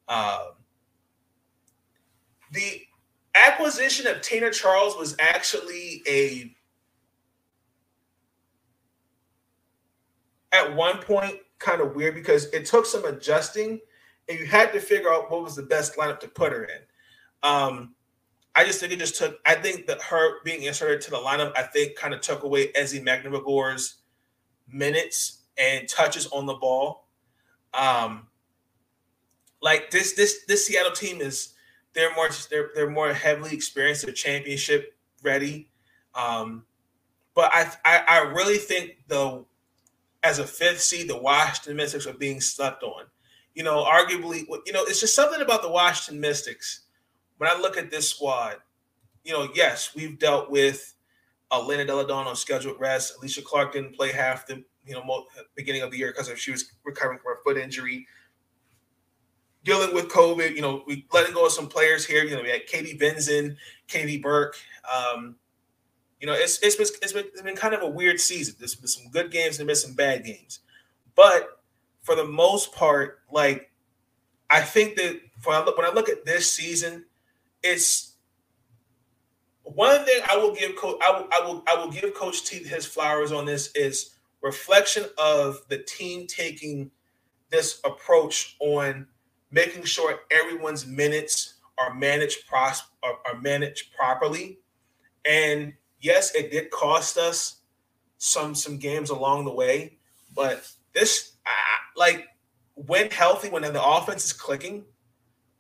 Um, 0.08 0.52
the 2.52 2.82
acquisition 3.34 4.08
of 4.08 4.22
Tina 4.22 4.52
Charles 4.52 4.96
was 4.98 5.16
actually 5.20 6.04
a 6.08 6.56
at 10.52 10.76
one 10.76 10.98
point 10.98 11.38
kind 11.60 11.82
of 11.82 11.96
weird 11.96 12.14
because 12.14 12.46
it 12.48 12.66
took 12.66 12.86
some 12.86 13.06
adjusting 13.06 13.80
and 14.30 14.40
you 14.40 14.46
had 14.46 14.72
to 14.74 14.80
figure 14.80 15.12
out 15.12 15.30
what 15.32 15.44
was 15.44 15.56
the 15.56 15.64
best 15.64 15.96
lineup 15.98 16.20
to 16.22 16.28
put 16.28 16.52
her 16.52 16.64
in. 16.64 16.80
Um, 17.44 17.96
I 18.56 18.66
just 18.66 18.80
think 18.80 18.92
it 18.92 19.00
just 19.00 19.16
took. 19.16 19.40
I 19.46 19.56
think 19.56 19.88
that 19.88 20.02
her 20.02 20.44
being 20.44 20.64
inserted 20.64 21.02
to 21.02 21.12
the 21.12 21.18
lineup, 21.18 21.54
I 21.56 21.64
think, 21.64 21.96
kind 21.96 22.14
of 22.14 22.22
took 22.22 22.44
away 22.44 22.72
Ezi 22.74 23.02
Magbegor's 23.02 24.02
minutes 24.68 25.44
and 25.58 25.88
touches 25.88 26.28
on 26.28 26.46
the 26.46 26.56
ball. 26.56 27.08
Um, 27.74 28.28
like 29.62 29.90
this, 29.92 30.14
this, 30.14 30.44
this 30.48 30.66
Seattle 30.66 30.92
team 30.92 31.22
is 31.22 31.54
they're 31.94 32.14
more 32.16 32.30
they're 32.50 32.72
they're 32.74 32.90
more 32.90 33.14
heavily 33.14 33.54
experienced, 33.54 34.06
they're 34.06 34.14
championship 34.14 34.96
ready. 35.24 35.70
Um, 36.16 36.66
but 37.36 37.52
I, 37.54 37.72
I 37.86 38.04
I 38.08 38.18
really 38.32 38.58
think 38.58 38.98
the 39.08 39.46
as 40.24 40.40
a 40.40 40.46
fifth 40.46 40.82
seed, 40.82 41.10
the 41.10 41.18
Washington 41.18 41.78
Mystics 41.78 42.06
are 42.06 42.14
being 42.14 42.42
slept 42.42 42.84
on. 42.84 43.06
You 43.56 43.64
know, 43.64 43.84
arguably, 43.84 44.46
you 44.66 44.74
know, 44.74 44.84
it's 44.84 45.00
just 45.00 45.16
something 45.16 45.42
about 45.42 45.62
the 45.62 45.70
Washington 45.70 46.22
Mystics. 46.22 46.82
When 47.38 47.50
I 47.50 47.60
look 47.60 47.78
at 47.78 47.92
this 47.92 48.10
squad, 48.10 48.58
you 49.24 49.34
know, 49.34 49.50
yes, 49.54 49.94
we've 49.96 50.18
dealt 50.18 50.50
with 50.50 50.94
uh, 51.52 51.62
Lena 51.66 51.92
on 51.92 52.36
scheduled 52.36 52.80
rest. 52.80 53.20
Alysha 53.20 53.44
Clark 53.44 53.74
didn't 53.74 53.96
play 53.96 54.12
half 54.12 54.48
the 54.48 54.64
you 54.86 54.94
know 54.94 55.26
beginning 55.56 55.82
of 55.82 55.92
the 55.92 55.98
year 55.98 56.14
because 56.16 56.32
she 56.40 56.52
was 56.52 56.72
recovering 56.84 57.20
from 57.20 57.34
a 57.34 57.44
foot 57.44 57.58
injury 57.58 58.08
dealing 59.64 59.94
with 59.94 60.10
COVID, 60.10 60.56
you 60.56 60.62
know, 60.62 60.84
we 60.88 61.06
letting 61.14 61.34
go 61.34 61.46
of 61.46 61.52
some 61.52 61.68
players 61.68 62.06
here. 62.06 62.24
You 62.24 62.36
know, 62.36 62.44
we 62.44 62.50
had 62.50 62.66
Katie 62.66 62.98
Benzan, 62.98 63.56
Katie 63.88 64.18
Burke. 64.18 64.58
Um, 64.92 65.36
you 66.20 66.28
know, 66.28 66.34
it's 66.34 66.60
it's 66.62 66.76
been, 66.76 66.88
it's 67.02 67.14
been 67.14 67.26
it's 67.26 67.42
been 67.42 67.56
kind 67.56 67.74
of 67.74 67.82
a 67.82 67.88
weird 67.90 68.20
season. 68.20 68.56
There's 68.60 68.76
been 68.76 68.88
some 68.88 69.12
good 69.12 69.32
games 69.32 69.60
and 69.60 69.68
been 69.68 69.76
some 69.76 69.94
bad 69.94 70.24
games, 70.24 70.60
but 71.16 71.61
for 72.02 72.16
the 72.16 72.26
most 72.26 72.74
part, 72.74 73.20
like 73.32 73.72
I 74.50 74.62
think 74.62 74.96
that 74.98 75.20
when 75.44 75.56
I 75.56 75.64
look, 75.64 75.78
when 75.78 75.86
I 75.86 75.94
look 75.94 76.10
at 76.10 76.26
this 76.26 76.52
season, 76.52 77.06
it's 77.64 78.16
one 79.64 80.04
thing 80.06 80.22
I 80.30 80.38
will 80.38 80.54
give 80.54 80.76
coach 80.76 80.98
I 81.02 81.12
will 81.12 81.28
I 81.32 81.46
will 81.46 81.64
I 81.68 81.76
will 81.76 81.92
give 81.92 82.14
Coach 82.14 82.46
T 82.46 82.64
his 82.64 82.86
flowers 82.86 83.32
on 83.32 83.46
this 83.46 83.72
is 83.76 84.16
reflection 84.42 85.06
of 85.18 85.62
the 85.70 85.78
team 85.78 86.28
taking 86.28 86.92
this 87.50 87.80
approach 87.86 88.56
on 88.60 89.08
making 89.52 89.84
sure 89.84 90.20
everyone's 90.32 90.86
minutes 90.88 91.56
are 91.78 91.94
managed 91.94 92.48
pros- 92.48 92.84
are, 93.04 93.18
are 93.26 93.40
managed 93.42 93.94
properly. 93.94 94.60
And 95.26 95.74
yes, 96.00 96.34
it 96.36 96.52
did 96.52 96.72
cost 96.72 97.18
us 97.18 97.58
some 98.18 98.56
some 98.56 98.78
games 98.78 99.10
along 99.10 99.46
the 99.46 99.54
way, 99.54 99.98
but 100.36 100.68
this 100.94 101.31
like 101.96 102.28
when 102.76 103.10
healthy, 103.10 103.50
when 103.50 103.62
the 103.62 103.84
offense 103.84 104.26
is 104.26 104.34
clicking, 104.34 104.86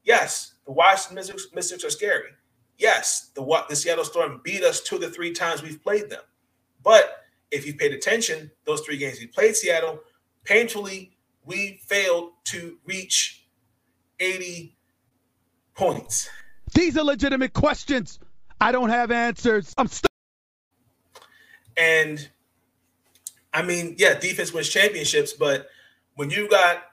yes, 0.03 0.55
the 0.65 0.71
Washington 0.71 1.15
Mystics, 1.15 1.47
Mystics 1.53 1.83
are 1.83 1.89
scary. 1.89 2.29
Yes, 2.77 3.31
the 3.35 3.41
what 3.41 3.69
the 3.69 3.75
Seattle 3.75 4.05
Storm 4.05 4.41
beat 4.43 4.63
us 4.63 4.81
two 4.81 4.99
to 4.99 5.09
three 5.09 5.33
times 5.33 5.61
we've 5.61 5.83
played 5.83 6.09
them. 6.09 6.21
But 6.83 7.23
if 7.51 7.67
you 7.67 7.75
paid 7.75 7.93
attention, 7.93 8.49
those 8.65 8.81
three 8.81 8.97
games 8.97 9.19
we 9.19 9.27
played 9.27 9.55
Seattle, 9.55 9.99
painfully, 10.43 11.17
we 11.45 11.79
failed 11.85 12.31
to 12.45 12.77
reach 12.85 13.45
80 14.19 14.75
points? 15.75 16.29
These 16.73 16.97
are 16.97 17.03
legitimate 17.03 17.53
questions. 17.53 18.19
I 18.59 18.71
don't 18.71 18.89
have 18.89 19.11
answers. 19.11 19.73
I'm 19.77 19.87
stuck. 19.87 20.11
And 21.75 22.29
I 23.53 23.61
mean, 23.61 23.95
yeah, 23.97 24.17
defense 24.17 24.53
wins 24.53 24.69
championships, 24.69 25.33
but 25.33 25.67
when 26.15 26.29
you 26.29 26.49
got 26.49 26.83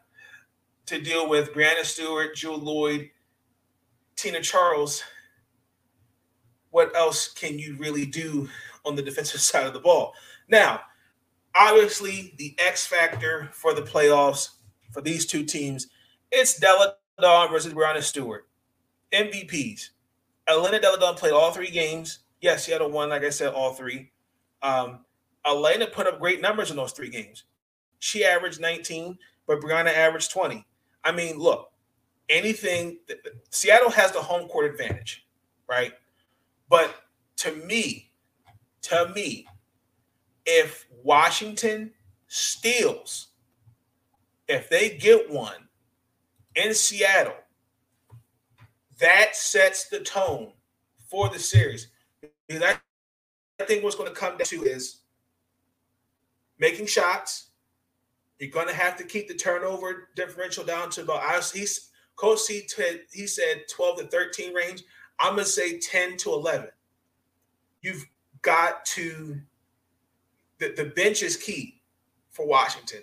to 0.87 1.01
deal 1.01 1.29
with 1.29 1.53
Breanna 1.53 1.85
Stewart, 1.85 2.35
Jewell 2.35 2.59
Lloyd, 2.59 3.11
Tina 4.17 4.41
Charles, 4.41 5.03
what 6.71 6.95
else 6.97 7.33
can 7.33 7.59
you 7.59 7.77
really 7.79 8.07
do 8.07 8.49
on 8.85 8.97
the 8.97 9.03
defensive 9.03 9.41
side 9.43 9.67
of 9.67 9.73
the 9.73 9.81
ball? 9.81 10.15
Now, 10.49 10.81
obviously, 11.55 12.35
the 12.39 12.57
X 12.59 12.87
factor 12.87 13.51
for 13.53 13.75
the 13.75 13.83
playoffs 13.83 14.51
for 14.91 15.01
these 15.01 15.27
two 15.27 15.45
teams, 15.45 15.89
it's 16.33 16.59
Delle 16.59 16.97
Donne 17.21 17.51
versus 17.51 17.73
Breanna 17.73 18.03
Stewart. 18.03 18.49
MVPs. 19.13 19.91
Elena 20.47 20.81
Delle 20.81 20.99
Donne 20.99 21.15
played 21.15 21.33
all 21.33 21.53
three 21.53 21.71
games. 21.71 22.21
Yes, 22.41 22.65
she 22.65 22.73
had 22.73 22.81
a 22.81 22.89
one, 22.89 23.11
like 23.11 23.23
I 23.25 23.31
said, 23.31 23.53
all 23.53 23.75
three. 23.75 24.11
Um, 24.63 25.05
Elena 25.49 25.87
put 25.87 26.07
up 26.07 26.21
great 26.21 26.41
numbers 26.41 26.71
in 26.71 26.77
those 26.77 26.93
three 26.93 27.11
games. 27.11 27.45
She 27.99 28.25
averaged 28.25 28.61
19, 28.61 29.19
but 29.47 29.61
Breanna 29.61 29.93
averaged 29.93 30.31
20. 30.31 30.65
I 31.05 31.13
mean, 31.13 31.39
look, 31.39 31.71
anything 32.29 32.99
Seattle 33.51 33.91
has 33.91 34.13
the 34.13 34.21
home 34.21 34.49
court 34.49 34.71
advantage, 34.71 35.27
right? 35.69 35.93
But 36.69 36.95
to 37.39 37.53
me, 37.53 38.11
to 38.83 39.11
me, 39.15 39.47
if 40.45 40.87
Washington 41.03 41.93
steals, 42.27 43.29
if 44.49 44.69
they 44.69 44.97
get 44.97 45.31
one 45.31 45.69
in 46.55 46.75
Seattle, 46.75 47.37
that 48.99 49.37
sets 49.37 49.89
the 49.89 50.01
tone 50.01 50.53
for 51.09 51.29
the 51.29 51.39
series. 51.39 51.89
Because 52.47 52.63
I 53.61 53.65
think 53.65 53.85
what's 53.85 53.97
going 53.97 54.09
to 54.09 54.15
come 54.15 54.37
down 54.37 54.47
to 54.47 54.63
is 54.65 55.01
making 56.59 56.87
shots. 56.87 57.47
You're 58.39 58.51
going 58.51 58.69
to 58.69 58.75
have 58.75 58.97
to 58.99 59.05
keep 59.05 59.29
the 59.29 59.35
turnover 59.35 60.09
differential 60.15 60.65
down 60.65 60.91
to 60.91 61.03
about. 61.03 61.23
I, 61.23 61.41
he's 61.53 61.91
Coach. 62.17 62.41
He 62.49 63.27
said 63.27 63.63
12 63.71 63.99
to 63.99 64.07
13 64.07 64.53
range. 64.53 64.83
I'm 65.21 65.35
going 65.35 65.45
to 65.45 65.51
say 65.51 65.79
10 65.79 66.17
to 66.19 66.33
11. 66.33 66.69
You've 67.81 68.07
got 68.43 68.85
to. 68.87 69.41
The, 70.59 70.75
the 70.77 70.85
bench 70.87 71.23
is 71.23 71.37
key 71.37 71.81
for 72.31 72.47
Washington, 72.47 73.03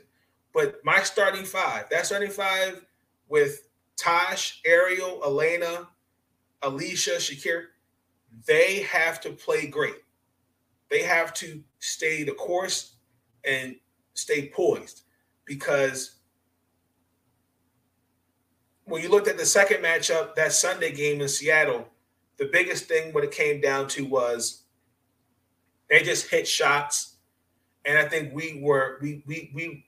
but 0.54 0.84
my 0.84 1.02
starting 1.04 1.46
five. 1.46 1.90
That 1.90 2.06
starting 2.06 2.30
five 2.30 2.86
with 3.30 3.70
Tosh, 3.96 4.62
Ariel, 4.66 5.22
Elena, 5.26 5.88
Alysha, 6.62 7.16
Shakir, 7.16 7.68
they 8.46 8.82
have 8.82 9.22
to 9.22 9.30
play 9.30 9.68
great. 9.68 10.04
They 10.90 11.04
have 11.04 11.34
to 11.36 11.64
stay 11.80 12.24
the 12.24 12.34
course 12.34 12.95
and 13.48 13.76
stay 14.14 14.50
poised 14.50 15.04
because 15.46 16.16
when 18.86 19.02
you 19.02 19.10
looked 19.10 19.28
at 19.28 19.38
the 19.38 19.46
second 19.46 19.84
matchup, 19.84 20.36
that 20.36 20.54
Sunday 20.54 20.92
game 20.92 21.22
in 21.22 21.28
Seattle, 21.28 21.88
the 22.38 22.50
biggest 22.52 22.86
thing 22.86 23.14
what 23.14 23.24
it 23.24 23.32
came 23.32 23.60
down 23.62 23.88
to 23.90 24.06
was 24.06 24.64
they 25.90 26.04
just 26.04 26.30
hit 26.30 26.48
shots. 26.48 27.18
And 27.86 27.98
I 27.98 28.08
think 28.08 28.34
we 28.34 28.60
were 28.62 28.98
we 29.02 29.24
we 29.26 29.52
we 29.54 29.86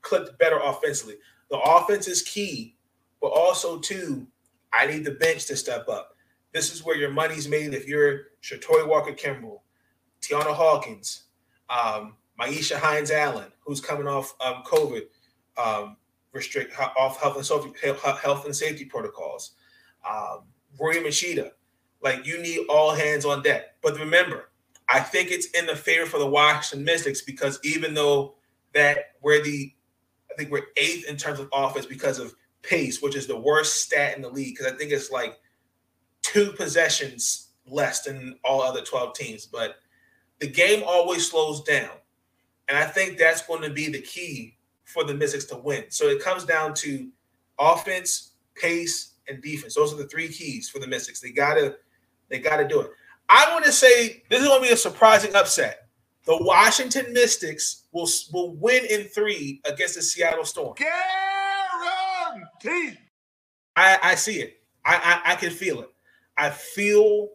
clipped 0.00 0.38
better 0.38 0.58
offensively. 0.62 1.16
The 1.50 1.58
offense 1.58 2.08
is 2.08 2.22
key, 2.22 2.76
but 3.20 3.28
also 3.28 3.78
too, 3.78 4.26
I 4.72 4.86
need 4.86 5.04
the 5.04 5.12
bench 5.12 5.46
to 5.46 5.56
step 5.56 5.88
up. 5.88 6.16
This 6.52 6.72
is 6.72 6.84
where 6.84 6.96
your 6.96 7.10
money's 7.10 7.48
made 7.48 7.74
if 7.74 7.86
you're 7.86 8.20
Shatori 8.42 8.86
Walker 8.86 9.12
Kimbrough, 9.12 9.60
Tiana 10.20 10.54
Hawkins, 10.54 11.24
um, 11.70 12.14
Myisha 12.40 12.76
Hines 12.76 13.10
Allen, 13.10 13.52
who's 13.60 13.80
coming 13.80 14.06
off 14.06 14.34
um, 14.44 14.62
COVID, 14.64 15.02
um, 15.62 15.96
restrict 16.32 16.78
off 16.78 17.20
health 17.20 17.36
and 17.36 17.46
safety, 17.46 17.72
health 18.22 18.44
and 18.44 18.56
safety 18.56 18.84
protocols. 18.84 19.52
Um, 20.08 20.44
Rui 20.78 20.96
Machida, 20.96 21.50
like 22.02 22.26
you 22.26 22.40
need 22.40 22.66
all 22.68 22.94
hands 22.94 23.24
on 23.24 23.42
deck. 23.42 23.76
But 23.82 23.98
remember, 23.98 24.50
I 24.88 25.00
think 25.00 25.30
it's 25.30 25.46
in 25.46 25.66
the 25.66 25.76
favor 25.76 26.06
for 26.06 26.18
the 26.18 26.26
Washington 26.26 26.84
Mystics 26.84 27.22
because 27.22 27.58
even 27.62 27.94
though 27.94 28.34
that 28.74 29.12
we're 29.20 29.42
the, 29.42 29.72
I 30.30 30.34
think 30.34 30.50
we're 30.50 30.66
eighth 30.76 31.08
in 31.08 31.16
terms 31.16 31.38
of 31.38 31.48
offense 31.52 31.86
because 31.86 32.18
of 32.18 32.34
pace, 32.62 33.02
which 33.02 33.16
is 33.16 33.26
the 33.26 33.38
worst 33.38 33.82
stat 33.82 34.16
in 34.16 34.22
the 34.22 34.30
league. 34.30 34.56
Because 34.56 34.72
I 34.72 34.76
think 34.76 34.92
it's 34.92 35.10
like 35.10 35.38
two 36.22 36.52
possessions 36.52 37.50
less 37.66 38.02
than 38.02 38.38
all 38.44 38.62
other 38.62 38.82
12 38.82 39.14
teams. 39.14 39.46
But 39.46 39.76
the 40.40 40.46
game 40.46 40.82
always 40.86 41.30
slows 41.30 41.62
down. 41.62 41.90
And 42.68 42.78
I 42.78 42.84
think 42.84 43.18
that's 43.18 43.46
going 43.46 43.62
to 43.62 43.70
be 43.70 43.88
the 43.90 44.00
key 44.00 44.56
for 44.84 45.04
the 45.04 45.14
Mystics 45.14 45.44
to 45.46 45.56
win. 45.56 45.84
So 45.90 46.06
it 46.08 46.22
comes 46.22 46.44
down 46.44 46.74
to 46.76 47.08
offense, 47.58 48.32
pace, 48.56 49.14
and 49.28 49.42
defense. 49.42 49.74
Those 49.74 49.92
are 49.92 49.96
the 49.98 50.08
three 50.08 50.28
keys 50.28 50.68
for 50.70 50.78
the 50.80 50.86
Mystics. 50.86 51.20
They 51.20 51.30
gotta, 51.32 51.76
they 52.30 52.38
gotta 52.40 52.66
do 52.68 52.80
it. 52.80 52.90
I 53.28 53.52
want 53.52 53.64
to 53.66 53.72
say 53.72 54.22
this 54.28 54.42
is 54.42 54.48
going 54.48 54.62
to 54.62 54.68
be 54.68 54.72
a 54.74 54.76
surprising 54.76 55.34
upset. 55.34 55.88
The 56.26 56.36
Washington 56.40 57.12
Mystics 57.12 57.84
will 57.92 58.08
will 58.32 58.54
win 58.56 58.84
in 58.86 59.04
three 59.04 59.60
against 59.64 59.96
the 59.96 60.02
Seattle 60.02 60.44
Storm. 60.44 60.74
Guaranteed. 62.62 62.98
I, 63.76 63.98
I 64.02 64.14
see 64.16 64.40
it. 64.40 64.62
I, 64.84 65.20
I 65.26 65.32
I 65.32 65.36
can 65.36 65.50
feel 65.50 65.80
it. 65.82 65.90
I 66.36 66.50
feel 66.50 67.30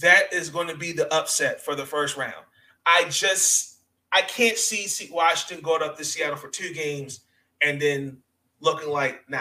that 0.00 0.32
is 0.32 0.50
going 0.50 0.68
to 0.68 0.76
be 0.76 0.92
the 0.92 1.12
upset 1.14 1.60
for 1.60 1.74
the 1.74 1.86
first 1.86 2.16
round. 2.16 2.43
I 2.86 3.04
just 3.08 3.78
I 4.12 4.22
can't 4.22 4.58
see 4.58 4.86
Washington 5.10 5.62
going 5.62 5.82
up 5.82 5.96
to 5.98 6.04
Seattle 6.04 6.36
for 6.36 6.48
two 6.48 6.72
games 6.72 7.20
and 7.62 7.80
then 7.80 8.18
looking 8.60 8.88
like 8.88 9.28
nah, 9.28 9.40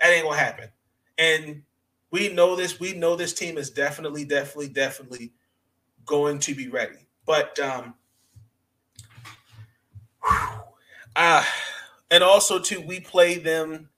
that 0.00 0.10
ain't 0.10 0.24
gonna 0.24 0.36
happen. 0.36 0.68
And 1.16 1.62
we 2.10 2.28
know 2.30 2.56
this. 2.56 2.80
We 2.80 2.92
know 2.94 3.16
this 3.16 3.34
team 3.34 3.58
is 3.58 3.70
definitely, 3.70 4.24
definitely, 4.24 4.68
definitely 4.68 5.32
going 6.04 6.38
to 6.40 6.54
be 6.54 6.68
ready. 6.68 7.06
But 7.26 7.58
um, 7.58 7.94
uh, 11.14 11.44
and 12.10 12.24
also 12.24 12.58
too, 12.58 12.80
we 12.80 13.00
play 13.00 13.38
them 13.38 13.88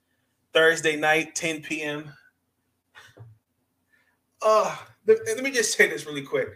Thursday 0.53 0.95
night, 0.95 1.35
10 1.35 1.61
p.m. 1.61 2.11
Uh, 4.41 4.75
let 5.07 5.41
me 5.41 5.51
just 5.51 5.77
say 5.77 5.87
this 5.87 6.05
really 6.05 6.23
quick. 6.23 6.49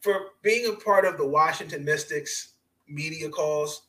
For 0.00 0.28
being 0.42 0.66
a 0.66 0.76
part 0.76 1.04
of 1.04 1.16
the 1.16 1.26
Washington 1.26 1.84
Mystics 1.84 2.54
media 2.88 3.28
calls, 3.28 3.82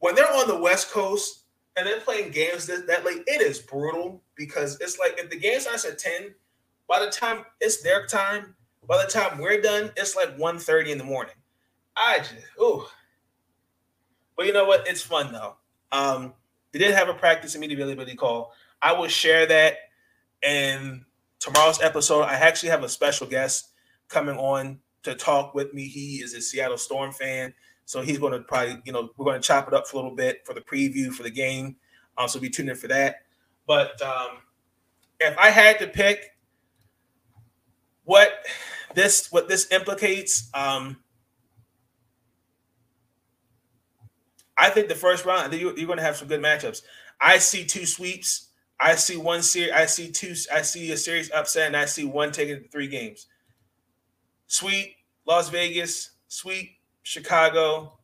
when 0.00 0.14
they're 0.14 0.30
on 0.32 0.48
the 0.48 0.58
West 0.58 0.90
Coast 0.90 1.44
and 1.76 1.86
they're 1.86 2.00
playing 2.00 2.30
games 2.30 2.66
that, 2.66 2.86
that 2.86 3.04
late, 3.04 3.22
it 3.26 3.40
is 3.40 3.58
brutal 3.58 4.22
because 4.34 4.78
it's 4.80 4.98
like 4.98 5.18
if 5.18 5.30
the 5.30 5.38
game 5.38 5.60
starts 5.60 5.84
at 5.84 5.98
10, 5.98 6.34
by 6.88 7.04
the 7.04 7.10
time 7.10 7.44
it's 7.60 7.82
their 7.82 8.06
time, 8.06 8.54
by 8.86 9.02
the 9.02 9.10
time 9.10 9.38
we're 9.38 9.60
done, 9.60 9.90
it's 9.96 10.16
like 10.16 10.36
1.30 10.36 10.88
in 10.88 10.98
the 10.98 11.04
morning. 11.04 11.34
I 11.96 12.18
just, 12.18 12.34
ooh. 12.60 12.84
But 14.36 14.46
you 14.46 14.52
know 14.52 14.64
what? 14.64 14.88
It's 14.88 15.02
fun 15.02 15.32
though. 15.32 15.56
Um, 15.92 16.34
they 16.72 16.78
did 16.78 16.94
have 16.94 17.08
a 17.08 17.14
practice 17.14 17.54
and 17.54 17.60
media 17.60 17.76
availability 17.76 18.16
call. 18.16 18.52
I 18.80 18.92
will 18.92 19.08
share 19.08 19.46
that 19.46 19.76
in 20.42 21.04
tomorrow's 21.38 21.80
episode. 21.82 22.22
I 22.22 22.34
actually 22.34 22.70
have 22.70 22.82
a 22.82 22.88
special 22.88 23.26
guest 23.26 23.68
coming 24.08 24.36
on 24.36 24.78
to 25.02 25.14
talk 25.14 25.54
with 25.54 25.72
me. 25.74 25.86
He 25.86 26.16
is 26.16 26.34
a 26.34 26.40
Seattle 26.40 26.78
Storm 26.78 27.12
fan. 27.12 27.54
So 27.84 28.02
he's 28.02 28.18
going 28.18 28.32
to 28.32 28.40
probably, 28.40 28.80
you 28.84 28.92
know, 28.92 29.10
we're 29.16 29.24
going 29.24 29.40
to 29.40 29.46
chop 29.46 29.66
it 29.66 29.74
up 29.74 29.86
for 29.86 29.96
a 29.96 30.00
little 30.00 30.14
bit 30.14 30.46
for 30.46 30.54
the 30.54 30.60
preview 30.60 31.12
for 31.12 31.22
the 31.22 31.30
game. 31.30 31.76
Um, 32.16 32.28
so 32.28 32.38
be 32.38 32.50
tuned 32.50 32.68
in 32.68 32.76
for 32.76 32.88
that. 32.88 33.16
But 33.66 34.00
um, 34.02 34.38
if 35.18 35.36
I 35.38 35.50
had 35.50 35.78
to 35.80 35.86
pick 35.86 36.36
what 38.04 38.30
this 38.94 39.30
what 39.30 39.48
this 39.48 39.70
implicates, 39.72 40.50
um, 40.54 40.98
I 44.56 44.70
think 44.70 44.88
the 44.88 44.94
first 44.94 45.24
round 45.24 45.52
you're, 45.52 45.76
you're 45.76 45.86
going 45.86 45.98
to 45.98 46.04
have 46.04 46.16
some 46.16 46.28
good 46.28 46.42
matchups. 46.42 46.82
I 47.20 47.38
see 47.38 47.64
two 47.64 47.86
sweeps. 47.86 48.48
I 48.78 48.94
see 48.94 49.16
one 49.16 49.42
series. 49.42 49.72
I 49.72 49.86
see 49.86 50.10
two. 50.10 50.34
I 50.52 50.62
see 50.62 50.90
a 50.92 50.96
series 50.96 51.30
upset, 51.32 51.66
and 51.66 51.76
I 51.76 51.84
see 51.84 52.04
one 52.04 52.32
taking 52.32 52.64
three 52.70 52.88
games. 52.88 53.26
Sweet 54.50 54.96
Las 55.26 55.48
Vegas. 55.48 56.10
Sweet 56.26 56.72
Chicago. 57.04 57.98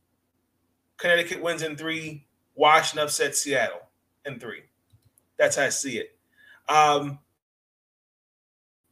Connecticut 0.96 1.42
wins 1.42 1.62
in 1.62 1.76
three. 1.76 2.24
Washington 2.54 3.04
upset 3.04 3.34
Seattle 3.34 3.80
in 4.24 4.38
three. 4.38 4.62
That's 5.38 5.56
how 5.56 5.64
I 5.64 5.70
see 5.70 5.98
it. 5.98 6.16
Um, 6.68 7.18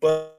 but 0.00 0.33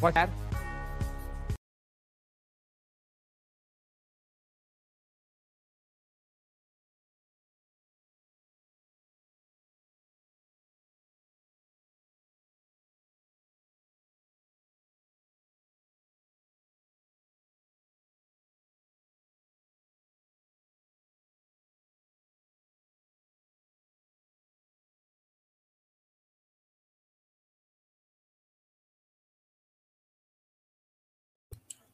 What, 0.00 0.14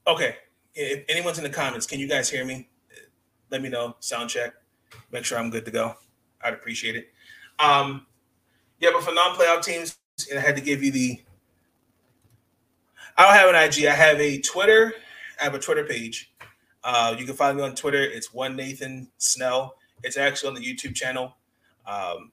Okay. 0.06 0.36
If 0.74 1.04
anyone's 1.08 1.38
in 1.38 1.44
the 1.44 1.50
comments, 1.50 1.86
can 1.86 2.00
you 2.00 2.08
guys 2.08 2.28
hear 2.28 2.44
me? 2.44 2.68
Let 3.50 3.62
me 3.62 3.68
know. 3.68 3.96
Sound 4.00 4.28
check. 4.28 4.54
Make 5.12 5.24
sure 5.24 5.38
I'm 5.38 5.50
good 5.50 5.64
to 5.64 5.70
go. 5.70 5.94
I'd 6.42 6.54
appreciate 6.54 6.96
it. 6.96 7.12
Um, 7.58 8.06
yeah, 8.80 8.90
but 8.92 9.02
for 9.02 9.12
non-playoff 9.14 9.62
teams, 9.62 9.96
and 10.30 10.38
I 10.38 10.42
had 10.42 10.56
to 10.56 10.62
give 10.62 10.82
you 10.82 10.90
the. 10.90 11.20
I 13.16 13.24
don't 13.24 13.34
have 13.34 13.48
an 13.48 13.68
IG. 13.68 13.86
I 13.86 13.94
have 13.94 14.20
a 14.20 14.40
Twitter. 14.40 14.92
I 15.40 15.44
have 15.44 15.54
a 15.54 15.58
Twitter 15.58 15.84
page. 15.84 16.32
Uh, 16.82 17.14
you 17.18 17.24
can 17.24 17.34
find 17.34 17.56
me 17.56 17.62
on 17.62 17.74
Twitter. 17.74 18.02
It's 18.02 18.34
one 18.34 18.56
Nathan 18.56 19.08
Snell. 19.18 19.76
It's 20.02 20.16
actually 20.16 20.48
on 20.48 20.54
the 20.54 20.60
YouTube 20.60 20.94
channel 20.94 21.36
um, 21.86 22.30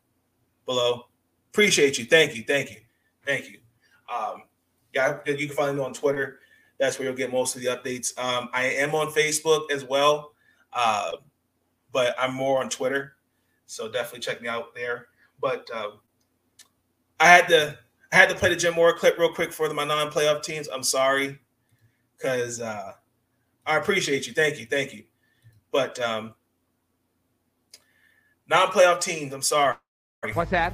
below. 0.65 1.05
Appreciate 1.51 1.97
you. 1.97 2.05
Thank 2.05 2.35
you. 2.35 2.43
Thank 2.43 2.71
you. 2.71 2.77
Thank 3.25 3.49
you. 3.49 3.59
Um, 4.13 4.43
yeah, 4.93 5.19
you 5.25 5.47
can 5.47 5.55
find 5.55 5.77
me 5.77 5.83
on 5.83 5.93
Twitter. 5.93 6.40
That's 6.81 6.97
where 6.97 7.07
you'll 7.07 7.15
get 7.15 7.31
most 7.31 7.55
of 7.55 7.61
the 7.61 7.67
updates. 7.67 8.17
Um, 8.17 8.49
I 8.53 8.63
am 8.63 8.95
on 8.95 9.11
Facebook 9.11 9.71
as 9.71 9.85
well, 9.85 10.33
uh, 10.73 11.11
but 11.91 12.15
I'm 12.17 12.33
more 12.33 12.59
on 12.59 12.69
Twitter. 12.69 13.13
So 13.67 13.87
definitely 13.87 14.21
check 14.21 14.41
me 14.41 14.47
out 14.47 14.73
there. 14.73 15.05
But 15.39 15.69
uh, 15.71 15.91
I 17.19 17.27
had 17.27 17.47
to 17.49 17.77
I 18.11 18.15
had 18.15 18.29
to 18.29 18.35
play 18.35 18.49
the 18.49 18.55
Jim 18.55 18.73
Mora 18.73 18.95
clip 18.95 19.19
real 19.19 19.31
quick 19.31 19.53
for 19.53 19.71
my 19.71 19.85
non-playoff 19.85 20.41
teams. 20.41 20.67
I'm 20.69 20.81
sorry, 20.81 21.37
because 22.17 22.59
uh, 22.59 22.93
I 23.67 23.77
appreciate 23.77 24.25
you. 24.25 24.33
Thank 24.33 24.59
you, 24.59 24.65
thank 24.65 24.91
you. 24.91 25.03
But 25.71 25.99
um, 25.99 26.33
non-playoff 28.49 29.01
teams, 29.01 29.33
I'm 29.33 29.43
sorry. 29.43 29.75
What's 30.33 30.49
that? 30.49 30.73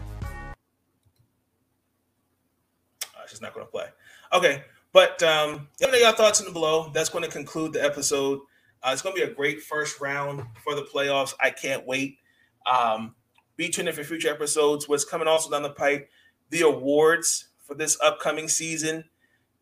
Uh, 3.03 3.27
she's 3.27 3.41
not 3.41 3.53
going 3.53 3.65
to 3.65 3.71
play. 3.71 3.87
Okay, 4.31 4.63
but 4.97 5.21
um, 5.21 5.67
let 5.79 5.91
me 5.91 5.99
know 5.99 6.07
your 6.07 6.15
thoughts 6.15 6.39
in 6.39 6.47
the 6.47 6.51
below. 6.51 6.89
That's 6.91 7.09
going 7.09 7.23
to 7.23 7.29
conclude 7.29 7.71
the 7.71 7.83
episode. 7.83 8.39
Uh, 8.81 8.89
it's 8.93 9.03
going 9.03 9.15
to 9.15 9.23
be 9.23 9.31
a 9.31 9.35
great 9.35 9.61
first 9.61 10.01
round 10.01 10.41
for 10.63 10.73
the 10.73 10.81
playoffs. 10.81 11.35
I 11.39 11.51
can't 11.51 11.85
wait. 11.85 12.17
Um, 12.65 13.13
be 13.57 13.69
tuned 13.69 13.87
in 13.87 13.93
for 13.93 14.03
future 14.03 14.31
episodes. 14.31 14.89
What's 14.89 15.05
coming 15.05 15.27
also 15.27 15.51
down 15.51 15.61
the 15.61 15.69
pipe, 15.69 16.09
the 16.49 16.61
awards 16.61 17.49
for 17.61 17.75
this 17.75 17.95
upcoming 18.03 18.47
season. 18.47 19.03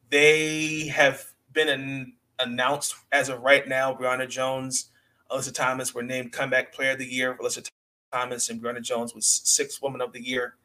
They 0.09 0.87
have 0.87 1.33
been 1.51 1.67
an, 1.67 2.13
announced 2.39 2.95
as 3.11 3.27
of 3.27 3.41
right 3.41 3.67
now. 3.67 3.93
Brionna 3.93 4.29
Jones, 4.29 4.89
Alyssa 5.29 5.53
Thomas 5.53 5.93
were 5.93 6.01
named 6.01 6.31
Comeback 6.31 6.71
Player 6.71 6.91
of 6.91 6.99
the 6.99 7.13
Year. 7.13 7.37
Alyssa 7.41 7.69
Thomas 8.13 8.49
and 8.49 8.63
Brionna 8.63 8.81
Jones 8.81 9.13
was 9.13 9.25
Sixth 9.25 9.81
Woman 9.81 9.99
of 9.99 10.13
the 10.13 10.25
Year. 10.25 10.55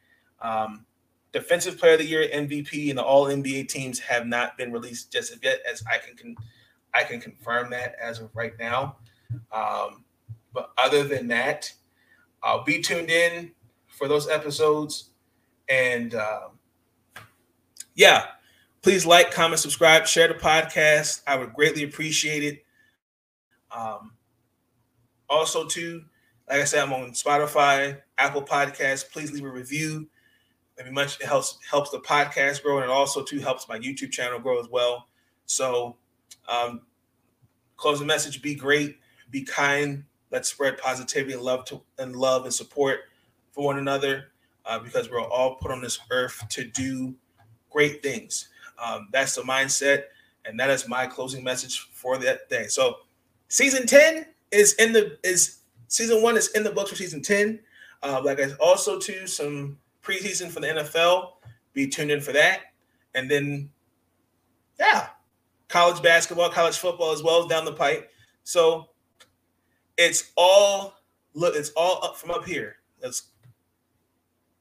Um, 0.41 0.87
Defensive 1.33 1.78
Player 1.78 1.93
of 1.93 2.01
the 2.01 2.07
Year, 2.07 2.28
MVP, 2.33 2.91
and 2.91 2.99
the 2.99 3.03
All 3.03 3.26
NBA 3.26 3.68
teams 3.68 3.99
have 4.01 4.26
not 4.26 4.59
been 4.59 4.72
released 4.72 5.12
just 5.12 5.33
yet, 5.43 5.61
as 5.70 5.83
I 5.87 5.99
can, 5.99 6.37
I 6.93 7.05
can 7.05 7.20
confirm 7.20 7.70
that 7.70 7.97
as 8.01 8.20
of 8.20 8.35
right 8.35 8.53
now. 8.59 8.97
Um, 9.53 10.05
but 10.53 10.72
other 10.76 11.05
than 11.05 11.28
that, 11.28 11.72
I'll 12.43 12.64
be 12.64 12.81
tuned 12.81 13.11
in 13.11 13.53
for 13.87 14.09
those 14.09 14.28
episodes, 14.28 15.11
and 15.68 16.14
um, 16.14 16.59
yeah, 17.95 18.26
please 18.83 19.07
like, 19.07 19.31
comment, 19.31 19.61
subscribe, 19.61 20.07
share 20.07 20.26
the 20.26 20.35
podcast. 20.35 21.22
I 21.26 21.37
would 21.37 21.55
greatly 21.55 21.85
appreciate 21.85 22.43
it. 22.43 22.64
Um, 23.70 24.12
also, 25.28 25.66
too, 25.66 26.05
like 26.49 26.61
I 26.61 26.64
said, 26.64 26.83
I'm 26.83 26.93
on 26.93 27.12
Spotify, 27.12 28.01
Apple 28.18 28.43
Podcasts. 28.43 29.09
Please 29.09 29.31
leave 29.31 29.45
a 29.45 29.51
review 29.51 30.09
Maybe 30.81 30.93
much 30.93 31.20
it 31.20 31.26
helps 31.26 31.59
helps 31.70 31.91
the 31.91 31.99
podcast 31.99 32.62
grow, 32.62 32.76
and 32.76 32.85
it 32.85 32.91
also 32.91 33.22
too 33.22 33.39
helps 33.39 33.68
my 33.68 33.78
YouTube 33.78 34.11
channel 34.11 34.39
grow 34.39 34.59
as 34.59 34.66
well. 34.70 35.09
So, 35.45 35.97
um, 36.49 36.81
closing 37.76 38.07
message: 38.07 38.41
Be 38.41 38.55
great, 38.55 38.97
be 39.31 39.43
kind. 39.43 40.05
Let's 40.31 40.49
spread 40.49 40.78
positivity 40.78 41.35
and 41.35 41.43
love 41.43 41.66
to 41.66 41.83
and 41.99 42.16
love 42.16 42.45
and 42.45 42.55
support 42.55 43.01
for 43.53 43.62
one 43.62 43.76
another, 43.76 44.28
uh, 44.64 44.78
because 44.78 45.11
we're 45.11 45.20
all 45.20 45.57
put 45.57 45.70
on 45.70 45.83
this 45.83 45.99
earth 46.11 46.43
to 46.49 46.64
do 46.64 47.14
great 47.68 48.03
things. 48.03 48.49
Um, 48.83 49.09
that's 49.12 49.35
the 49.35 49.43
mindset, 49.43 50.05
and 50.47 50.59
that 50.59 50.70
is 50.70 50.89
my 50.89 51.07
closing 51.07 51.45
message 51.45 51.91
for 51.93 52.16
that 52.16 52.49
day. 52.49 52.68
So, 52.68 53.01
season 53.49 53.87
ten 53.87 54.24
is 54.51 54.72
in 54.74 54.95
the 54.95 55.18
is 55.22 55.59
season 55.89 56.22
one 56.22 56.39
is 56.39 56.49
in 56.53 56.64
the 56.64 56.70
books 56.70 56.89
for 56.89 56.97
season 56.97 57.20
ten. 57.20 57.61
Uh, 58.03 58.22
like 58.24 58.41
I 58.41 58.53
also 58.62 58.99
too 58.99 59.26
some 59.26 59.76
preseason 60.03 60.51
for 60.51 60.61
the 60.61 60.68
NFL. 60.68 61.32
Be 61.72 61.86
tuned 61.86 62.11
in 62.11 62.20
for 62.20 62.32
that. 62.32 62.61
And 63.14 63.30
then, 63.30 63.70
yeah, 64.78 65.09
college 65.68 66.03
basketball, 66.03 66.51
college 66.51 66.78
football 66.78 67.12
as 67.12 67.22
well 67.22 67.42
as 67.42 67.46
down 67.46 67.64
the 67.64 67.72
pipe. 67.72 68.11
So 68.44 68.90
it's 69.96 70.32
all 70.36 70.94
look, 71.34 71.55
it's 71.55 71.70
all 71.76 72.05
up 72.05 72.16
from 72.16 72.30
up 72.30 72.44
here. 72.44 72.76
It's 73.03 73.30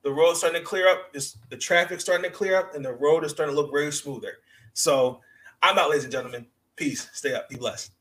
the 0.03 0.11
road 0.11 0.35
starting 0.35 0.61
to 0.61 0.65
clear 0.65 0.87
up. 0.87 1.09
It's, 1.13 1.37
the 1.49 1.57
traffic 1.57 1.99
starting 1.99 2.29
to 2.29 2.35
clear 2.35 2.57
up, 2.57 2.75
and 2.75 2.83
the 2.83 2.93
road 2.93 3.23
is 3.23 3.31
starting 3.31 3.55
to 3.55 3.61
look 3.61 3.71
very 3.71 3.91
smoother. 3.91 4.37
So 4.73 5.19
I'm 5.61 5.77
out, 5.77 5.89
ladies 5.89 6.05
and 6.05 6.13
gentlemen. 6.13 6.45
Peace. 6.75 7.09
Stay 7.13 7.33
up. 7.33 7.49
Be 7.49 7.57
blessed. 7.57 7.91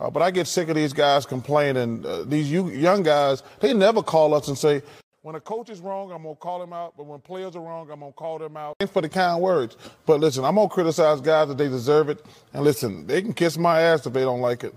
Uh, 0.00 0.08
but 0.10 0.22
I 0.22 0.30
get 0.30 0.46
sick 0.46 0.68
of 0.70 0.74
these 0.74 0.94
guys 0.94 1.26
complaining. 1.26 2.04
Uh, 2.06 2.24
these 2.26 2.50
you, 2.50 2.70
young 2.70 3.02
guys, 3.02 3.42
they 3.60 3.74
never 3.74 4.02
call 4.02 4.32
us 4.34 4.48
and 4.48 4.56
say, 4.56 4.82
when 5.22 5.34
a 5.34 5.40
coach 5.40 5.68
is 5.68 5.80
wrong, 5.80 6.10
I'm 6.12 6.22
going 6.22 6.34
to 6.34 6.40
call 6.40 6.62
him 6.62 6.72
out. 6.72 6.94
But 6.96 7.04
when 7.04 7.20
players 7.20 7.54
are 7.54 7.60
wrong, 7.60 7.90
I'm 7.90 8.00
going 8.00 8.12
to 8.12 8.16
call 8.16 8.38
them 8.38 8.56
out. 8.56 8.76
Thanks 8.80 8.94
for 8.94 9.02
the 9.02 9.08
kind 9.10 9.42
words. 9.42 9.76
But 10.06 10.18
listen, 10.18 10.44
I'm 10.44 10.54
going 10.54 10.68
to 10.68 10.74
criticize 10.74 11.20
guys 11.20 11.48
that 11.48 11.58
they 11.58 11.68
deserve 11.68 12.08
it. 12.08 12.24
And 12.54 12.64
listen, 12.64 13.06
they 13.06 13.20
can 13.20 13.34
kiss 13.34 13.58
my 13.58 13.82
ass 13.82 14.06
if 14.06 14.14
they 14.14 14.22
don't 14.22 14.40
like 14.40 14.64
it. 14.64 14.74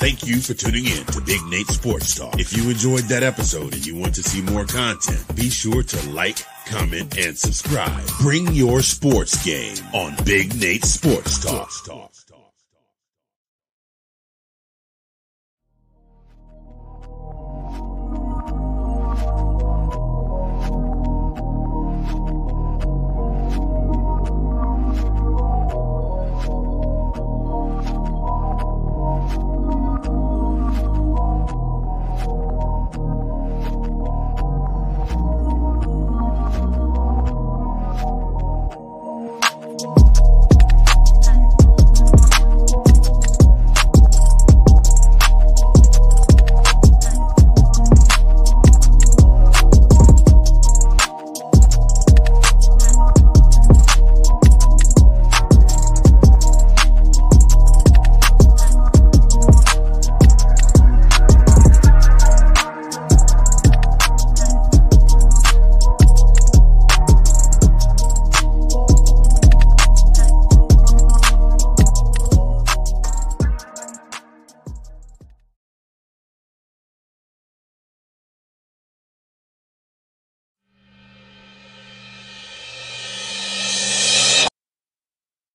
Thank 0.00 0.26
you 0.26 0.40
for 0.40 0.54
tuning 0.54 0.86
in 0.86 1.04
to 1.04 1.20
Big 1.20 1.42
Nate 1.50 1.66
Sports 1.66 2.14
Talk. 2.14 2.40
If 2.40 2.56
you 2.56 2.70
enjoyed 2.70 3.04
that 3.10 3.22
episode 3.22 3.74
and 3.74 3.86
you 3.86 3.94
want 3.94 4.14
to 4.14 4.22
see 4.22 4.40
more 4.40 4.64
content, 4.64 5.22
be 5.36 5.50
sure 5.50 5.82
to 5.82 6.10
like, 6.10 6.38
comment, 6.66 7.18
and 7.18 7.36
subscribe. 7.36 8.06
Bring 8.18 8.50
your 8.54 8.80
sports 8.80 9.44
game 9.44 9.76
on 9.92 10.16
Big 10.24 10.58
Nate 10.58 10.86
Sports 10.86 11.44
Talk. 11.44 11.70